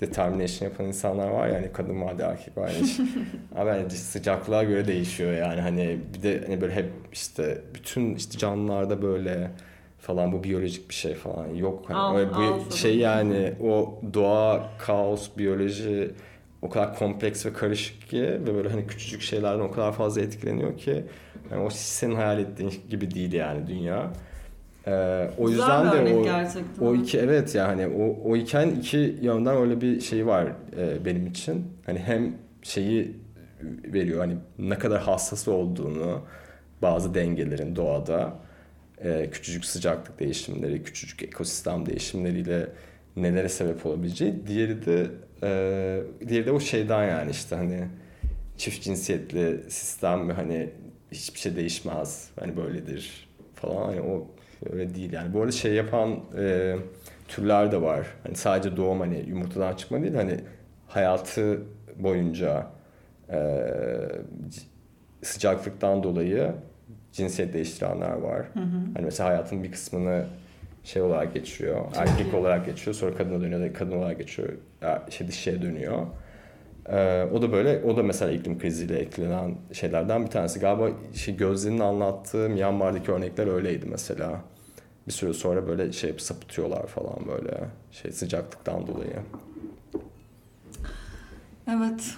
determination 0.02 0.70
yapan 0.70 0.86
insanlar 0.86 1.28
var 1.28 1.48
ya 1.48 1.56
hani 1.56 1.72
kadın 1.74 2.02
var 2.02 2.20
da 2.20 2.26
erkek 2.26 2.58
var 2.58 2.72
yani. 2.76 3.10
Abi 3.56 3.70
hani 3.70 3.90
sıcaklığa 3.90 4.64
göre 4.64 4.88
değişiyor 4.88 5.34
yani 5.34 5.62
hani 5.62 5.98
bir 6.14 6.24
de 6.24 6.42
hani 6.48 6.62
böyle 6.62 6.74
hep 6.76 6.86
işte 7.14 7.62
bütün 7.76 8.16
işte 8.16 8.38
canlılarda 8.38 9.02
böyle 9.02 9.52
falan 10.00 10.32
bu 10.32 10.44
biyolojik 10.44 10.90
bir 10.90 10.94
şey 10.96 11.14
falan 11.14 11.48
yok 11.48 11.84
hani 11.88 11.98
Al- 11.98 12.18
öyle 12.18 12.30
al 12.30 12.56
bu 12.60 12.62
sana. 12.62 12.72
şey 12.78 12.98
yani 12.98 13.54
o 13.64 14.00
doğa 14.14 14.70
kaos 14.80 15.30
biyoloji 15.38 16.12
o 16.64 16.70
kadar 16.70 16.95
kompleks 16.99 17.45
ve 17.45 17.53
karışık 17.53 18.07
ki 18.09 18.22
ve 18.22 18.55
böyle 18.55 18.70
hani 18.70 18.88
küçücük 18.88 19.22
şeylerden 19.22 19.64
o 19.64 19.72
kadar 19.72 19.91
fazla 19.93 20.22
etkileniyor 20.22 20.78
ki 20.78 21.03
yani 21.51 21.64
o 21.64 21.70
senin 21.70 22.16
hayal 22.16 22.39
ettiğin 22.39 22.74
gibi 22.89 23.11
değil 23.11 23.34
yani 23.34 23.68
dünya. 23.68 24.14
Ee, 24.88 25.30
o 25.38 25.47
Güzel 25.47 25.86
yüzden 25.86 26.07
de 26.07 26.14
o 26.16 26.24
gerçekten. 26.24 26.86
o 26.86 26.95
iki 26.95 27.20
evet 27.20 27.55
yani 27.55 27.88
o 27.88 28.30
o 28.32 28.36
hikayenin 28.36 28.80
iki 28.80 29.18
yönden 29.22 29.55
öyle 29.57 29.82
bir 29.82 30.01
şeyi 30.01 30.26
var 30.26 30.47
e, 30.78 31.05
benim 31.05 31.28
için. 31.28 31.66
Hani 31.86 31.99
hem 31.99 32.36
şeyi 32.64 33.18
veriyor 33.93 34.20
hani 34.20 34.36
ne 34.59 34.78
kadar 34.78 35.01
hassas 35.01 35.47
olduğunu 35.47 36.22
bazı 36.82 37.14
dengelerin 37.14 37.76
doğada 37.76 38.34
e, 39.03 39.30
küçücük 39.32 39.66
sıcaklık 39.66 40.20
değişimleri, 40.20 40.84
küçücük 40.84 41.24
ekosistem 41.24 41.86
değişimleriyle 41.86 42.68
nelere 43.16 43.49
sebep 43.49 43.86
olabileceği. 43.86 44.47
Diğeri 44.47 44.86
de 44.86 45.07
e, 45.44 46.02
diğeri 46.28 46.46
de 46.46 46.52
o 46.52 46.60
şeyden 46.60 47.04
yani 47.10 47.32
işte 47.32 47.56
hani 47.56 47.88
çift 48.58 48.84
cinsiyetli 48.84 49.64
sistem 49.70 50.30
ve 50.30 50.34
hani 50.34 50.70
hiçbir 51.12 51.39
şey 51.39 51.56
değişmez. 51.56 52.30
Hani 52.39 52.58
böyledir 52.58 53.30
falan. 53.56 53.86
Hani 53.86 54.02
o 54.02 54.28
öyle 54.72 54.96
değil 54.96 55.14
yani. 55.14 55.34
Bu 55.34 55.39
arada 55.39 55.52
şey 55.52 55.74
yapan 55.74 56.20
e, 56.38 56.76
türler 57.28 57.72
de 57.72 57.82
var. 57.82 58.08
Hani 58.24 58.36
sadece 58.36 58.78
doğum 58.78 59.00
hani 59.00 59.24
yumurtadan 59.28 59.76
çıkma 59.76 60.02
değil 60.02 60.16
hani 60.16 60.39
hayatı 60.88 61.62
boyunca 62.00 62.68
e, 63.30 63.39
sıcaklıktan 65.22 66.04
dolayı 66.04 66.52
cinsiyet 67.12 67.54
değiştirenler 67.54 68.14
var. 68.14 68.46
Hani 68.94 69.06
mesela 69.06 69.30
hayatın 69.30 69.64
bir 69.64 69.72
kısmını 69.72 70.26
şey 70.84 71.02
olarak 71.02 71.34
geçiriyor. 71.34 71.86
erkek 71.96 72.34
olarak 72.34 72.66
geçiyor. 72.66 72.96
Sonra 72.96 73.16
kadına 73.16 73.42
dönüyor 73.42 73.74
kadın 73.74 73.92
olarak 73.92 74.18
geçiyor. 74.18 74.50
Şey 75.10 75.28
dişiye 75.28 75.62
dönüyor. 75.62 76.08
Ee, 76.90 77.28
o 77.34 77.42
da 77.42 77.52
böyle, 77.52 77.82
o 77.84 77.98
da 77.98 78.04
mesela 78.04 78.32
iklim 78.32 78.60
kriziyle 78.60 79.00
etkilenen 79.00 79.56
şeylerden 79.72 80.26
bir 80.26 80.30
tanesi. 80.30 80.60
Galiba 80.60 80.90
şey 81.16 81.38
Gözde'nin 81.38 81.80
anlattığı 81.80 82.50
Myanmar'daki 82.50 83.12
örnekler 83.12 83.48
öyleydi 83.48 83.86
mesela. 83.86 84.42
Bir 85.08 85.12
süre 85.12 85.34
sonra 85.34 85.68
böyle 85.68 85.92
şey 85.92 86.14
sapıtıyorlar 86.18 86.88
falan 86.88 87.28
böyle 87.28 87.60
şey 87.92 88.12
sıcaklıktan 88.12 88.88
dolayı. 88.88 89.20
Evet. 91.68 92.16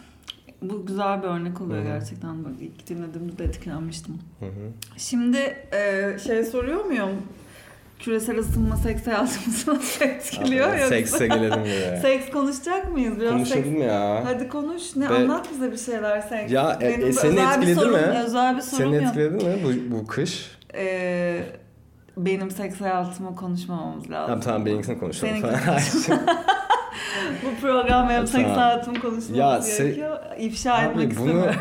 Bu 0.61 0.85
güzel 0.85 1.23
bir 1.23 1.27
örnek 1.27 1.61
oluyor 1.61 1.79
Hı 1.79 1.83
hı. 1.83 1.87
gerçekten. 1.87 2.45
Bak 2.45 2.51
ilk 2.61 2.87
dinlediğimde 2.87 3.37
de 3.37 3.43
etkilenmiştim. 3.43 4.13
Hı 4.39 4.45
hı. 4.45 4.71
Şimdi 4.97 5.37
e, 5.73 6.17
şey 6.23 6.43
soruyor 6.43 6.85
muyum? 6.85 7.09
Küresel 8.05 8.37
ısınma 8.37 8.77
seks 8.77 9.07
hayatımızı 9.07 9.73
nasıl 9.75 10.05
etkiliyor? 10.05 10.67
Aa, 10.69 10.75
yoksa- 10.77 10.89
Sekse 10.89 11.27
gelelim 11.27 11.59
mi? 11.61 11.69
Seks 12.01 12.29
konuşacak 12.29 12.91
mıyız? 12.91 13.19
Biraz 13.19 13.47
seks. 13.47 13.53
Konuşalım 13.53 13.81
ya. 13.81 14.21
Hadi 14.25 14.47
konuş. 14.49 14.95
Ne 14.95 15.09
Ve- 15.09 15.13
anlat 15.15 15.47
bize 15.53 15.71
bir 15.71 15.77
şeyler 15.77 16.21
seks. 16.21 16.51
Ya, 16.51 16.79
e, 16.81 16.89
Benim 16.89 17.07
e, 17.07 17.13
seni 17.13 17.39
etkiledi 17.39 17.75
sorum, 17.75 17.91
mi? 17.91 17.97
Özel 18.25 18.55
bir 18.57 18.61
sorum 18.61 18.83
Seni 18.83 18.95
yok. 18.95 19.03
etkiledi 19.03 19.45
mi 19.45 19.57
bu, 19.63 19.95
bu 19.97 20.07
kış? 20.07 20.51
E, 20.75 21.43
benim 22.17 22.51
seks 22.51 22.81
hayatımı 22.81 23.35
konuşmamamız 23.35 24.09
lazım. 24.11 24.27
Tamam 24.27 24.41
tamam 24.41 24.65
benimkisini 24.65 24.99
konuşalım 24.99 25.33
Seninkini. 25.41 26.17
Bu 27.45 27.61
program 27.61 28.09
benim 28.09 28.27
seks 28.27 28.49
hayatımı 28.49 28.99
konuşmamız 28.99 29.37
Ya, 29.37 29.57
se- 29.59 29.77
gerekiyor. 29.83 30.17
İfşa 30.39 30.73
Abi 30.73 30.89
etmek 30.89 31.17
bunu- 31.19 31.27
istemiyorum. 31.29 31.55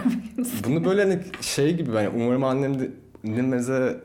Bunu 0.67 0.85
böyle 0.85 1.03
hani 1.03 1.19
şey 1.41 1.77
gibi 1.77 1.95
ben 1.95 2.11
umarım 2.17 2.45
annem 2.45 2.81
de 2.81 2.91
dinlemeze 3.25 3.97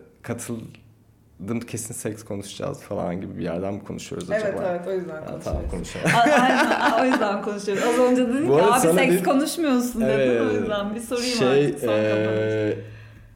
katıldım 1.40 1.60
kesin 1.60 1.94
seks 1.94 2.24
konuşacağız 2.24 2.82
falan 2.82 3.22
gibi 3.22 3.38
bir 3.38 3.44
yerden 3.44 3.74
mi 3.74 3.84
konuşuyoruz 3.84 4.32
acaba? 4.32 4.48
Evet 4.48 4.60
evet 4.70 4.88
o 4.88 4.92
yüzden 4.92 5.16
Ya, 5.16 5.20
konuşuyoruz. 5.26 5.44
tamam 5.46 5.62
konuşalım. 5.72 6.06
Aynen 6.24 7.02
o 7.02 7.06
yüzden 7.12 7.42
konuşuyoruz. 7.42 7.84
Az 7.84 8.00
önce 8.00 8.28
dedin 8.28 8.48
ki 8.48 8.54
abi 8.64 8.80
seks 8.94 9.14
bir- 9.16 9.24
konuşmuyorsun 9.24 10.02
dedin 10.02 10.12
Evet. 10.14 10.42
o 10.42 10.54
yüzden 10.54 10.96
bir 10.96 11.00
sorayım 11.00 11.38
şey, 11.38 11.66
artık 11.66 11.80
son 11.80 11.88
eee, 11.90 12.78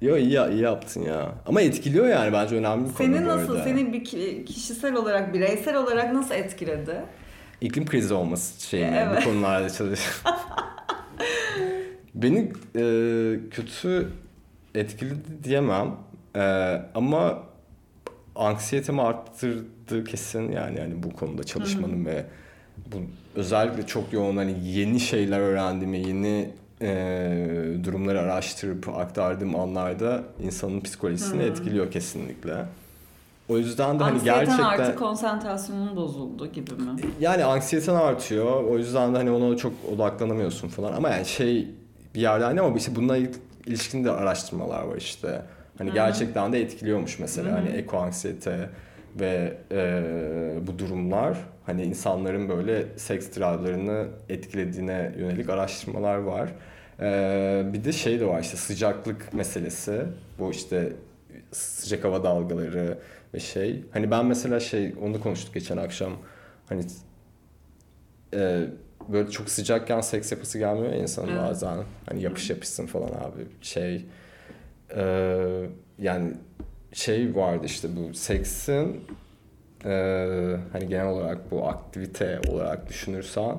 Yo 0.02 0.18
iyi, 0.18 0.40
iyi 0.50 0.62
yaptın 0.62 1.02
ya. 1.02 1.32
Ama 1.46 1.62
etkiliyor 1.62 2.08
yani 2.08 2.34
bence 2.34 2.56
önemli 2.56 2.90
bir 2.90 2.94
konu 2.94 3.08
Seni 3.08 3.28
nasıl, 3.28 3.64
seni 3.64 3.94
bir 3.94 4.04
ki- 4.04 4.46
kişisel 4.46 4.96
olarak, 4.96 5.34
bireysel 5.34 5.76
olarak 5.76 6.14
nasıl 6.14 6.36
etkiledi? 6.36 7.02
İklim 7.62 7.86
krizi 7.86 8.14
olması 8.14 8.68
şeyini 8.68 8.96
Evet. 8.98 9.22
bu 9.22 9.30
konularda 9.30 9.70
çalış. 9.70 10.00
Beni 12.16 12.40
e, 12.76 12.82
kötü 13.52 14.08
etkiledi 14.76 15.44
diyemem. 15.44 15.92
E, 16.36 16.42
ama 16.96 17.44
anksiyetemi 18.36 19.02
arttırdı 19.02 20.04
kesin 20.04 20.52
yani 20.52 20.80
yani 20.80 21.04
bu 21.04 21.16
konuda 21.16 21.44
çalışmanın 21.44 22.06
ve 22.06 22.26
bu 22.92 22.96
özellikle 23.36 23.86
çok 23.86 24.14
yoğun 24.14 24.38
hani 24.38 24.56
yeni 24.68 25.00
şeyler 25.00 25.40
öğrendiğimi, 25.40 26.00
yeni 26.08 26.50
e, 26.82 26.88
durumları 27.84 28.22
araştırıp 28.22 28.90
aktardığım 28.90 29.56
anlarda 29.56 30.24
insanın 30.44 30.82
psikolojisini 30.82 31.42
Hı. 31.44 31.48
etkiliyor 31.48 31.92
kesinlikle. 31.92 32.66
O 33.50 33.58
yüzden 33.58 34.00
de 34.00 34.04
hani 34.04 34.14
Anksiyeten 34.14 34.46
gerçekten 34.46 34.64
artı 34.64 34.96
konsantrasyonun 34.96 35.96
bozuldu 35.96 36.48
gibi 36.52 36.72
mi? 36.72 36.90
yani 37.20 37.44
anksiyeten 37.46 37.96
artıyor. 37.96 38.64
O 38.64 38.78
yüzden 38.78 39.14
de 39.14 39.18
hani 39.18 39.32
ona 39.32 39.58
çok 39.58 39.74
odaklanamıyorsun 39.94 40.68
falan. 40.68 40.94
Ama 40.94 41.10
yani 41.10 41.26
şey 41.26 41.68
bir 42.16 42.22
yerde 42.22 42.44
hani 42.44 42.62
ama 42.62 42.78
işte 42.78 42.96
bununla 42.96 43.18
il- 43.18 43.34
ilişkin 43.66 44.04
de 44.04 44.12
araştırmalar 44.12 44.84
var 44.84 44.98
işte. 44.98 45.42
Hani 45.78 45.90
Hı. 45.90 45.94
gerçekten 45.94 46.54
de 46.54 46.62
etkiliyormuş 46.62 47.20
mesela 47.20 47.48
Hı 47.48 47.52
hı. 47.52 47.56
hani 47.56 47.70
eko 47.70 47.98
anksiyete 47.98 48.70
ve 49.20 49.58
e, 49.72 50.04
bu 50.68 50.80
durumlar 50.80 51.38
hani 51.66 51.84
insanların 51.84 52.50
böyle 52.50 52.86
seks 52.98 53.30
drive'larını 53.36 54.08
etkilediğine 54.30 55.12
yönelik 55.18 55.50
araştırmalar 55.50 56.18
var. 56.18 56.50
E, 57.00 57.64
bir 57.74 57.84
de 57.84 57.92
şey 57.92 58.20
de 58.20 58.26
var 58.26 58.42
işte 58.42 58.58
sıcaklık 58.58 59.34
meselesi. 59.34 60.02
Bu 60.40 60.52
işte 60.52 60.94
sıcak 61.52 62.04
hava 62.04 62.24
dalgaları 62.24 62.98
ve 63.34 63.40
şey. 63.40 63.84
Hani 63.92 64.12
ben 64.12 64.26
mesela 64.26 64.60
şey 64.60 64.94
onu 65.02 65.14
da 65.14 65.20
konuştuk 65.20 65.54
geçen 65.54 65.78
akşam. 65.78 66.14
Hani 66.70 66.84
e, 68.34 68.66
böyle 69.10 69.30
çok 69.32 69.50
sıcakken 69.50 70.02
seks 70.02 70.32
yapısı 70.32 70.58
gelmiyor 70.60 70.94
ya 70.94 71.00
insanın 71.00 71.28
Evet. 71.28 71.42
bazen. 71.42 71.78
Hani 72.06 72.22
yapış 72.22 72.50
yapışsın 72.50 72.86
falan 72.88 73.08
abi. 73.08 73.48
Şey 73.62 74.06
e, 74.96 75.04
yani 76.00 76.34
şey 76.94 77.36
vardı 77.36 77.66
işte 77.66 77.88
bu 77.96 78.14
seksin 78.14 79.02
e, 79.86 79.90
hani 80.72 80.88
genel 80.88 81.08
olarak 81.08 81.52
bu 81.52 81.68
aktivite 81.68 82.42
olarak 82.50 82.90
düşünürsen 82.90 83.58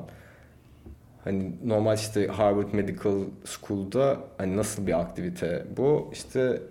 hani 1.25 1.53
normal 1.65 1.97
işte 1.97 2.27
Harvard 2.27 2.73
Medical 2.73 3.19
School'da 3.45 4.19
hani 4.39 4.57
nasıl 4.57 4.87
bir 4.87 5.01
aktivite 5.01 5.67
bu? 5.77 6.11
İşte 6.13 6.63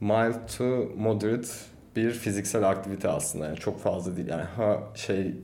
mild 0.00 0.58
to 0.58 0.64
moderate 0.96 1.48
bir 1.96 2.10
fiziksel 2.10 2.68
aktivite 2.68 3.08
aslında. 3.08 3.46
Yani 3.46 3.56
çok 3.56 3.80
fazla 3.80 4.16
değil. 4.16 4.28
Yani 4.28 4.42
ha 4.42 4.82
şey 4.94 5.34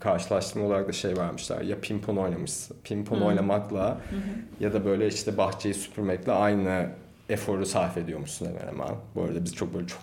karşılaştırma 0.00 0.66
olarak 0.66 0.88
da 0.88 0.92
şey 0.92 1.16
vermişler. 1.16 1.60
Ya 1.60 1.80
pimpon 1.80 2.16
oynamışsın. 2.16 2.76
Pimpon 2.84 3.20
Hı. 3.20 3.24
oynamakla 3.24 3.90
hı. 3.90 4.16
ya 4.64 4.72
da 4.72 4.84
böyle 4.84 5.06
işte 5.06 5.36
bahçeyi 5.36 5.74
süpürmekle 5.74 6.32
aynı 6.32 6.88
eforu 7.28 7.66
sarf 7.66 7.96
ediyormuşsun 7.96 8.46
hemen 8.46 8.72
hemen. 8.72 8.96
Bu 9.14 9.22
arada 9.22 9.44
biz 9.44 9.54
çok 9.54 9.74
böyle 9.74 9.86
çok 9.86 10.00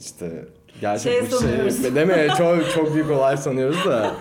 işte 0.00 0.44
gerçek 0.80 1.12
Şey 1.12 1.22
bu 1.22 1.38
şey 1.72 1.94
değil 1.94 2.06
mi? 2.06 2.28
Çok 2.38 2.70
çok 2.70 2.94
büyük 2.94 3.10
olay 3.10 3.36
sanıyoruz 3.36 3.84
da 3.86 4.14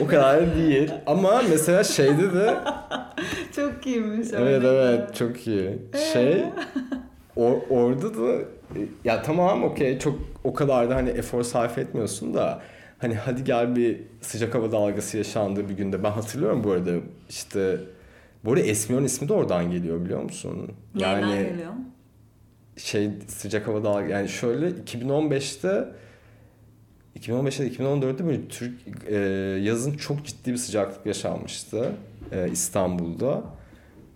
o 0.00 0.06
kadar 0.06 0.42
da 0.42 0.54
değil. 0.56 0.90
Ama 1.06 1.42
mesela 1.50 1.84
şeyde 1.84 2.32
de 2.34 2.54
Çok 3.56 3.86
iyiymiş. 3.86 4.28
evet 4.32 4.62
evet 4.64 5.14
çok 5.14 5.46
iyi. 5.46 5.78
Şey 6.12 6.44
or, 7.36 7.52
orada 7.70 8.14
da 8.14 8.42
ya 9.04 9.22
tamam 9.22 9.64
okey 9.64 9.98
çok 9.98 10.18
o 10.44 10.54
kadar 10.54 10.90
da 10.90 10.96
hani 10.96 11.08
efor 11.10 11.42
sarf 11.42 11.78
etmiyorsun 11.78 12.34
da 12.34 12.60
hani 12.98 13.14
hadi 13.14 13.44
gel 13.44 13.76
bir 13.76 14.00
sıcak 14.20 14.54
hava 14.54 14.72
dalgası 14.72 15.18
yaşandığı 15.18 15.68
bir 15.68 15.74
günde 15.74 16.04
ben 16.04 16.10
hatırlıyorum 16.10 16.64
bu 16.64 16.70
arada 16.72 16.90
işte 17.28 17.80
bu 18.44 18.52
arada 18.52 18.64
Esmion 18.64 19.04
ismi 19.04 19.28
de 19.28 19.32
oradan 19.32 19.70
geliyor 19.70 20.04
biliyor 20.04 20.22
musun? 20.22 20.70
Neyden 20.94 21.28
geliyor? 21.28 21.72
şey 22.76 23.10
sıcak 23.28 23.68
hava 23.68 23.84
dalga 23.84 24.06
yani 24.06 24.28
şöyle 24.28 24.68
2015'te 24.68 25.88
2015'te 27.20 27.68
2014'te 27.68 28.26
böyle 28.26 28.48
Türk 28.48 28.74
e, 29.06 29.16
yazın 29.62 29.92
çok 29.96 30.24
ciddi 30.24 30.52
bir 30.52 30.56
sıcaklık 30.56 31.06
yaşanmıştı 31.06 31.92
e, 32.32 32.50
İstanbul'da 32.50 33.42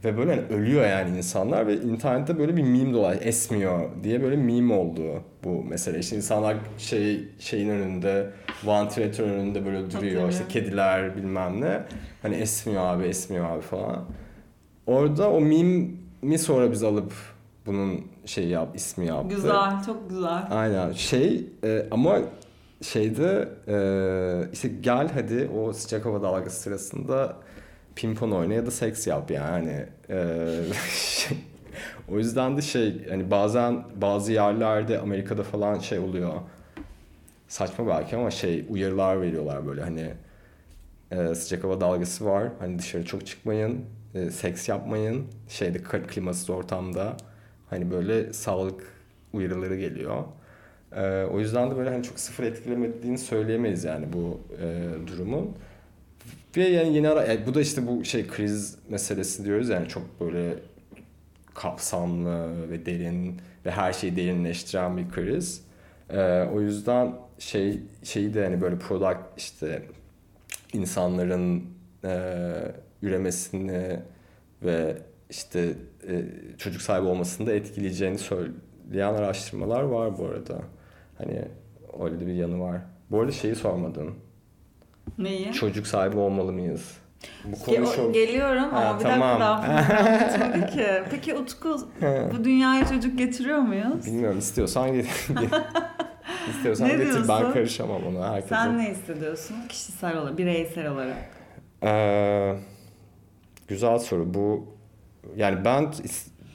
ve 0.04 0.16
böyle 0.16 0.30
hani 0.30 0.60
ölüyor 0.60 0.86
yani 0.86 1.16
insanlar 1.16 1.66
ve 1.66 1.76
internette 1.76 2.38
böyle 2.38 2.56
bir 2.56 2.62
meme 2.62 2.92
dolayı 2.92 3.20
esmiyor 3.20 3.90
diye 4.02 4.22
böyle 4.22 4.36
meme 4.36 4.74
oldu 4.74 5.22
bu 5.44 5.64
mesele. 5.64 5.98
İşte 5.98 6.16
insanlar 6.16 6.56
şey 6.78 7.28
şeyin 7.38 7.68
önünde 7.68 8.30
vantilatör 8.64 9.24
önünde 9.24 9.66
böyle 9.66 9.90
duruyor 9.90 10.28
işte 10.28 10.44
kediler 10.48 11.16
bilmem 11.16 11.60
ne 11.60 11.82
hani 12.22 12.34
esmiyor 12.34 12.86
abi 12.86 13.04
esmiyor 13.04 13.50
abi 13.50 13.60
falan. 13.60 14.04
Orada 14.86 15.30
o 15.30 15.40
meme 15.40 16.38
sonra 16.38 16.72
biz 16.72 16.82
alıp 16.82 17.12
bunun 17.66 18.04
şey 18.24 18.48
yap 18.48 18.68
ismi 18.76 19.06
yaptı. 19.06 19.36
Güzel, 19.36 19.84
çok 19.86 20.10
güzel. 20.10 20.42
Aynen 20.50 20.92
şey 20.92 21.46
e, 21.64 21.86
ama 21.90 22.18
şeyde 22.82 23.48
e, 23.68 24.52
işte 24.52 24.68
gel 24.80 25.08
hadi 25.14 25.50
o 25.58 25.72
sıcak 25.72 26.04
hava 26.06 26.22
dalgası 26.22 26.60
sırasında 26.60 27.36
pimpon 27.98 28.30
oyna 28.30 28.54
ya 28.54 28.66
da 28.66 28.70
seks 28.70 29.06
yap 29.06 29.30
yani. 29.30 29.86
E, 30.10 30.46
şey, 30.92 31.38
o 32.12 32.18
yüzden 32.18 32.56
de 32.56 32.62
şey 32.62 33.08
hani 33.08 33.30
bazen 33.30 33.84
bazı 33.96 34.32
yerlerde 34.32 34.98
Amerika'da 34.98 35.42
falan 35.42 35.78
şey 35.78 35.98
oluyor. 35.98 36.32
Saçma 37.48 37.86
belki 37.86 38.16
ama 38.16 38.30
şey 38.30 38.66
uyarılar 38.68 39.20
veriyorlar 39.22 39.66
böyle 39.66 39.82
hani 39.82 40.10
e, 41.10 41.34
sıcak 41.34 41.64
hava 41.64 41.80
dalgası 41.80 42.24
var. 42.26 42.48
Hani 42.58 42.78
dışarı 42.78 43.04
çok 43.04 43.26
çıkmayın. 43.26 43.84
e, 44.14 44.30
seks 44.30 44.68
yapmayın. 44.68 45.26
Şeyde 45.48 45.78
kl- 45.78 46.06
klimasız 46.06 46.50
ortamda. 46.50 47.16
Hani 47.70 47.90
böyle 47.90 48.32
sağlık 48.32 48.82
uyarıları 49.32 49.76
geliyor. 49.76 50.24
E, 50.92 51.24
o 51.24 51.40
yüzden 51.40 51.70
de 51.70 51.76
böyle 51.76 51.90
hani 51.90 52.02
çok 52.02 52.20
sıfır 52.20 52.44
etkilemediğini 52.44 53.18
söyleyemeyiz 53.18 53.84
yani 53.84 54.06
bu 54.12 54.40
e, 54.62 54.86
durumun. 55.06 55.56
Ve 56.56 56.68
yani 56.68 56.96
yeni 56.96 57.08
ara 57.08 57.24
yani 57.24 57.46
bu 57.46 57.54
da 57.54 57.60
işte 57.60 57.86
bu 57.86 58.04
şey 58.04 58.26
kriz 58.26 58.78
meselesi 58.88 59.44
diyoruz 59.44 59.68
yani 59.68 59.88
çok 59.88 60.20
böyle 60.20 60.54
kapsamlı 61.54 62.70
ve 62.70 62.86
derin 62.86 63.40
ve 63.66 63.70
her 63.70 63.92
şeyi 63.92 64.16
derinleştiren 64.16 64.96
bir 64.96 65.10
kriz. 65.10 65.64
E, 66.10 66.42
o 66.54 66.60
yüzden 66.60 67.14
şey 67.38 67.80
şeyi 68.02 68.34
de 68.34 68.44
hani 68.44 68.60
böyle 68.60 68.78
product 68.78 69.18
işte 69.36 69.82
insanların 70.72 71.64
e, 72.04 72.42
üremesini 73.02 74.00
ve 74.62 74.96
işte 75.30 75.74
e, 76.08 76.24
çocuk 76.58 76.82
sahibi 76.82 77.06
olmasını 77.06 77.46
da 77.46 77.52
etkileyeceğini 77.52 78.18
söyleyen 78.18 79.14
araştırmalar 79.14 79.82
var 79.82 80.18
bu 80.18 80.26
arada. 80.26 80.58
Hani 81.18 81.44
öyle 82.04 82.26
bir 82.26 82.32
yanı 82.32 82.60
var. 82.60 82.80
Bu 83.10 83.20
arada 83.20 83.32
şeyi 83.32 83.54
sormadın. 83.54 84.14
Neyi? 85.18 85.52
Çocuk 85.52 85.86
sahibi 85.86 86.16
olmalı 86.18 86.52
mıyız? 86.52 86.92
Bu 87.44 87.56
Ge- 87.56 87.76
konu 87.76 87.88
o- 87.90 87.96
çok... 87.96 88.14
geliyorum 88.14 88.64
ama 88.64 88.84
Ha, 88.84 88.98
bir 88.98 89.04
tamam. 89.04 89.40
dakika 89.40 89.40
daha 89.40 90.50
bitmedi 90.54 90.70
ki. 90.72 90.86
Peki 91.10 91.34
Utku 91.34 91.88
bu 92.34 92.44
dünyaya 92.44 92.86
çocuk 92.88 93.18
getiriyor 93.18 93.58
muyuz? 93.58 94.06
Bilmiyorum 94.06 94.38
istiyorsan 94.38 94.88
get- 94.88 95.04
get- 95.28 95.62
istiyorsan 96.50 96.88
getir 96.88 97.28
ben 97.28 97.52
karışamam 97.52 98.06
ona. 98.06 98.32
Herkese. 98.32 98.54
Sen 98.54 98.78
ne 98.78 98.90
hissediyorsun 98.90 99.56
kişisel 99.68 100.16
olarak, 100.16 100.38
bireysel 100.38 100.86
olarak? 100.90 101.16
Ee, 101.84 102.54
güzel 103.68 103.98
soru. 103.98 104.34
Bu 104.34 104.66
yani 105.36 105.64
ben 105.64 105.92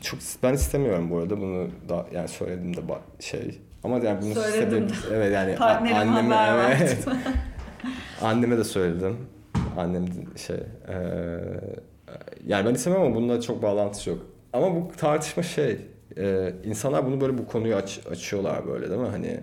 çok 0.02 0.20
ben 0.44 0.54
istemiyorum 0.54 1.10
bu 1.12 1.18
arada 1.18 1.38
bunu 1.42 1.68
da 1.90 2.06
yani 2.14 2.28
söyledim 2.28 2.78
de 2.78 2.82
şey 3.20 3.62
ama 3.84 3.98
yani 3.98 4.22
bunu 4.22 4.34
Söyledim 4.34 4.90
sebebi 4.90 4.90
de. 4.90 5.16
evet 5.16 5.34
yani 5.34 5.96
anneme 5.96 6.36
evet. 6.50 7.06
anneme 8.22 8.58
de 8.58 8.64
söyledim. 8.64 9.18
Annem 9.78 10.06
şey 10.38 10.56
e, 10.56 10.96
yani 12.48 12.66
ben 12.66 12.74
istemem 12.74 13.02
ama 13.02 13.16
bununla 13.16 13.42
çok 13.42 13.62
bağlantısı 13.62 14.10
yok. 14.10 14.26
Ama 14.54 14.76
bu 14.76 14.92
tartışma 14.98 15.44
şey 15.44 15.78
e, 16.18 16.54
insanlar 16.66 17.06
bunu 17.06 17.22
böyle 17.22 17.38
bu 17.38 17.48
konuyu 17.48 17.76
aç, 17.76 18.00
açıyorlar 18.12 18.68
böyle 18.68 18.90
değil 18.90 19.02
mi? 19.02 19.08
Hani 19.08 19.40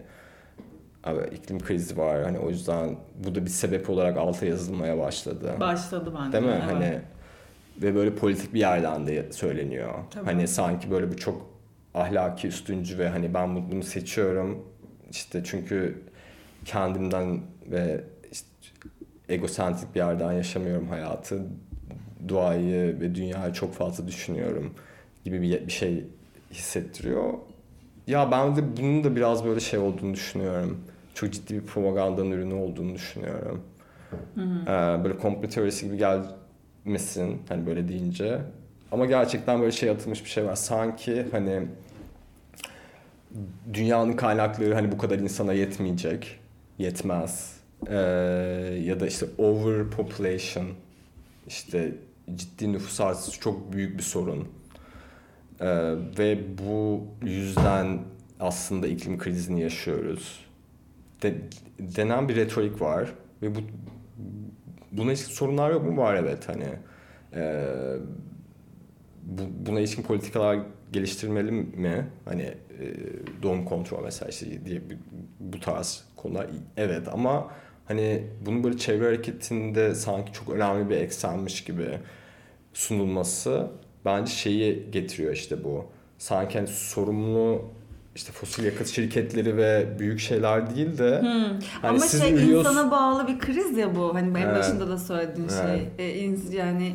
abi 1.05 1.35
iklim 1.35 1.59
krizi 1.61 1.97
var 1.99 2.23
hani 2.23 2.39
o 2.39 2.49
yüzden 2.51 2.97
bu 3.25 3.35
da 3.35 3.45
bir 3.45 3.51
sebep 3.51 3.91
olarak 3.91 4.17
alta 4.19 4.47
yazılmaya 4.47 4.99
başladı. 4.99 5.53
Başladı 5.61 6.13
bence. 6.21 6.33
Değil 6.33 6.45
mi? 6.45 6.51
evet. 6.53 6.63
Hani 6.75 6.99
ve 7.83 7.95
böyle 7.95 8.15
politik 8.15 8.55
bir 8.55 8.61
yerden 8.61 9.07
de 9.07 9.33
söyleniyor. 9.33 9.95
Tabii. 10.11 10.25
Hani 10.25 10.49
sanki 10.49 10.91
böyle 10.91 11.13
bu 11.13 11.17
çok 11.17 11.47
ahlaki 11.95 12.49
üstüncü 12.49 12.99
ve 12.99 13.09
hani 13.09 13.35
ben 13.35 13.57
bu- 13.57 13.71
bunu 13.73 13.83
seçiyorum. 13.83 14.65
İşte 15.11 15.43
çünkü 15.45 16.03
kendimden 16.65 17.41
ve 17.67 18.01
işte 19.31 19.35
egosentrik 19.35 19.95
bir 19.95 20.01
yerden 20.01 20.33
yaşamıyorum 20.33 20.89
hayatı. 20.89 21.43
Doğayı 22.29 23.01
ve 23.01 23.15
dünyayı 23.15 23.53
çok 23.53 23.75
fazla 23.75 24.07
düşünüyorum 24.07 24.75
gibi 25.25 25.43
bir, 25.43 25.67
bir 25.67 25.73
şey 25.73 26.05
hissettiriyor. 26.53 27.35
Ya 28.07 28.31
ben 28.31 28.57
de 28.57 28.77
bunun 28.77 29.05
da 29.05 29.17
biraz 29.17 29.45
böyle 29.45 29.61
şey 29.61 29.79
olduğunu 29.79 30.15
düşünüyorum. 30.15 30.81
Çok 31.15 31.33
ciddi 31.33 31.55
bir 31.55 31.67
propagandanın 31.67 32.31
ürünü 32.31 32.55
olduğunu 32.55 32.95
düşünüyorum. 32.95 33.63
Hı 34.35 34.41
hı. 34.41 34.63
Ee, 34.63 35.05
böyle 35.05 35.19
komplo 35.19 35.49
teorisi 35.49 35.87
gibi 35.87 35.97
gelmesin 35.97 37.43
hani 37.49 37.67
böyle 37.67 37.89
deyince. 37.89 38.39
Ama 38.93 39.07
gerçekten 39.07 39.61
böyle 39.61 39.73
şey 39.73 39.91
atılmış 39.91 40.25
bir 40.25 40.31
şey 40.31 40.45
var. 40.45 40.57
Sanki 40.57 41.27
hani 41.33 41.67
dünyanın 43.75 44.13
kaynakları 44.13 44.75
hani 44.75 44.93
bu 44.93 44.99
kadar 44.99 45.19
insana 45.19 45.53
yetmeyecek. 45.53 46.39
Yetmez. 46.79 47.60
Ee, 47.89 47.95
ya 48.85 49.01
da 49.01 49.07
işte 49.07 49.27
overpopulation 49.39 50.67
işte 51.47 51.95
ciddi 52.35 52.73
nüfus 52.73 53.01
artışı 53.01 53.41
çok 53.41 53.73
büyük 53.73 53.99
bir 53.99 54.03
sorun. 54.03 54.49
Ee, 55.61 55.95
ve 56.19 56.59
bu 56.59 57.07
yüzden 57.23 57.99
aslında 58.41 58.87
iklim 58.87 59.19
krizini 59.19 59.61
yaşıyoruz. 59.61 60.45
De, 61.23 61.35
denen 61.79 62.29
bir 62.29 62.37
retorik 62.37 62.81
var 62.81 63.13
ve 63.43 63.55
bu 63.55 63.59
buna 64.93 65.11
ilişkin 65.11 65.33
sorunlar 65.33 65.71
yok 65.71 65.85
mu? 65.85 65.97
Var 65.97 66.15
evet 66.15 66.49
hani. 66.49 66.69
Ee, 67.35 67.97
bu, 69.23 69.43
buna 69.67 69.81
ilişkin 69.81 70.03
politikalar 70.03 70.59
geliştirmeli 70.93 71.53
mi? 71.53 72.07
Hani 72.25 72.43
e, 72.43 72.55
doğum 73.43 73.65
kontrol 73.65 74.05
mesela 74.05 74.29
işte 74.29 74.65
diye 74.65 74.83
bu 75.41 75.61
tarz 75.61 76.05
konular 76.17 76.47
evet 76.77 77.09
ama 77.09 77.51
hani 77.91 78.23
bunun 78.47 78.65
böyle 78.65 78.79
çevre 78.79 79.05
hareketinde 79.05 79.95
sanki 79.95 80.33
çok 80.33 80.49
önemli 80.49 80.91
bir 80.91 80.97
eksenmiş 80.97 81.65
gibi 81.65 81.99
sunulması 82.75 83.67
bence 84.05 84.33
şeyi 84.33 84.91
getiriyor 84.91 85.33
işte 85.33 85.65
bu. 85.65 85.85
Sanki 86.19 86.59
hani 86.59 86.69
sorumlu 86.69 87.63
işte 88.15 88.33
fosil 88.33 88.65
yakıt 88.65 88.89
şirketleri 88.89 89.57
ve 89.57 89.99
büyük 89.99 90.21
şeyler 90.21 90.75
değil 90.77 90.99
de 90.99 91.21
hmm. 91.21 91.59
hani 91.83 91.91
ama 91.91 91.99
siz 91.99 92.21
şey 92.23 92.35
ürüyorsun... 92.35 92.71
insana 92.71 92.91
bağlı 92.91 93.29
bir 93.29 93.39
kriz 93.39 93.77
ya 93.79 93.97
bu 93.97 94.15
hani 94.15 94.35
benim 94.35 94.49
Evet. 94.49 94.59
başında 94.59 94.89
da 94.89 94.99
söylediğin 94.99 95.49
Evet. 95.63 95.89
şey 95.99 96.07
e, 96.07 96.59
yani 96.59 96.95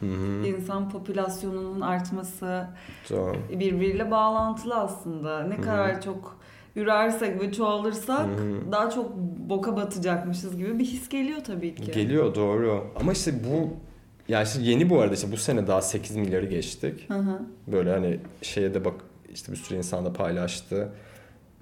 Hı 0.00 0.06
hı. 0.06 0.46
insan 0.46 0.90
popülasyonunun 0.90 1.80
artması 1.80 2.66
Doğru. 3.10 3.36
birbiriyle 3.50 4.10
bağlantılı 4.10 4.74
aslında 4.74 5.42
ne 5.42 5.60
kadar 5.60 6.02
çok 6.02 6.36
ürersek 6.76 7.40
ve 7.40 7.52
çoğalırsak 7.52 8.26
hı. 8.26 8.72
daha 8.72 8.90
çok 8.90 9.16
boka 9.48 9.76
batacakmışız 9.76 10.56
gibi 10.56 10.78
bir 10.78 10.84
his 10.84 11.08
geliyor 11.08 11.38
tabii 11.44 11.74
ki. 11.74 11.92
Geliyor 11.92 12.34
doğru. 12.34 12.86
Ama 13.00 13.12
işte 13.12 13.32
bu 13.44 13.70
yani 14.28 14.44
işte 14.44 14.62
yeni 14.62 14.90
bu 14.90 15.00
arada 15.00 15.14
işte 15.14 15.32
bu 15.32 15.36
sene 15.36 15.66
daha 15.66 15.82
8 15.82 16.16
milyarı 16.16 16.46
geçtik. 16.46 17.10
Hı 17.10 17.18
hı. 17.18 17.40
Böyle 17.66 17.90
hani 17.90 18.20
şeye 18.42 18.74
de 18.74 18.84
bak 18.84 18.94
işte 19.34 19.52
bir 19.52 19.56
sürü 19.56 19.78
insan 19.78 20.04
da 20.04 20.12
paylaştı. 20.12 20.88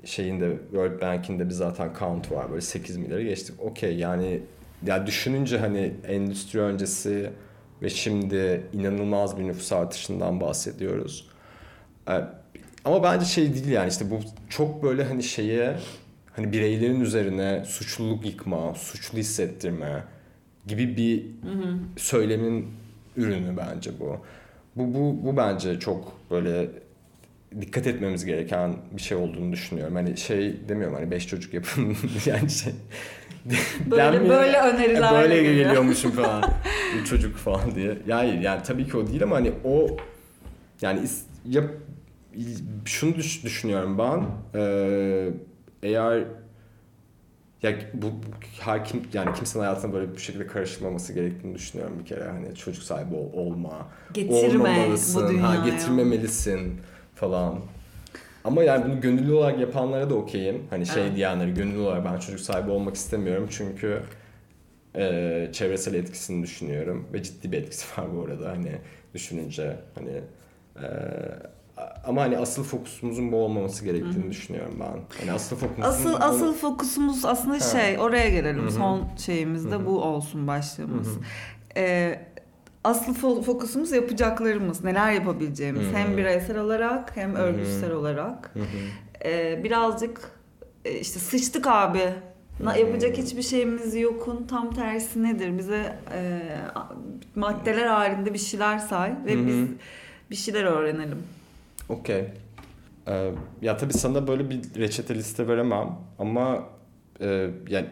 Şeyin 0.05 0.41
de 0.41 0.57
World 0.71 1.01
Bank'in 1.01 1.39
de 1.39 1.45
bir 1.45 1.55
zaten 1.55 1.91
count 1.99 2.33
var 2.33 2.51
böyle 2.51 2.61
8 2.61 2.97
milyarı 2.97 3.23
geçtik. 3.23 3.61
Okey 3.61 3.97
yani 3.97 4.41
ya 4.87 5.07
düşününce 5.07 5.59
hani 5.59 5.95
endüstri 6.09 6.61
öncesi 6.61 7.31
ve 7.83 7.91
şimdi 7.91 8.67
inanılmaz 8.73 9.39
bir 9.39 9.45
nüfus 9.45 9.73
artışından 9.73 10.41
bahsediyoruz. 10.41 11.29
Ee, 12.09 12.21
Ama 12.85 13.03
bence 13.03 13.24
şey 13.24 13.55
değil 13.55 13.68
yani 13.68 13.89
işte 13.89 14.11
bu 14.11 14.20
çok 14.49 14.82
böyle 14.82 15.05
hani 15.05 15.22
şeye 15.22 15.76
hani 16.37 16.53
bireylerin 16.53 17.01
üzerine 17.01 17.64
suçluluk 17.64 18.26
yıkma, 18.26 18.74
suçlu 18.74 19.18
hissettirme 19.18 20.05
gibi 20.66 20.97
bir 20.97 21.22
Hı 21.22 21.53
hı. 21.55 21.76
söylemin 21.97 22.66
ürünü 23.16 23.57
bence 23.57 23.91
bu. 24.01 24.18
Bu 24.76 24.95
bu 24.95 25.26
bu 25.26 25.37
bence 25.37 25.80
çok 25.80 26.12
böyle 26.30 26.70
dikkat 27.61 27.87
etmemiz 27.87 28.24
gereken 28.24 28.76
bir 28.93 29.03
şey 29.03 29.16
olduğunu 29.16 29.53
düşünüyorum. 29.53 29.95
Hani 29.95 30.16
şey 30.16 30.68
demiyorum 30.68 30.95
hani 30.97 31.11
beş 31.11 31.26
çocuk 31.26 31.55
yapın 31.55 31.97
yani 32.26 32.51
şey. 32.51 32.72
Böyle 33.91 34.03
denmiyor. 34.03 34.28
böyle 34.28 34.59
öneriler 34.59 35.22
böyle 35.22 35.43
geliyor. 35.43 35.66
geliyormuşum 35.66 36.11
falan. 36.22 36.45
Bir 36.99 37.05
çocuk 37.05 37.37
falan 37.37 37.74
diye. 37.74 37.99
Yani 38.07 38.43
yani 38.43 38.62
tabii 38.62 38.87
ki 38.89 38.97
o 38.97 39.07
değil 39.07 39.22
ama 39.22 39.37
hani 39.37 39.53
o 39.64 39.97
yani 40.82 41.01
yap 41.49 41.70
şunu 42.85 43.14
düş- 43.14 43.45
düşünüyorum 43.45 43.99
ben. 43.99 44.26
Ee, 44.55 45.30
eğer 45.82 46.24
ya 47.62 47.72
bu, 47.95 48.07
bu 48.07 48.12
her 48.61 48.85
kim 48.85 49.03
yani 49.12 49.32
kimsenin 49.35 49.64
hayatına 49.64 49.93
böyle 49.93 50.14
bu 50.14 50.18
şekilde 50.18 50.47
karışmaması 50.47 51.12
gerektiğini 51.12 51.55
düşünüyorum 51.55 51.99
bir 52.01 52.05
kere 52.07 52.24
hani 52.24 52.55
çocuk 52.55 52.82
sahibi 52.82 53.14
ol, 53.14 53.32
olma 53.32 53.89
Getirme 54.12 54.68
olmamalısın 54.68 55.24
bu 55.24 55.28
dünyaya. 55.28 55.49
ha 55.62 55.68
getirmemelisin 55.70 56.80
falan 57.14 57.61
ama 58.45 58.62
yani 58.62 58.85
bunu 58.85 59.01
gönüllü 59.01 59.32
olarak 59.32 59.61
yapanlara 59.61 60.11
da 60.11 60.14
okeyim 60.14 60.62
hani 60.70 60.87
şey 60.87 61.03
Evet. 61.03 61.16
diyenleri 61.16 61.55
gönüllü 61.55 61.78
olarak 61.78 62.05
ben 62.05 62.18
çocuk 62.18 62.41
sahibi 62.41 62.70
olmak 62.70 62.95
istemiyorum 62.95 63.47
çünkü 63.51 64.01
e, 64.97 65.49
çevresel 65.53 65.95
etkisini 65.95 66.43
düşünüyorum 66.43 67.07
ve 67.12 67.22
ciddi 67.22 67.53
bir 67.53 67.59
etkisi 67.59 68.01
var 68.01 68.07
bu 68.16 68.22
arada 68.24 68.49
hani 68.51 68.72
düşününce 69.14 69.76
hani 69.95 70.20
e, 70.76 70.87
ama 72.07 72.22
hani 72.22 72.39
asıl 72.39 72.64
fokusumuzun 72.64 73.33
bu 73.33 73.37
olmaması 73.37 73.85
gerektiğini 73.85 74.31
düşünüyorum 74.31 74.75
ben. 74.81 75.18
Hani 75.20 75.33
asıl 75.33 75.57
fokusumuzun 75.57 75.91
Asıl 75.91 76.12
bu- 76.12 76.25
asıl 76.25 76.55
fokusumuz 76.55 77.25
aslında 77.25 77.55
Ha. 77.55 77.61
şey 77.61 77.99
oraya 77.99 78.29
gelelim. 78.31 78.62
Hı 78.62 78.66
hı. 78.66 78.70
Son 78.70 79.09
şeyimiz 79.27 79.70
de 79.70 79.87
bu 79.87 80.03
olsun 80.03 80.47
başlığımız. 80.47 81.09
Ee, 81.77 82.20
asıl 82.85 83.14
fo- 83.14 83.43
fokusumuz 83.43 83.93
yapacaklarımız. 83.93 84.85
Neler 84.85 85.12
yapabileceğimiz. 85.12 85.83
Hı 85.87 85.91
hı. 85.91 85.97
Hem 85.97 86.16
bireysel 86.16 86.59
olarak 86.59 87.16
hem 87.16 87.35
örgütsel 87.35 87.93
olarak. 87.93 88.55
Ee, 89.25 89.61
birazcık 89.64 90.31
e, 90.85 90.93
işte 90.99 91.18
sıçtık 91.20 91.66
abi. 91.66 92.12
Na, 92.61 92.75
Hı. 92.75 92.81
yapacak 92.81 93.16
hiçbir 93.18 93.43
şeyimiz 93.43 93.95
yokun 93.97 94.47
tam 94.51 94.70
tersi 94.75 95.22
nedir? 95.22 95.59
Bize 95.59 95.97
e, 96.14 96.41
maddeler 97.35 97.87
halinde 97.87 98.35
bir 98.35 98.39
şeyler 98.39 98.79
say 98.79 99.14
ve 99.27 99.35
Hı 99.35 99.39
hı. 99.39 99.47
biz 99.47 99.57
bir 100.31 100.37
şeyler 100.37 100.64
öğrenelim. 100.64 101.18
Okey. 101.89 102.24
Ee, 103.09 103.30
ya 103.62 103.76
tabii 103.76 103.93
sana 103.93 104.26
böyle 104.26 104.51
bir 104.51 104.61
reçete 104.80 105.14
liste 105.14 105.49
veremem 105.49 105.99
ama 106.18 106.68
e, 107.20 107.51
yani 107.68 107.87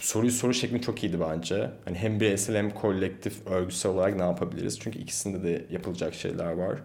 soruyu 0.00 0.32
soru 0.32 0.54
şeklin 0.54 0.78
çok 0.78 1.04
iyiydi 1.04 1.20
bence. 1.20 1.70
Hani 1.84 1.98
hem 1.98 2.20
bireysel 2.20 2.56
hem 2.56 2.70
kolektif 2.70 3.46
örgüsel 3.46 3.92
olarak 3.92 4.16
ne 4.16 4.22
yapabiliriz? 4.22 4.80
Çünkü 4.80 4.98
ikisinde 4.98 5.42
de 5.42 5.64
yapılacak 5.70 6.14
şeyler 6.14 6.52
var. 6.52 6.78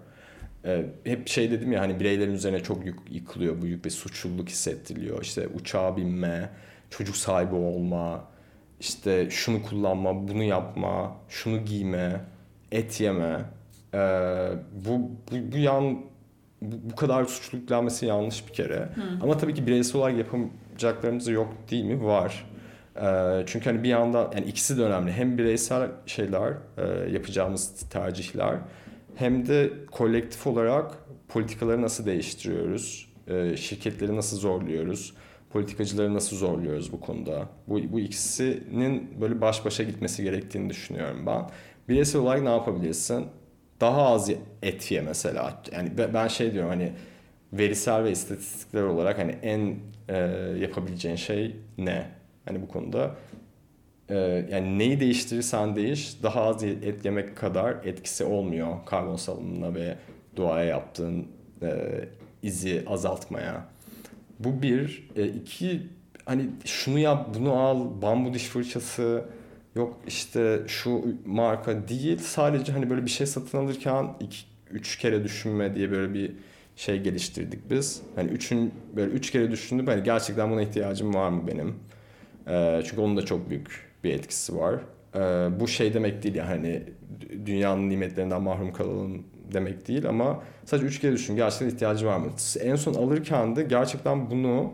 Ee, 0.66 0.86
hep 1.04 1.28
şey 1.28 1.51
dedim 1.51 1.72
ya 1.72 1.82
hani 1.82 1.99
bireylerin 1.99 2.34
üzerine 2.34 2.64
çok 2.64 2.86
yük 2.86 2.99
yıkılıyor. 3.12 3.62
Bu 3.62 3.66
yük 3.68 3.86
ve 3.86 3.89
suçluluk 3.89 4.49
hissettiriliyor. 4.49 5.22
İşte 5.22 5.47
uçağa 5.47 5.97
binme, 5.97 6.49
çocuk 6.89 7.16
sahibi 7.18 7.56
olma, 7.56 8.26
işte 8.80 9.30
şunu 9.30 9.64
kullanma, 9.64 10.28
bunu 10.28 10.43
yapma, 10.43 11.18
şunu 11.30 11.66
giyme, 11.66 12.22
et 12.72 13.01
yeme. 13.01 13.45
Ee, 13.93 14.49
bu, 14.86 14.99
bu, 15.32 15.51
bu 15.51 15.58
yan 15.58 16.12
bu, 16.72 16.91
bu 16.91 16.95
kadar 16.95 17.28
yüklenmesi 17.53 18.05
yanlış 18.05 18.47
bir 18.47 18.53
kere. 18.53 18.89
Ama 19.22 19.38
tabii 19.38 19.53
ki 19.53 19.68
bireysel 19.68 20.01
olarak 20.01 20.18
yapamayacaklarımız 20.18 21.28
yok 21.28 21.53
değil 21.72 21.86
mi? 21.86 22.03
Var. 22.03 22.45
Ee, 23.01 23.43
çünkü 23.45 23.66
hani 23.66 23.84
bir 23.84 23.89
yandan 23.89 24.32
yani 24.36 24.45
ikisi 24.45 24.78
de 24.78 24.84
önemli. 24.84 25.11
Hem 25.11 25.38
bireysel 25.38 25.89
şeyler, 26.05 26.53
e, 26.78 27.11
yapacağımız 27.11 27.89
tercihler 27.89 28.55
hem 29.16 29.47
de 29.47 29.74
kolektif 29.91 30.47
olarak 30.47 30.91
politikaları 31.28 31.82
nasıl 31.82 32.05
değiştiriyoruz? 32.05 33.14
e, 33.28 33.57
şirketleri 33.57 34.16
nasıl 34.16 34.38
zorluyoruz? 34.38 35.14
Politikacıları 35.49 36.14
nasıl 36.14 36.38
zorluyoruz 36.38 36.91
bu 36.91 36.99
konuda? 36.99 37.49
Bu, 37.68 37.80
bu 37.91 37.99
ikisinin 37.99 39.22
böyle 39.22 39.41
baş 39.41 39.66
başa 39.66 39.84
gitmesi 39.84 40.24
gerektiğini 40.24 40.70
düşünüyorum 40.70 41.26
ben. 41.26 41.49
Bireysel 41.89 42.22
olarak 42.22 42.43
ne 42.43 42.49
yapabilirsin? 42.49 43.26
Daha 43.82 44.01
az 44.07 44.30
et 44.61 44.91
ye 44.91 45.01
mesela. 45.01 45.61
Yani 45.71 45.97
be- 45.97 46.13
ben 46.13 46.28
şey 46.28 46.53
diyorum 46.53 46.69
hani 46.69 46.91
verisel 47.53 48.03
ve 48.03 48.11
istatistikler 48.11 48.84
olarak 48.84 49.19
hani 49.19 49.36
en 49.43 49.76
e, 50.09 50.17
yapabileceğin 50.59 51.15
şey 51.15 51.55
ne? 51.78 52.05
Hani 52.45 52.61
bu 52.61 52.67
konuda 52.67 53.15
e, 54.09 54.15
yani 54.51 54.78
neyi 54.80 54.99
değiştirirsen 54.99 55.76
değiş 55.76 56.24
daha 56.24 56.41
az 56.43 56.63
et 56.63 57.05
yemek 57.05 57.38
kadar 57.38 57.76
etkisi 57.86 58.24
olmuyor 58.24 58.86
karbon 58.86 59.15
salınımına 59.15 59.76
ve 59.76 59.97
doğaya 60.38 60.65
yaptığın 60.65 61.28
e, 61.61 61.69
izi 62.43 62.84
azaltmaya. 62.88 63.65
Bu 64.39 64.61
bir. 64.61 65.09
E, 65.15 65.28
iki 65.28 65.82
hani 66.26 66.45
şunu 66.65 66.99
yap 66.99 67.30
bunu 67.39 67.53
al 67.53 68.01
bambu 68.01 68.34
diş 68.34 68.43
fırçası 68.43 69.26
yok 69.76 69.99
işte 70.07 70.61
şu 70.67 71.01
marka 71.26 71.88
değil 71.88 72.17
sadece 72.17 72.71
hani 72.71 72.89
böyle 72.89 73.05
bir 73.05 73.09
şey 73.09 73.28
satın 73.28 73.57
alırken 73.57 74.07
iki, 74.19 74.38
üç 74.71 74.97
kere 74.97 75.24
düşünme 75.24 75.76
diye 75.76 75.91
böyle 75.91 76.13
bir 76.13 76.32
şey 76.76 77.01
geliştirdik 77.01 77.69
biz. 77.69 78.01
Hani 78.15 78.32
üçün 78.32 78.74
böyle 78.95 79.11
üç 79.11 79.32
kere 79.32 79.51
düşündüm. 79.51 79.88
Hani 79.88 80.03
gerçekten 80.03 80.51
buna 80.51 80.61
ihtiyacım 80.61 81.13
var 81.13 81.30
mı 81.30 81.47
benim? 81.47 81.76
Ee, 82.47 82.82
çünkü 82.86 83.01
onun 83.01 83.17
da 83.17 83.26
çok 83.26 83.49
büyük 83.49 83.89
bir 84.03 84.13
etkisi 84.13 84.55
var. 84.57 84.76
Ee, 85.15 85.19
bu 85.59 85.67
şey 85.67 85.93
demek 85.93 86.24
değil 86.24 86.36
yani 86.36 86.47
hani 86.49 86.84
dü- 87.21 87.45
dünyanın 87.45 87.89
nimetlerinden 87.89 88.41
mahrum 88.41 88.74
kalalım 88.74 89.24
demek 89.53 89.88
değil 89.88 90.09
ama 90.09 90.43
sadece 90.65 90.88
üç 90.88 90.99
kere 91.01 91.11
düşün 91.11 91.36
gerçekten 91.36 91.67
ihtiyacı 91.67 92.05
var 92.05 92.17
mı? 92.17 92.28
En 92.61 92.76
son 92.76 92.93
alırken 92.93 93.55
de 93.55 93.63
gerçekten 93.63 94.32
bunu 94.32 94.74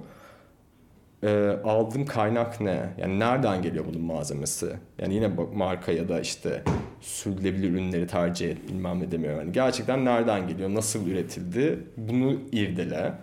e, 1.23 1.55
aldığım 1.63 2.05
kaynak 2.05 2.61
ne? 2.61 2.89
Yani 2.97 3.19
nereden 3.19 3.61
geliyor 3.61 3.85
bunun 3.89 4.01
malzemesi? 4.01 4.73
Yani 4.99 5.13
yine 5.13 5.37
bak 5.37 5.53
marka 5.53 5.91
ya 5.91 6.09
da 6.09 6.19
işte 6.19 6.63
sürdürülebilir 7.01 7.69
ürünleri 7.69 8.07
tercih 8.07 8.49
et 8.51 8.67
bilmem 8.69 8.99
ne 8.99 9.11
demiyorum. 9.11 9.39
Yani 9.39 9.51
gerçekten 9.51 10.05
nereden 10.05 10.47
geliyor? 10.47 10.69
Nasıl 10.73 11.07
üretildi? 11.07 11.79
Bunu 11.97 12.37
irdele. 12.51 13.13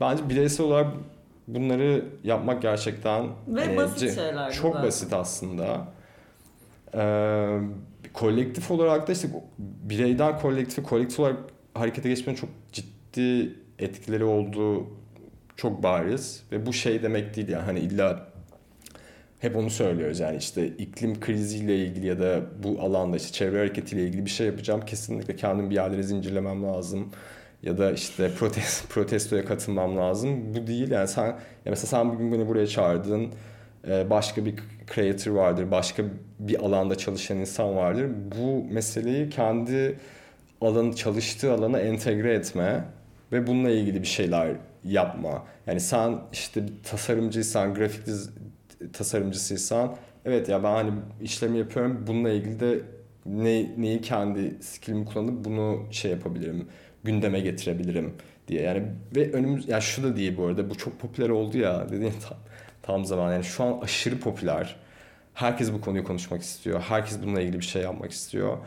Bence 0.00 0.28
bireysel 0.28 0.66
olarak 0.66 0.86
bunları 1.48 2.04
yapmak 2.24 2.62
gerçekten 2.62 3.26
Ve 3.48 3.62
e, 3.74 3.76
basit 3.76 4.14
şeyler 4.14 4.52
Çok 4.52 4.72
zaten. 4.72 4.88
basit 4.88 5.12
aslında. 5.12 5.88
Ee, 6.94 7.58
kolektif 8.12 8.70
olarak 8.70 9.08
da 9.08 9.12
işte 9.12 9.28
bireyden 9.58 10.38
kolektife 10.38 10.82
kolektif 10.82 11.20
olarak 11.20 11.36
harekete 11.74 12.08
geçmenin 12.08 12.36
çok 12.38 12.50
ciddi 12.72 13.54
etkileri 13.78 14.24
olduğu 14.24 14.86
çok 15.60 15.82
bariz 15.82 16.42
ve 16.52 16.66
bu 16.66 16.72
şey 16.72 17.02
demek 17.02 17.36
değil 17.36 17.48
yani 17.48 17.62
hani 17.62 17.80
illa 17.80 18.26
hep 19.38 19.56
onu 19.56 19.70
söylüyoruz 19.70 20.20
yani 20.20 20.36
işte 20.36 20.66
iklim 20.66 21.20
kriziyle 21.20 21.76
ilgili 21.76 22.06
ya 22.06 22.20
da 22.20 22.40
bu 22.62 22.80
alanda 22.80 23.16
işte 23.16 23.32
çevre 23.32 23.58
hareketiyle 23.58 24.02
ilgili 24.04 24.24
bir 24.24 24.30
şey 24.30 24.46
yapacağım 24.46 24.80
kesinlikle 24.80 25.36
kendim 25.36 25.70
bir 25.70 25.74
yerlere 25.74 26.02
zincirlemem 26.02 26.62
lazım 26.62 27.08
ya 27.62 27.78
da 27.78 27.92
işte 27.92 28.30
protest, 28.38 28.88
protestoya 28.94 29.44
katılmam 29.44 29.96
lazım. 29.96 30.54
Bu 30.54 30.66
değil 30.66 30.90
yani 30.90 31.08
sen 31.08 31.26
ya 31.26 31.36
mesela 31.66 31.86
sen 31.86 32.12
bugün 32.12 32.32
beni 32.32 32.48
buraya 32.48 32.66
çağırdın. 32.66 33.30
Ee, 33.88 34.10
başka 34.10 34.44
bir 34.44 34.54
creator 34.94 35.30
vardır, 35.30 35.70
başka 35.70 36.02
bir 36.38 36.64
alanda 36.64 36.94
çalışan 36.94 37.36
insan 37.38 37.76
vardır. 37.76 38.06
Bu 38.38 38.64
meseleyi 38.74 39.30
kendi 39.30 39.98
alanı 40.60 40.96
çalıştığı 40.96 41.52
alana 41.52 41.80
entegre 41.80 42.34
etme 42.34 42.84
ve 43.32 43.46
bununla 43.46 43.70
ilgili 43.70 44.02
bir 44.02 44.06
şeyler 44.06 44.56
yapma. 44.84 45.46
Yani 45.66 45.80
sen 45.80 46.18
işte 46.32 46.68
bir 46.68 46.72
tasarımcıysan, 46.82 47.74
grafik 47.74 48.04
tasarımcısıysan 48.92 49.96
evet 50.24 50.48
ya 50.48 50.62
ben 50.62 50.74
hani 50.74 50.92
işlemi 51.22 51.58
yapıyorum 51.58 52.04
bununla 52.06 52.30
ilgili 52.30 52.60
de 52.60 52.80
ne, 53.26 53.70
neyi 53.82 54.00
kendi 54.00 54.62
skillimi 54.62 55.04
kullanıp 55.04 55.44
bunu 55.44 55.86
şey 55.90 56.10
yapabilirim 56.10 56.68
gündeme 57.04 57.40
getirebilirim 57.40 58.14
diye. 58.48 58.62
Yani 58.62 58.82
ve 59.16 59.32
önümüz 59.32 59.68
ya 59.68 59.72
yani 59.72 59.82
şu 59.82 60.02
da 60.02 60.16
değil 60.16 60.36
bu 60.36 60.46
arada 60.46 60.70
bu 60.70 60.74
çok 60.74 61.00
popüler 61.00 61.28
oldu 61.28 61.58
ya 61.58 61.88
dediğin 61.88 62.14
tam, 62.28 62.38
tam 62.82 63.04
zaman 63.04 63.32
yani 63.32 63.44
şu 63.44 63.64
an 63.64 63.80
aşırı 63.80 64.20
popüler. 64.20 64.76
Herkes 65.34 65.72
bu 65.72 65.80
konuyu 65.80 66.04
konuşmak 66.04 66.42
istiyor. 66.42 66.80
Herkes 66.80 67.22
bununla 67.22 67.40
ilgili 67.40 67.58
bir 67.58 67.64
şey 67.64 67.82
yapmak 67.82 68.10
istiyor. 68.10 68.58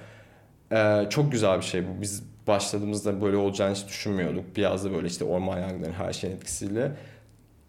Ee, 0.71 1.05
çok 1.09 1.31
güzel 1.31 1.57
bir 1.57 1.63
şey 1.63 1.83
bu. 1.87 2.01
Biz 2.01 2.23
başladığımızda 2.47 3.21
böyle 3.21 3.37
olacağını 3.37 3.75
hiç 3.75 3.87
düşünmüyorduk. 3.87 4.55
Biraz 4.55 4.85
da 4.85 4.93
böyle 4.93 5.07
işte 5.07 5.25
orman 5.25 5.59
yangınları 5.59 5.91
her 5.91 6.13
şeyin 6.13 6.35
etkisiyle. 6.35 6.91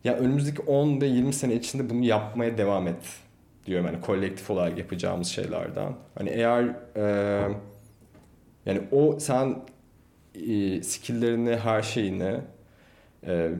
Ya 0.04 0.14
önümüzdeki 0.14 0.62
10 0.62 1.00
ve 1.00 1.06
20 1.06 1.32
sene 1.32 1.54
içinde 1.54 1.90
bunu 1.90 2.04
yapmaya 2.04 2.58
devam 2.58 2.88
et 2.88 2.96
diyorum. 3.66 3.86
Yani 3.86 4.00
kolektif 4.00 4.50
olarak 4.50 4.78
yapacağımız 4.78 5.28
şeylerden. 5.28 5.92
Hani 6.14 6.30
eğer 6.30 6.76
e, 6.96 7.48
yani 8.66 8.80
o 8.92 9.20
sen 9.20 9.56
e, 10.34 10.82
skilllerini, 10.82 11.56
her 11.56 11.82
şeyini 11.82 12.40
e, 13.26 13.50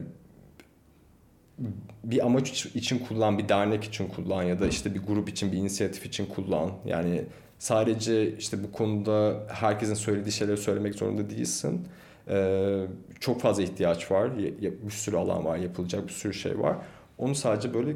bir 2.03 2.25
amaç 2.25 2.65
için 2.65 2.99
kullan, 2.99 3.37
bir 3.37 3.49
dernek 3.49 3.83
için 3.83 4.07
kullan 4.07 4.43
ya 4.43 4.59
da 4.59 4.67
işte 4.67 4.95
bir 4.95 4.99
grup 4.99 5.29
için, 5.29 5.51
bir 5.51 5.57
inisiyatif 5.57 6.05
için 6.05 6.25
kullan. 6.25 6.71
Yani 6.85 7.23
sadece 7.65 8.37
işte 8.37 8.63
bu 8.63 8.71
konuda 8.71 9.43
herkesin 9.47 9.93
söylediği 9.93 10.31
şeyleri 10.31 10.57
söylemek 10.57 10.95
zorunda 10.95 11.29
değilsin. 11.29 11.87
Ee, 12.27 12.85
çok 13.19 13.41
fazla 13.41 13.63
ihtiyaç 13.63 14.11
var. 14.11 14.37
Bir 14.85 14.91
sürü 14.91 15.17
alan 15.17 15.45
var, 15.45 15.57
yapılacak 15.57 16.07
bir 16.07 16.13
sürü 16.13 16.33
şey 16.33 16.59
var. 16.59 16.75
Onu 17.17 17.35
sadece 17.35 17.73
böyle 17.73 17.95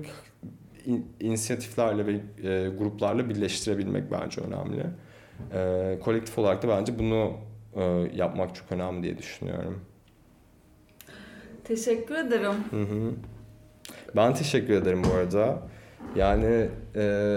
in, 0.86 1.06
inisiyatiflerle 1.20 2.06
ve 2.08 2.12
e, 2.14 2.70
gruplarla 2.70 3.30
birleştirebilmek 3.30 4.12
bence 4.12 4.42
önemli. 4.42 4.86
E, 5.54 6.00
kolektif 6.04 6.38
olarak 6.40 6.64
da 6.64 6.68
bence 6.68 7.00
bunu 7.00 7.34
e, 7.76 7.84
yapmak 8.16 8.56
çok 8.56 8.72
önemli 8.72 9.04
diye 9.04 9.18
düşünüyorum. 9.18 9.82
Teşekkür 11.64 12.16
ederim. 12.16 12.54
Hı 12.72 12.82
hı. 12.82 13.12
Ben 14.16 14.34
teşekkür 14.34 14.74
ederim 14.74 15.04
bu 15.04 15.14
arada. 15.14 15.60
Yani 16.16 16.70
e, 16.96 17.36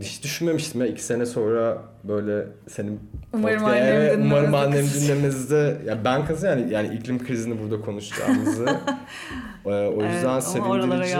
hiç 0.00 0.22
düşünmemiştim 0.24 0.80
ya 0.80 0.86
iki 0.86 1.02
sene 1.02 1.26
sonra 1.26 1.78
böyle 2.04 2.46
senin 2.68 3.00
umarım 3.32 3.58
podcast, 3.58 3.76
annem 3.80 4.02
dinlemez. 4.02 4.26
umarım 4.26 4.54
annem 4.54 4.84
dinlemezde 4.86 5.76
ya 5.86 6.04
ben 6.04 6.26
kızı 6.26 6.46
yani 6.46 6.72
yani 6.72 6.94
iklim 6.94 7.24
krizini 7.26 7.60
burada 7.62 7.80
konuşacağımızı 7.84 8.64
e, 9.66 9.68
o 9.68 10.02
yüzden 10.04 10.32
Evet, 10.32 10.44
sevindirici 10.44 11.16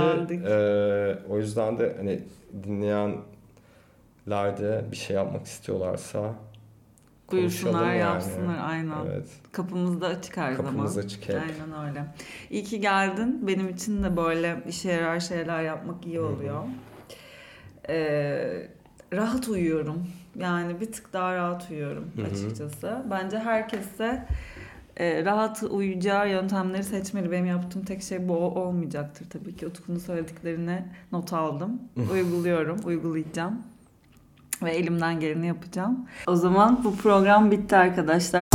e, 0.47 1.18
o 1.29 1.39
yüzden 1.39 1.79
de 1.79 1.95
hani 1.99 2.20
dinleyenler 2.64 3.16
de 4.59 4.85
bir 4.91 4.97
şey 4.97 5.16
yapmak 5.16 5.47
istiyorlarsa 5.47 6.35
Buyursunlar, 7.33 7.87
yani. 7.87 7.99
yapsınlar 7.99 8.59
aynen. 8.62 8.93
evet 9.12 9.27
Kapımız 9.53 10.01
da 10.01 10.07
açık 10.07 10.37
her 10.37 10.57
kapımız 10.57 10.93
zaman. 10.95 11.07
açık 11.07 11.29
hep. 11.29 11.35
Aynen 11.41 11.89
öyle. 11.89 12.05
İyi 12.51 12.64
ki 12.64 12.81
geldin. 12.81 13.47
Benim 13.47 13.68
için 13.68 14.03
de 14.03 14.16
böyle 14.16 14.57
işe 14.68 14.93
yarar 14.93 15.20
şeyler 15.20 15.62
yapmak 15.62 16.07
iyi 16.07 16.20
oluyor. 16.20 16.62
Ee, 17.89 18.68
rahat 19.12 19.49
uyuyorum. 19.49 20.07
Yani 20.37 20.80
bir 20.80 20.93
tık 20.93 21.12
daha 21.12 21.34
rahat 21.34 21.70
uyuyorum 21.70 22.12
Hı 22.16 22.22
hı. 22.22 22.26
açıkçası. 22.26 23.03
Bence 23.11 23.39
herkes 23.39 23.99
de 23.99 24.26
e, 24.97 25.24
rahat 25.24 25.62
uyuyacağı 25.62 26.30
yöntemleri 26.30 26.84
seçmeli. 26.84 27.30
Benim 27.30 27.47
yaptığım 27.47 27.84
tek 27.84 28.03
şey 28.03 28.28
bu 28.28 28.34
olmayacaktır 28.34 29.30
tabii 29.30 29.57
ki. 29.57 29.66
Utku'nun 29.66 29.99
söylediklerini 29.99 30.84
not 31.12 31.32
aldım. 31.32 31.80
Uyguluyorum, 32.12 32.78
uygulayacağım. 32.84 33.62
Ve 34.62 34.70
elimden 34.70 35.20
geleni 35.20 35.47
yapacağım. 35.47 36.07
O 36.26 36.37
zaman 36.37 36.84
bu 36.84 36.97
program 36.97 37.51
bitti 37.51 37.76
arkadaşlar. 37.76 38.45